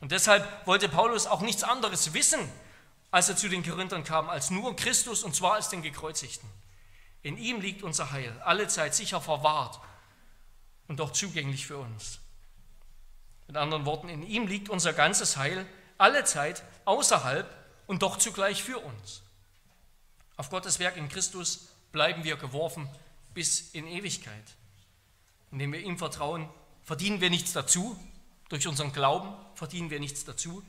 Und 0.00 0.12
deshalb 0.12 0.66
wollte 0.66 0.88
Paulus 0.88 1.26
auch 1.26 1.40
nichts 1.40 1.62
anderes 1.62 2.14
wissen, 2.14 2.40
als 3.10 3.28
er 3.28 3.36
zu 3.36 3.48
den 3.48 3.62
Korinthern 3.62 4.04
kam, 4.04 4.28
als 4.28 4.50
nur 4.50 4.74
Christus 4.76 5.22
und 5.22 5.34
zwar 5.34 5.54
als 5.54 5.68
den 5.68 5.82
Gekreuzigten. 5.82 6.48
In 7.22 7.36
ihm 7.36 7.60
liegt 7.60 7.82
unser 7.82 8.12
Heil, 8.12 8.40
alle 8.44 8.66
Zeit 8.68 8.94
sicher 8.94 9.20
verwahrt 9.20 9.78
und 10.88 11.00
doch 11.00 11.12
zugänglich 11.12 11.66
für 11.66 11.78
uns. 11.78 12.18
Mit 13.46 13.56
anderen 13.56 13.84
Worten, 13.84 14.08
in 14.08 14.22
ihm 14.22 14.46
liegt 14.46 14.68
unser 14.68 14.92
ganzes 14.92 15.36
Heil, 15.36 15.66
alle 16.00 16.24
Zeit 16.24 16.62
außerhalb 16.84 17.48
und 17.86 18.02
doch 18.02 18.16
zugleich 18.18 18.62
für 18.62 18.78
uns. 18.78 19.22
Auf 20.36 20.50
Gottes 20.50 20.78
Werk 20.78 20.96
in 20.96 21.08
Christus 21.08 21.68
bleiben 21.92 22.24
wir 22.24 22.36
geworfen 22.36 22.88
bis 23.34 23.70
in 23.72 23.86
Ewigkeit. 23.86 24.56
Indem 25.50 25.72
wir 25.72 25.80
ihm 25.80 25.98
vertrauen, 25.98 26.48
verdienen 26.82 27.20
wir 27.20 27.30
nichts 27.30 27.52
dazu, 27.52 27.98
durch 28.48 28.66
unseren 28.66 28.92
Glauben 28.92 29.34
verdienen 29.54 29.90
wir 29.90 30.00
nichts 30.00 30.24
dazu, 30.24 30.62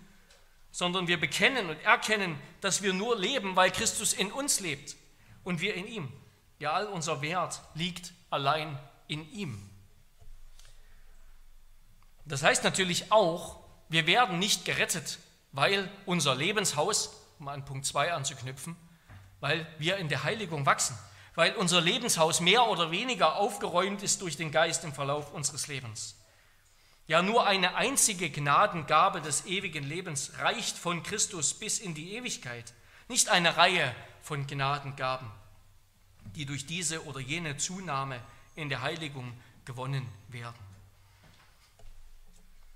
sondern 0.71 1.07
wir 1.07 1.19
bekennen 1.19 1.69
und 1.69 1.79
erkennen, 1.81 2.39
dass 2.61 2.81
wir 2.81 2.93
nur 2.93 3.17
leben, 3.17 3.55
weil 3.55 3.71
Christus 3.71 4.13
in 4.13 4.31
uns 4.31 4.59
lebt 4.59 4.95
und 5.43 5.61
wir 5.61 5.73
in 5.73 5.87
ihm. 5.87 6.13
Ja, 6.59 6.73
all 6.73 6.87
unser 6.87 7.21
Wert 7.21 7.61
liegt 7.73 8.13
allein 8.29 8.77
in 9.07 9.29
ihm. 9.31 9.69
Das 12.25 12.43
heißt 12.43 12.63
natürlich 12.63 13.11
auch, 13.11 13.60
wir 13.91 14.07
werden 14.07 14.39
nicht 14.39 14.63
gerettet, 14.63 15.19
weil 15.51 15.91
unser 16.05 16.33
Lebenshaus, 16.33 17.13
um 17.39 17.49
an 17.49 17.65
Punkt 17.65 17.85
2 17.85 18.13
anzuknüpfen, 18.13 18.77
weil 19.41 19.67
wir 19.79 19.97
in 19.97 20.07
der 20.07 20.23
Heiligung 20.23 20.65
wachsen, 20.65 20.97
weil 21.35 21.53
unser 21.55 21.81
Lebenshaus 21.81 22.39
mehr 22.39 22.67
oder 22.67 22.91
weniger 22.91 23.35
aufgeräumt 23.35 24.01
ist 24.01 24.21
durch 24.21 24.37
den 24.37 24.51
Geist 24.51 24.85
im 24.85 24.93
Verlauf 24.93 25.33
unseres 25.33 25.67
Lebens. 25.67 26.15
Ja, 27.07 27.21
nur 27.21 27.45
eine 27.45 27.75
einzige 27.75 28.29
Gnadengabe 28.29 29.19
des 29.19 29.45
ewigen 29.45 29.83
Lebens 29.83 30.31
reicht 30.37 30.77
von 30.77 31.03
Christus 31.03 31.53
bis 31.53 31.79
in 31.79 31.93
die 31.93 32.15
Ewigkeit, 32.15 32.73
nicht 33.09 33.27
eine 33.27 33.57
Reihe 33.57 33.93
von 34.21 34.47
Gnadengaben, 34.47 35.29
die 36.35 36.45
durch 36.45 36.65
diese 36.65 37.05
oder 37.05 37.19
jene 37.19 37.57
Zunahme 37.57 38.21
in 38.55 38.69
der 38.69 38.83
Heiligung 38.83 39.33
gewonnen 39.65 40.07
werden. 40.29 40.70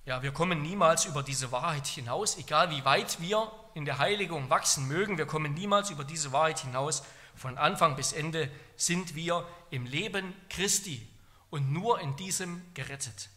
Ja, 0.06 0.22
wir 0.22 0.32
kommen 0.32 0.62
niemals 0.62 1.06
über 1.06 1.24
diese 1.24 1.52
Wahrheit 1.52 1.88
hinaus, 1.88 2.38
egal 2.38 2.70
wie 2.70 2.86
weit 2.86 3.20
wir 3.22 3.52
in 3.74 3.86
der 3.86 3.98
Heiligung 3.98 4.52
wachsen 4.52 4.88
mögen, 4.88 5.18
wir 5.18 5.26
kommen 5.26 5.56
niemals 5.56 5.90
über 5.90 6.04
diese 6.04 6.32
Wahrheit 6.32 6.60
hinaus. 6.60 7.02
Von 7.36 7.58
Anfang 7.58 7.96
bis 7.96 8.14
Ende 8.14 8.52
sind 8.76 9.16
wir 9.16 9.48
im 9.72 9.86
Leben 9.86 10.34
Christi 10.50 11.08
und 11.50 11.74
nur 11.74 12.00
in 12.02 12.16
diesem 12.18 12.62
gerettet. 12.76 13.30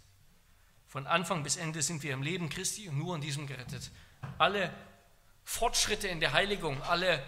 Von 0.86 1.06
Anfang 1.06 1.42
bis 1.42 1.56
Ende 1.56 1.80
sind 1.80 2.02
wir 2.02 2.12
im 2.12 2.22
Leben 2.22 2.50
Christi 2.50 2.88
und 2.88 2.98
nur 2.98 3.14
in 3.14 3.22
diesem 3.22 3.46
gerettet. 3.46 3.90
Alle 4.36 4.70
Fortschritte 5.44 6.06
in 6.08 6.20
der 6.20 6.34
Heiligung, 6.34 6.82
alle 6.82 7.22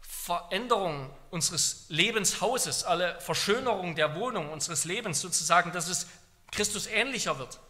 Veränderungen 0.00 1.10
unseres 1.30 1.84
Lebenshauses, 1.90 2.84
alle 2.84 3.20
Verschönerungen 3.20 3.94
der 3.94 4.14
Wohnung 4.14 4.50
unseres 4.50 4.86
Lebens 4.86 5.20
sozusagen, 5.20 5.72
dass 5.72 5.88
es 5.88 6.06
Christus 6.50 6.86
ähnlicher 6.86 7.38
wird, 7.38 7.60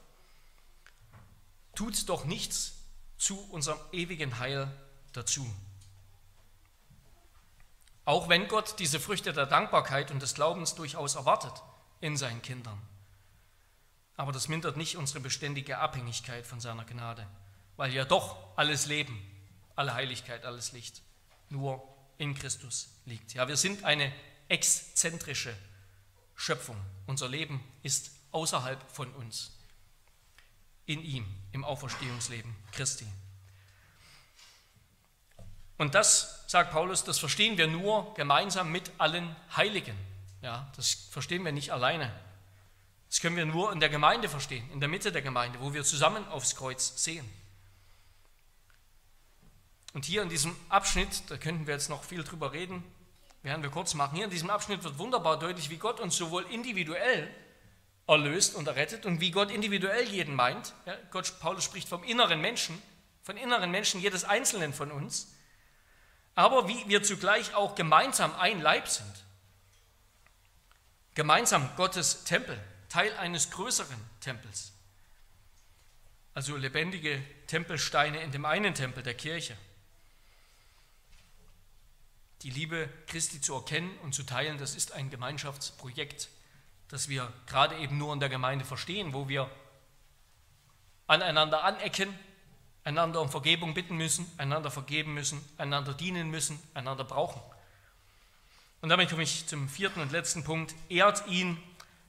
tut 1.76 2.08
doch 2.08 2.24
nichts 2.24 2.72
zu 3.16 3.38
unserem 3.50 3.78
ewigen 3.92 4.38
Heil 4.38 4.68
dazu. 5.12 5.46
Auch 8.04 8.28
wenn 8.28 8.48
Gott 8.48 8.78
diese 8.78 9.00
Früchte 9.00 9.32
der 9.32 9.46
Dankbarkeit 9.46 10.10
und 10.10 10.22
des 10.22 10.34
Glaubens 10.34 10.74
durchaus 10.74 11.14
erwartet 11.14 11.62
in 12.00 12.16
seinen 12.16 12.42
Kindern. 12.42 12.80
Aber 14.16 14.32
das 14.32 14.48
mindert 14.48 14.76
nicht 14.76 14.96
unsere 14.96 15.20
beständige 15.20 15.78
Abhängigkeit 15.78 16.46
von 16.46 16.60
seiner 16.60 16.84
Gnade, 16.84 17.26
weil 17.76 17.92
ja 17.92 18.04
doch 18.04 18.36
alles 18.56 18.86
Leben, 18.86 19.20
alle 19.74 19.94
Heiligkeit, 19.94 20.44
alles 20.44 20.72
Licht 20.72 21.02
nur 21.50 21.82
in 22.18 22.34
Christus 22.34 22.88
liegt. 23.04 23.34
Ja, 23.34 23.48
wir 23.48 23.56
sind 23.56 23.84
eine 23.84 24.12
exzentrische 24.48 25.54
Schöpfung. 26.34 26.76
Unser 27.06 27.28
Leben 27.28 27.62
ist 27.82 28.10
außerhalb 28.32 28.80
von 28.90 29.12
uns, 29.14 29.55
in 30.87 31.03
ihm, 31.03 31.26
im 31.53 31.64
Auferstehungsleben 31.64 32.55
Christi. 32.72 33.07
Und 35.78 35.95
das, 35.95 36.45
sagt 36.47 36.72
Paulus, 36.72 37.05
das 37.05 37.18
verstehen 37.18 37.59
wir 37.59 37.66
nur 37.66 38.14
gemeinsam 38.14 38.72
mit 38.72 38.91
allen 38.99 39.34
Heiligen. 39.55 39.97
Ja, 40.41 40.70
das 40.76 41.09
verstehen 41.11 41.45
wir 41.45 41.53
nicht 41.53 41.72
alleine. 41.72 42.11
Das 43.09 43.20
können 43.20 43.37
wir 43.37 43.47
nur 43.47 43.72
in 43.72 43.80
der 43.80 43.89
Gemeinde 43.89 44.28
verstehen, 44.28 44.68
in 44.72 44.80
der 44.80 44.89
Mitte 44.89 45.12
der 45.12 45.22
Gemeinde, 45.22 45.61
wo 45.61 45.74
wir 45.74 45.84
zusammen 45.84 46.26
aufs 46.28 46.57
Kreuz 46.57 47.03
sehen. 47.03 47.28
Und 49.93 50.05
hier 50.05 50.22
in 50.22 50.28
diesem 50.28 50.55
Abschnitt, 50.68 51.22
da 51.28 51.37
könnten 51.37 51.66
wir 51.66 51.74
jetzt 51.74 51.89
noch 51.89 52.05
viel 52.05 52.22
drüber 52.22 52.53
reden, 52.53 52.84
werden 53.43 53.62
wir 53.62 53.70
kurz 53.70 53.95
machen. 53.95 54.16
Hier 54.16 54.24
in 54.24 54.30
diesem 54.30 54.51
Abschnitt 54.51 54.82
wird 54.82 54.99
wunderbar 54.99 55.39
deutlich, 55.39 55.70
wie 55.70 55.76
Gott 55.76 56.01
uns 56.01 56.16
sowohl 56.16 56.45
individuell 56.51 57.32
erlöst 58.07 58.54
und 58.54 58.68
errettet 58.68 59.07
und 59.07 59.20
wie 59.20 59.30
Gott 59.30 59.50
individuell 59.50 60.09
jeden 60.09 60.34
meint. 60.34 60.74
Ja, 60.84 60.96
Gott, 61.11 61.38
Paulus 61.40 61.64
spricht 61.64 61.88
vom 61.88 62.04
inneren 62.04 62.40
Menschen, 62.40 62.80
von 63.22 63.36
inneren 63.36 63.70
Menschen 63.70 64.00
jedes 64.00 64.24
Einzelnen 64.24 64.72
von 64.72 64.92
uns, 64.92 65.32
aber 66.34 66.68
wie 66.68 66.88
wir 66.88 67.02
zugleich 67.02 67.54
auch 67.54 67.74
gemeinsam 67.74 68.34
ein 68.36 68.61
Leib 68.61 68.88
sind. 68.88 69.24
Gemeinsam 71.14 71.68
Gottes 71.76 72.24
Tempel. 72.24 72.61
Teil 72.88 73.12
eines 73.16 73.50
größeren 73.50 73.98
Tempels. 74.20 74.72
Also 76.34 76.57
lebendige 76.57 77.22
Tempelsteine 77.46 78.22
in 78.22 78.30
dem 78.30 78.44
einen 78.44 78.74
Tempel 78.74 79.02
der 79.02 79.14
Kirche. 79.14 79.57
Die 82.42 82.50
Liebe 82.50 82.88
Christi 83.07 83.40
zu 83.40 83.54
erkennen 83.54 83.96
und 84.02 84.14
zu 84.14 84.22
teilen, 84.22 84.59
das 84.59 84.74
ist 84.74 84.92
ein 84.92 85.09
Gemeinschaftsprojekt, 85.09 86.28
das 86.89 87.09
wir 87.09 87.32
gerade 87.47 87.76
eben 87.78 87.99
nur 87.99 88.12
in 88.12 88.20
der 88.20 88.28
Gemeinde 88.28 88.64
verstehen, 88.64 89.12
wo 89.12 89.28
wir 89.28 89.51
aneinander 91.07 91.64
anecken, 91.64 92.16
einander 92.84 93.20
um 93.20 93.30
Vergebung 93.30 93.74
bitten 93.74 93.97
müssen, 93.97 94.30
einander 94.39 94.70
vergeben 94.70 95.14
müssen, 95.14 95.45
einander 95.59 95.95
dienen 95.95 96.30
müssen, 96.30 96.61
einander 96.74 97.05
brauchen. 97.05 97.41
Und 98.80 98.89
damit 98.89 99.11
komme 99.11 99.22
ich 99.22 99.47
zum 99.47 99.68
vierten 99.68 100.01
und 100.01 100.12
letzten 100.12 100.45
Punkt. 100.45 100.74
Ehrt 100.89 101.26
ihn 101.26 101.61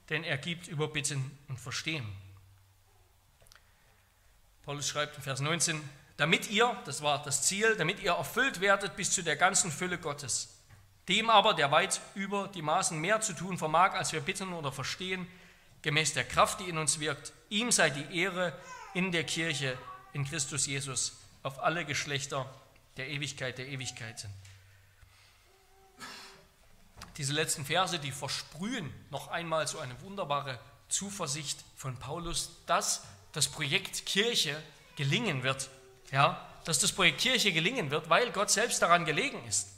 denn 0.08 0.24
er 0.24 0.38
gibt 0.38 0.68
über 0.68 0.88
Bitten 0.88 1.38
und 1.48 1.58
Verstehen. 1.58 2.06
Paulus 4.64 4.88
schreibt 4.88 5.16
in 5.16 5.22
Vers 5.22 5.40
19, 5.40 5.80
damit 6.16 6.50
ihr, 6.50 6.76
das 6.84 7.02
war 7.02 7.22
das 7.22 7.42
Ziel, 7.42 7.76
damit 7.76 8.00
ihr 8.00 8.12
erfüllt 8.12 8.60
werdet 8.60 8.96
bis 8.96 9.10
zu 9.10 9.22
der 9.22 9.36
ganzen 9.36 9.70
Fülle 9.70 9.98
Gottes. 9.98 10.57
Dem 11.08 11.30
aber, 11.30 11.54
der 11.54 11.70
weit 11.70 12.00
über 12.14 12.48
die 12.48 12.62
Maßen 12.62 13.00
mehr 13.00 13.20
zu 13.20 13.32
tun 13.32 13.56
vermag, 13.56 13.94
als 13.94 14.12
wir 14.12 14.20
bitten 14.20 14.52
oder 14.52 14.70
verstehen, 14.70 15.26
gemäß 15.82 16.12
der 16.12 16.24
Kraft, 16.24 16.60
die 16.60 16.68
in 16.68 16.76
uns 16.76 17.00
wirkt, 17.00 17.32
ihm 17.48 17.72
sei 17.72 17.88
die 17.88 18.20
Ehre 18.20 18.52
in 18.94 19.10
der 19.10 19.24
Kirche 19.24 19.78
in 20.12 20.24
Christus 20.24 20.66
Jesus 20.66 21.16
auf 21.42 21.62
alle 21.62 21.84
Geschlechter 21.84 22.52
der 22.96 23.08
Ewigkeit 23.08 23.56
der 23.58 23.68
Ewigkeiten. 23.68 24.30
Diese 27.16 27.32
letzten 27.32 27.64
Verse, 27.64 27.98
die 27.98 28.12
versprühen 28.12 28.92
noch 29.10 29.28
einmal 29.28 29.66
so 29.66 29.78
eine 29.78 30.00
wunderbare 30.02 30.58
Zuversicht 30.88 31.64
von 31.76 31.96
Paulus, 31.96 32.50
dass 32.66 33.02
das 33.32 33.48
Projekt 33.48 34.06
Kirche 34.06 34.60
gelingen 34.96 35.42
wird. 35.42 35.68
Ja, 36.12 36.46
dass 36.64 36.78
das 36.78 36.92
Projekt 36.92 37.20
Kirche 37.20 37.52
gelingen 37.52 37.90
wird, 37.90 38.08
weil 38.08 38.30
Gott 38.30 38.50
selbst 38.50 38.82
daran 38.82 39.04
gelegen 39.04 39.42
ist. 39.46 39.77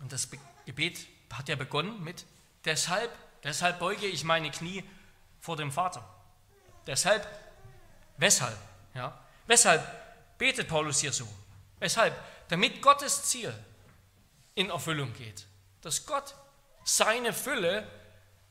Und 0.00 0.12
das 0.12 0.28
Gebet 0.66 1.06
hat 1.32 1.48
ja 1.48 1.56
begonnen 1.56 2.02
mit 2.02 2.24
deshalb, 2.64 3.10
deshalb 3.42 3.78
beuge 3.78 4.06
ich 4.06 4.24
meine 4.24 4.50
Knie 4.50 4.84
vor 5.40 5.56
dem 5.56 5.72
Vater. 5.72 6.08
Deshalb, 6.86 7.26
weshalb? 8.16 8.58
Ja, 8.94 9.18
weshalb 9.46 9.84
betet 10.38 10.68
Paulus 10.68 11.00
hier 11.00 11.12
so? 11.12 11.28
Weshalb? 11.78 12.16
Damit 12.48 12.80
Gottes 12.80 13.24
Ziel 13.24 13.54
in 14.54 14.70
Erfüllung 14.70 15.12
geht 15.12 15.46
dass 15.82 16.06
Gott 16.06 16.34
seine 16.84 17.32
Fülle 17.32 17.90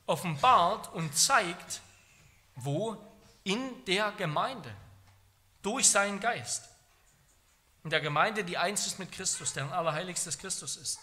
offenbart 0.06 0.92
und 0.94 1.16
zeigt, 1.18 1.82
wo? 2.56 2.98
In 3.44 3.86
der 3.86 4.12
Gemeinde, 4.12 4.74
durch 5.62 5.90
seinen 5.90 6.20
Geist. 6.20 6.68
In 7.84 7.90
der 7.90 8.02
Gemeinde, 8.02 8.44
die 8.44 8.58
eins 8.58 8.88
ist 8.88 9.00
mit 9.00 9.12
Christus, 9.12 9.54
der 9.54 9.64
ein 9.64 9.72
allerheiligstes 9.72 10.38
Christus 10.38 10.76
ist. 10.76 11.00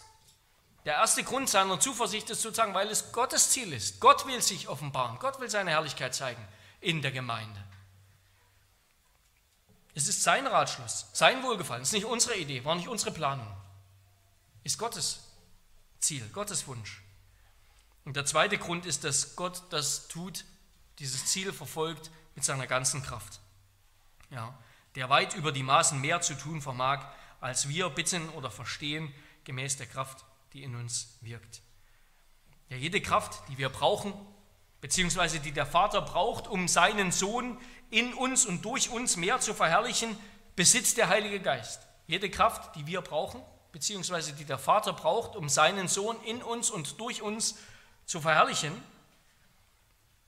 Der 0.85 0.93
erste 0.93 1.23
Grund 1.23 1.49
seiner 1.49 1.79
Zuversicht 1.79 2.29
ist 2.29 2.41
sozusagen, 2.41 2.75
weil 2.75 2.89
es 2.89 3.11
Gottes 3.11 3.49
Ziel 3.49 3.73
ist. 3.73 3.99
Gott 3.99 4.27
will 4.27 4.41
sich 4.41 4.67
offenbaren, 4.67 5.17
Gott 5.17 5.39
will 5.39 5.49
seine 5.49 5.71
Herrlichkeit 5.71 6.13
zeigen 6.13 6.47
in 6.79 7.01
der 7.01 7.11
Gemeinde. 7.11 7.63
Es 9.95 10.07
ist 10.07 10.21
sein 10.21 10.45
Ratschluss, 10.45 11.07
sein 11.13 11.41
Wohlgefallen. 11.41 11.81
Es 11.81 11.89
ist 11.89 11.93
nicht 11.93 12.05
unsere 12.05 12.35
Idee, 12.35 12.63
war 12.63 12.75
nicht 12.75 12.87
unsere 12.87 13.11
Planung. 13.11 13.47
Ist 14.63 14.77
Gottes 14.77 15.23
Ziel, 15.99 16.27
Gottes 16.29 16.67
Wunsch. 16.67 17.01
Und 18.03 18.15
der 18.15 18.25
zweite 18.25 18.57
Grund 18.59 18.85
ist, 18.85 19.03
dass 19.03 19.35
Gott 19.35 19.63
das 19.71 20.07
tut, 20.07 20.45
dieses 20.99 21.25
Ziel 21.25 21.51
verfolgt 21.51 22.11
mit 22.35 22.43
seiner 22.43 22.67
ganzen 22.67 23.01
Kraft. 23.01 23.39
Ja, 24.29 24.55
der 24.93 25.09
weit 25.09 25.33
über 25.33 25.51
die 25.51 25.63
Maßen 25.63 25.99
mehr 25.99 26.21
zu 26.21 26.35
tun 26.35 26.61
vermag, 26.61 27.05
als 27.41 27.67
wir 27.69 27.89
bitten 27.89 28.29
oder 28.29 28.51
verstehen, 28.51 29.13
gemäß 29.45 29.77
der 29.77 29.87
Kraft, 29.87 30.23
die 30.55 30.63
in 30.63 30.73
uns 30.73 31.17
wirkt. 31.19 31.61
Ja, 32.69 32.77
jede 32.77 33.01
Kraft, 33.01 33.43
die 33.49 33.57
wir 33.57 33.67
brauchen, 33.67 34.13
beziehungsweise 34.79 35.41
die 35.41 35.51
der 35.51 35.65
Vater 35.65 36.01
braucht, 36.01 36.47
um 36.47 36.69
seinen 36.69 37.11
Sohn 37.11 37.59
in 37.89 38.13
uns 38.13 38.45
und 38.45 38.63
durch 38.63 38.89
uns 38.89 39.17
mehr 39.17 39.41
zu 39.41 39.53
verherrlichen, 39.53 40.17
besitzt 40.55 40.97
der 40.97 41.09
Heilige 41.09 41.41
Geist. 41.41 41.81
Jede 42.07 42.29
Kraft, 42.29 42.73
die 42.77 42.87
wir 42.87 43.01
brauchen, 43.01 43.41
beziehungsweise 43.73 44.31
die 44.31 44.45
der 44.45 44.57
Vater 44.57 44.93
braucht, 44.93 45.35
um 45.35 45.49
seinen 45.49 45.89
Sohn 45.89 46.15
in 46.23 46.41
uns 46.41 46.69
und 46.71 47.01
durch 47.01 47.21
uns 47.21 47.57
zu 48.05 48.21
verherrlichen, 48.21 48.71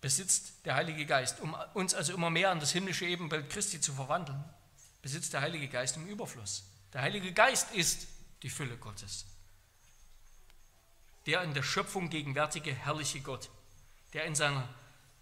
besitzt 0.01 0.65
der 0.65 0.75
Heilige 0.75 1.05
Geist. 1.05 1.39
Um 1.39 1.55
uns 1.73 1.93
also 1.93 2.13
immer 2.13 2.30
mehr 2.30 2.51
an 2.51 2.59
das 2.59 2.73
himmlische 2.73 3.05
Ebenbild 3.05 3.49
Christi 3.49 3.80
zu 3.80 3.93
verwandeln, 3.93 4.43
besitzt 5.01 5.32
der 5.32 5.39
Heilige 5.39 5.69
Geist 5.69 5.95
im 5.95 6.05
Überfluss. 6.05 6.65
Der 6.91 7.01
Heilige 7.01 7.32
Geist 7.32 7.71
ist 7.71 8.07
die 8.43 8.49
Fülle 8.49 8.75
Gottes. 8.75 9.25
Der 11.28 11.43
in 11.43 11.53
der 11.53 11.63
Schöpfung 11.63 12.09
gegenwärtige 12.09 12.73
herrliche 12.73 13.19
Gott, 13.19 13.49
der 14.13 14.25
in 14.25 14.34
seiner 14.34 14.67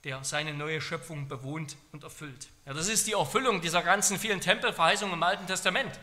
der 0.05 0.23
seine 0.23 0.53
neue 0.53 0.79
Schöpfung 0.81 1.27
bewohnt 1.27 1.75
und 1.91 2.03
erfüllt. 2.03 2.47
Ja, 2.65 2.73
das 2.73 2.87
ist 2.87 3.07
die 3.07 3.13
Erfüllung 3.13 3.59
dieser 3.61 3.81
ganzen 3.81 4.19
vielen 4.19 4.39
Tempelverheißungen 4.39 5.15
im 5.15 5.23
Alten 5.23 5.47
Testament. 5.47 5.99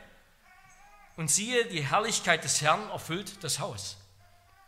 Und 1.16 1.30
siehe, 1.30 1.66
die 1.66 1.86
Herrlichkeit 1.86 2.42
des 2.42 2.60
Herrn 2.60 2.90
erfüllt 2.90 3.44
das 3.44 3.60
Haus. 3.60 3.96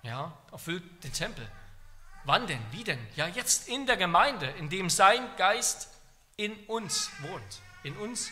Ja, 0.02 0.38
erfüllt 0.52 0.84
den 1.02 1.12
Tempel. 1.12 1.50
Wann 2.24 2.46
denn? 2.46 2.60
Wie 2.70 2.84
denn? 2.84 3.04
Ja, 3.16 3.26
jetzt 3.26 3.68
in 3.68 3.86
der 3.86 3.96
Gemeinde, 3.96 4.46
in 4.58 4.68
dem 4.68 4.88
sein 4.88 5.26
Geist 5.36 5.88
in 6.36 6.54
uns 6.66 7.10
wohnt. 7.22 7.60
In 7.82 7.96
uns 7.96 8.30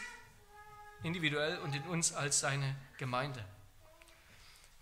individuell 1.03 1.59
und 1.59 1.75
in 1.75 1.83
uns 1.83 2.13
als 2.15 2.41
seine 2.41 2.77
Gemeinde. 2.97 3.45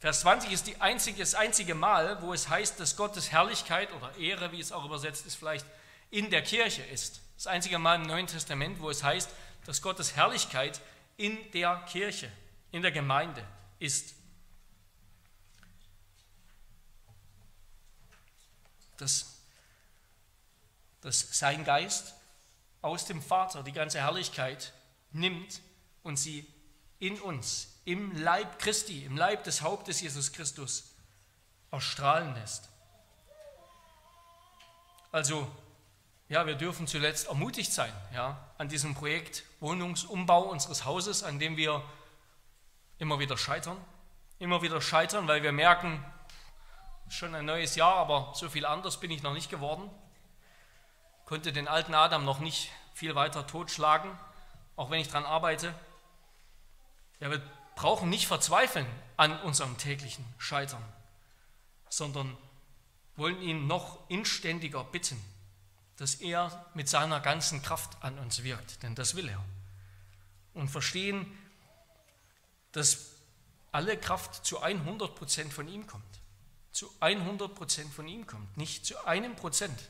Vers 0.01 0.21
20 0.21 0.51
ist 0.51 0.67
die 0.67 0.81
einzige, 0.81 1.19
das 1.19 1.35
einzige 1.35 1.75
Mal, 1.75 2.23
wo 2.23 2.33
es 2.33 2.49
heißt, 2.49 2.81
dass 2.81 2.97
Gottes 2.97 3.33
Herrlichkeit 3.33 3.93
oder 3.93 4.17
Ehre, 4.17 4.51
wie 4.51 4.59
es 4.59 4.73
auch 4.73 4.87
übersetzt 4.87 5.27
ist, 5.27 5.35
vielleicht 5.35 5.67
in 6.11 6.31
der 6.31 6.43
Kirche 6.43 6.83
ist. 6.83 7.21
Das 7.37 7.47
einzige 7.47 7.79
Mal 7.79 7.97
im 7.97 8.03
Neuen 8.03 8.27
Testament, 8.27 8.81
wo 8.81 8.89
es 8.89 9.05
heißt, 9.05 9.29
dass 9.67 9.83
Gottes 9.83 10.17
Herrlichkeit 10.17 10.81
in 11.19 11.39
der 11.53 11.85
Kirche, 11.87 12.33
in 12.73 12.81
der 12.81 12.93
Gemeinde 12.93 13.47
ist. 13.79 14.15
Dass, 18.97 19.37
dass 21.03 21.39
sein 21.39 21.63
Geist 21.67 22.15
aus 22.81 23.05
dem 23.05 23.21
Vater 23.21 23.63
die 23.63 23.73
ganze 23.73 23.99
Herrlichkeit 23.99 24.73
nimmt 25.13 25.61
und 26.03 26.17
sie 26.17 26.47
in 27.01 27.21
uns, 27.21 27.69
im 27.91 28.17
Leib 28.17 28.61
Christi, 28.61 29.05
im 29.05 29.17
Leib 29.17 29.43
des 29.45 29.63
Hauptes 29.63 30.01
Jesus 30.01 30.33
Christus 30.33 30.95
erstrahlen 31.73 32.35
lässt. 32.35 32.69
Also 35.11 35.51
ja, 36.29 36.47
wir 36.47 36.55
dürfen 36.55 36.87
zuletzt 36.87 37.27
ermutigt 37.27 37.73
sein 37.73 37.93
ja, 38.15 38.39
an 38.59 38.69
diesem 38.69 38.95
Projekt 38.95 39.43
Wohnungsumbau 39.59 40.43
unseres 40.43 40.85
Hauses, 40.85 41.25
an 41.25 41.41
dem 41.41 41.57
wir 41.57 41.83
immer 42.99 43.19
wieder 43.19 43.37
scheitern. 43.37 43.77
Immer 44.39 44.63
wieder 44.63 44.81
scheitern, 44.81 45.27
weil 45.27 45.43
wir 45.43 45.53
merken, 45.53 46.05
schon 47.09 47.35
ein 47.35 47.45
neues 47.45 47.75
Jahr, 47.75 47.97
aber 47.97 48.33
so 48.37 48.49
viel 48.49 48.65
anders 48.65 49.01
bin 49.01 49.11
ich 49.11 49.25
noch 49.25 49.35
nicht 49.35 49.51
geworden. 49.51 49.91
Konnte 51.25 51.53
den 51.53 51.67
alten 51.67 51.95
Adam 51.95 52.25
noch 52.25 52.39
nicht 52.39 52.71
viel 52.95 53.17
weiter 53.17 53.49
totschlagen, 53.49 54.17
auch 54.77 54.91
wenn 54.91 55.01
ich 55.01 55.09
daran 55.09 55.27
arbeite. 55.27 55.75
Ja, 57.19 57.31
wir 57.31 57.43
brauchen 57.81 58.11
nicht 58.11 58.27
verzweifeln 58.27 58.85
an 59.17 59.41
unserem 59.41 59.79
täglichen 59.79 60.23
Scheitern, 60.37 60.85
sondern 61.89 62.37
wollen 63.17 63.41
ihn 63.41 63.67
noch 63.67 64.07
inständiger 64.11 64.85
bitten, 64.85 65.19
dass 65.97 66.17
er 66.17 66.67
mit 66.75 66.91
seiner 66.91 67.21
ganzen 67.21 67.63
Kraft 67.63 67.97
an 68.03 68.19
uns 68.19 68.43
wirkt, 68.43 68.83
denn 68.83 68.95
das 68.95 69.15
will 69.15 69.31
er. 69.31 69.43
Und 70.53 70.69
verstehen, 70.69 71.27
dass 72.73 73.13
alle 73.73 73.97
Kraft 73.97 74.45
zu 74.45 74.61
100 74.61 75.15
Prozent 75.15 75.51
von 75.51 75.67
ihm 75.67 75.87
kommt. 75.87 76.05
Zu 76.73 76.93
100 77.01 77.55
Prozent 77.55 77.95
von 77.95 78.07
ihm 78.07 78.27
kommt, 78.27 78.59
nicht 78.59 78.85
zu 78.85 79.07
einem 79.07 79.37
Prozent. 79.37 79.89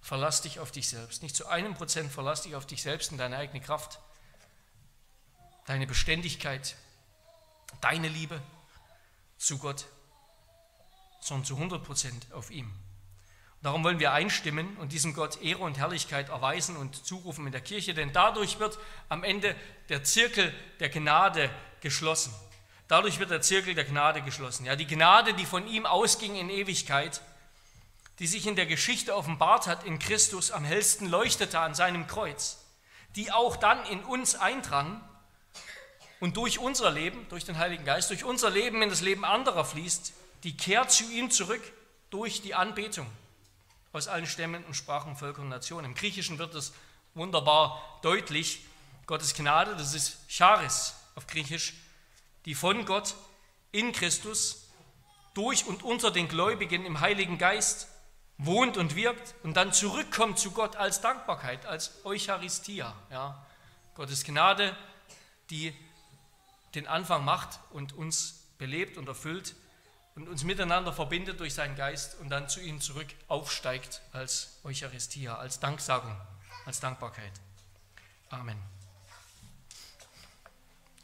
Verlass 0.00 0.42
dich 0.42 0.60
auf 0.60 0.70
dich 0.70 0.88
selbst. 0.88 1.24
Nicht 1.24 1.34
zu 1.34 1.48
einem 1.48 1.74
Prozent 1.74 2.12
verlass 2.12 2.42
dich 2.42 2.54
auf 2.54 2.66
dich 2.66 2.82
selbst 2.82 3.10
und 3.10 3.18
deine 3.18 3.36
eigene 3.36 3.60
Kraft, 3.60 3.98
deine 5.66 5.88
Beständigkeit, 5.88 6.76
deine 7.80 8.08
Liebe 8.08 8.40
zu 9.38 9.58
Gott, 9.58 9.86
sondern 11.20 11.44
zu 11.44 11.54
100 11.54 11.84
Prozent 11.84 12.32
auf 12.32 12.50
ihm. 12.50 12.72
Darum 13.62 13.82
wollen 13.82 13.98
wir 13.98 14.12
einstimmen 14.12 14.76
und 14.76 14.92
diesem 14.92 15.14
Gott 15.14 15.42
Ehre 15.42 15.62
und 15.62 15.76
Herrlichkeit 15.76 16.28
erweisen 16.28 16.76
und 16.76 17.04
zurufen 17.04 17.46
in 17.46 17.52
der 17.52 17.60
Kirche, 17.60 17.94
denn 17.94 18.12
dadurch 18.12 18.58
wird 18.60 18.78
am 19.08 19.24
Ende 19.24 19.56
der 19.88 20.04
Zirkel 20.04 20.54
der 20.78 20.88
Gnade 20.88 21.50
geschlossen. 21.80 22.32
Dadurch 22.88 23.18
wird 23.18 23.30
der 23.30 23.42
Zirkel 23.42 23.74
der 23.74 23.84
Gnade 23.84 24.22
geschlossen. 24.22 24.66
Ja, 24.66 24.76
die 24.76 24.86
Gnade, 24.86 25.34
die 25.34 25.46
von 25.46 25.66
ihm 25.66 25.86
ausging 25.86 26.36
in 26.36 26.48
Ewigkeit, 26.48 27.20
die 28.20 28.26
sich 28.26 28.46
in 28.46 28.56
der 28.56 28.66
Geschichte 28.66 29.16
offenbart 29.16 29.66
hat 29.66 29.84
in 29.84 29.98
Christus, 29.98 30.52
am 30.52 30.64
hellsten 30.64 31.08
leuchtete 31.08 31.58
an 31.58 31.74
seinem 31.74 32.06
Kreuz, 32.06 32.58
die 33.16 33.32
auch 33.32 33.56
dann 33.56 33.84
in 33.86 34.04
uns 34.04 34.36
eindrang 34.36 35.00
und 36.26 36.36
durch 36.36 36.58
unser 36.58 36.90
Leben, 36.90 37.24
durch 37.28 37.44
den 37.44 37.56
Heiligen 37.56 37.84
Geist, 37.84 38.10
durch 38.10 38.24
unser 38.24 38.50
Leben 38.50 38.82
in 38.82 38.88
das 38.88 39.00
Leben 39.00 39.24
anderer 39.24 39.64
fließt, 39.64 40.12
die 40.42 40.56
kehrt 40.56 40.90
zu 40.90 41.04
ihm 41.04 41.30
zurück 41.30 41.62
durch 42.10 42.42
die 42.42 42.52
Anbetung 42.52 43.06
aus 43.92 44.08
allen 44.08 44.26
Stämmen 44.26 44.64
und 44.64 44.74
Sprachen, 44.74 45.14
Völkern 45.14 45.44
und 45.44 45.50
Nationen. 45.50 45.84
Im 45.84 45.94
Griechischen 45.94 46.40
wird 46.40 46.52
es 46.56 46.72
wunderbar 47.14 48.00
deutlich. 48.02 48.64
Gottes 49.06 49.34
Gnade, 49.34 49.76
das 49.76 49.94
ist 49.94 50.18
Charis 50.28 50.96
auf 51.14 51.28
Griechisch, 51.28 51.74
die 52.44 52.56
von 52.56 52.86
Gott 52.86 53.14
in 53.70 53.92
Christus 53.92 54.66
durch 55.32 55.64
und 55.64 55.84
unter 55.84 56.10
den 56.10 56.26
Gläubigen 56.26 56.84
im 56.86 56.98
Heiligen 56.98 57.38
Geist 57.38 57.86
wohnt 58.36 58.76
und 58.76 58.96
wirkt 58.96 59.36
und 59.44 59.56
dann 59.56 59.72
zurückkommt 59.72 60.40
zu 60.40 60.50
Gott 60.50 60.74
als 60.74 61.00
Dankbarkeit, 61.00 61.66
als 61.66 62.04
Eucharistia. 62.04 62.96
Ja. 63.12 63.46
Gottes 63.94 64.24
Gnade, 64.24 64.76
die 65.50 65.72
den 66.74 66.86
Anfang 66.86 67.24
macht 67.24 67.60
und 67.70 67.92
uns 67.92 68.46
belebt 68.58 68.96
und 68.96 69.08
erfüllt 69.08 69.54
und 70.14 70.28
uns 70.28 70.44
miteinander 70.44 70.92
verbindet 70.92 71.40
durch 71.40 71.54
seinen 71.54 71.76
Geist 71.76 72.18
und 72.20 72.30
dann 72.30 72.48
zu 72.48 72.60
ihm 72.60 72.80
zurück 72.80 73.08
aufsteigt 73.28 74.00
als 74.12 74.58
Eucharistia, 74.64 75.36
als 75.36 75.60
Danksagung, 75.60 76.16
als 76.64 76.80
Dankbarkeit. 76.80 77.32
Amen. 78.30 78.58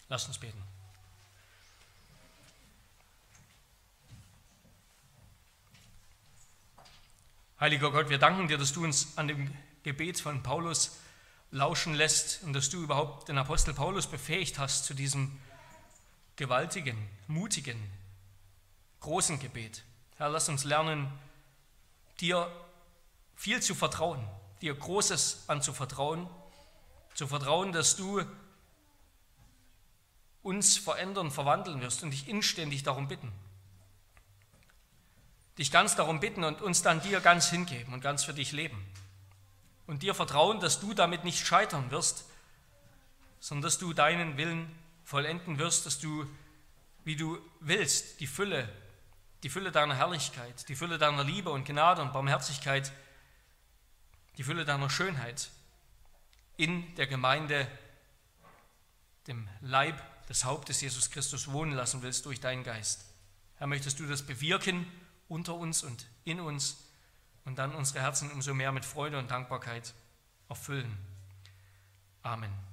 Lasst 0.09 0.29
uns 0.29 0.39
beten. 0.39 0.63
Heiliger 7.61 7.93
Gott, 7.93 8.09
wir 8.09 8.19
danken 8.19 8.49
dir, 8.49 8.59
dass 8.59 8.73
du 8.73 8.83
uns 8.83 9.17
an 9.17 9.29
dem 9.29 9.57
Gebet 9.85 10.21
von 10.21 10.43
Paulus 10.43 10.99
lauschen 11.53 11.95
lässt 11.95 12.43
und 12.43 12.55
dass 12.55 12.71
du 12.71 12.83
überhaupt 12.83 13.29
den 13.29 13.39
Apostel 13.39 13.73
Paulus 13.73 14.07
befähigt 14.07 14.59
hast 14.59 14.85
zu 14.85 14.95
diesem 14.95 15.39
gewaltigen, 16.37 17.09
mutigen, 17.27 17.79
großen 19.01 19.39
Gebet. 19.39 19.83
Herr, 20.17 20.29
lass 20.29 20.49
uns 20.49 20.65
lernen, 20.65 21.11
dir 22.21 22.51
viel 23.35 23.61
zu 23.61 23.75
vertrauen, 23.75 24.27
dir 24.61 24.75
Großes 24.75 25.45
anzuvertrauen, 25.49 26.29
zu 27.15 27.27
vertrauen, 27.27 27.73
dass 27.73 27.97
du 27.97 28.23
uns 30.43 30.77
verändern, 30.77 31.31
verwandeln 31.31 31.81
wirst 31.81 32.03
und 32.03 32.11
dich 32.11 32.29
inständig 32.29 32.83
darum 32.83 33.09
bitten. 33.09 33.33
Dich 35.59 35.71
ganz 35.71 35.97
darum 35.97 36.21
bitten 36.21 36.45
und 36.45 36.63
uns 36.63 36.83
dann 36.83 37.03
dir 37.03 37.21
ganz 37.21 37.51
hingeben 37.51 37.93
und 37.93 38.01
ganz 38.01 38.25
für 38.25 38.35
dich 38.35 38.53
leben. 38.53 38.85
Und 39.87 40.03
dir 40.03 40.15
vertrauen, 40.15 40.61
dass 40.61 40.81
du 40.81 40.95
damit 40.95 41.25
nicht 41.25 41.47
scheitern 41.47 41.91
wirst, 41.91 42.25
sondern 43.41 43.63
dass 43.63 43.79
du 43.79 43.93
deinen 43.93 44.37
Willen 44.37 44.71
vollenden 45.13 45.59
wirst, 45.59 45.87
dass 45.87 46.01
du, 46.01 46.27
wie 47.05 47.17
du 47.17 47.39
willst, 47.61 48.19
die 48.21 48.27
Fülle 48.27 48.69
die 49.43 49.49
Fülle 49.49 49.73
deiner 49.73 49.97
Herrlichkeit, 49.97 50.69
die 50.69 50.77
Fülle 50.77 50.99
deiner 50.99 51.25
Liebe 51.25 51.51
und 51.51 51.65
Gnade 51.65 52.01
und 52.01 52.13
Barmherzigkeit, 52.13 52.93
die 54.39 54.45
Fülle 54.45 54.65
deiner 54.65 54.89
Schönheit 54.89 55.51
in 56.57 56.95
der 56.95 57.07
Gemeinde 57.07 57.67
dem 59.27 59.49
Leib 59.61 60.01
des 60.27 60.45
Hauptes 60.45 60.81
Jesus 60.81 61.11
Christus 61.11 61.51
wohnen 61.51 61.73
lassen 61.73 62.03
willst 62.03 62.25
durch 62.27 62.41
deinen 62.41 62.63
Geist. 62.63 63.05
Herr, 63.57 63.67
möchtest 63.67 63.99
du 63.99 64.07
das 64.07 64.23
bewirken 64.23 64.87
unter 65.29 65.55
uns 65.55 65.83
und 65.83 66.07
in 66.25 66.41
uns 66.41 66.77
und 67.45 67.59
dann 67.59 67.75
unsere 67.75 68.01
Herzen 68.01 68.31
umso 68.31 68.55
mehr 68.55 68.71
mit 68.71 68.85
Freude 68.85 69.19
und 69.19 69.31
Dankbarkeit 69.31 69.93
erfüllen. 70.49 70.97
Amen. 72.23 72.72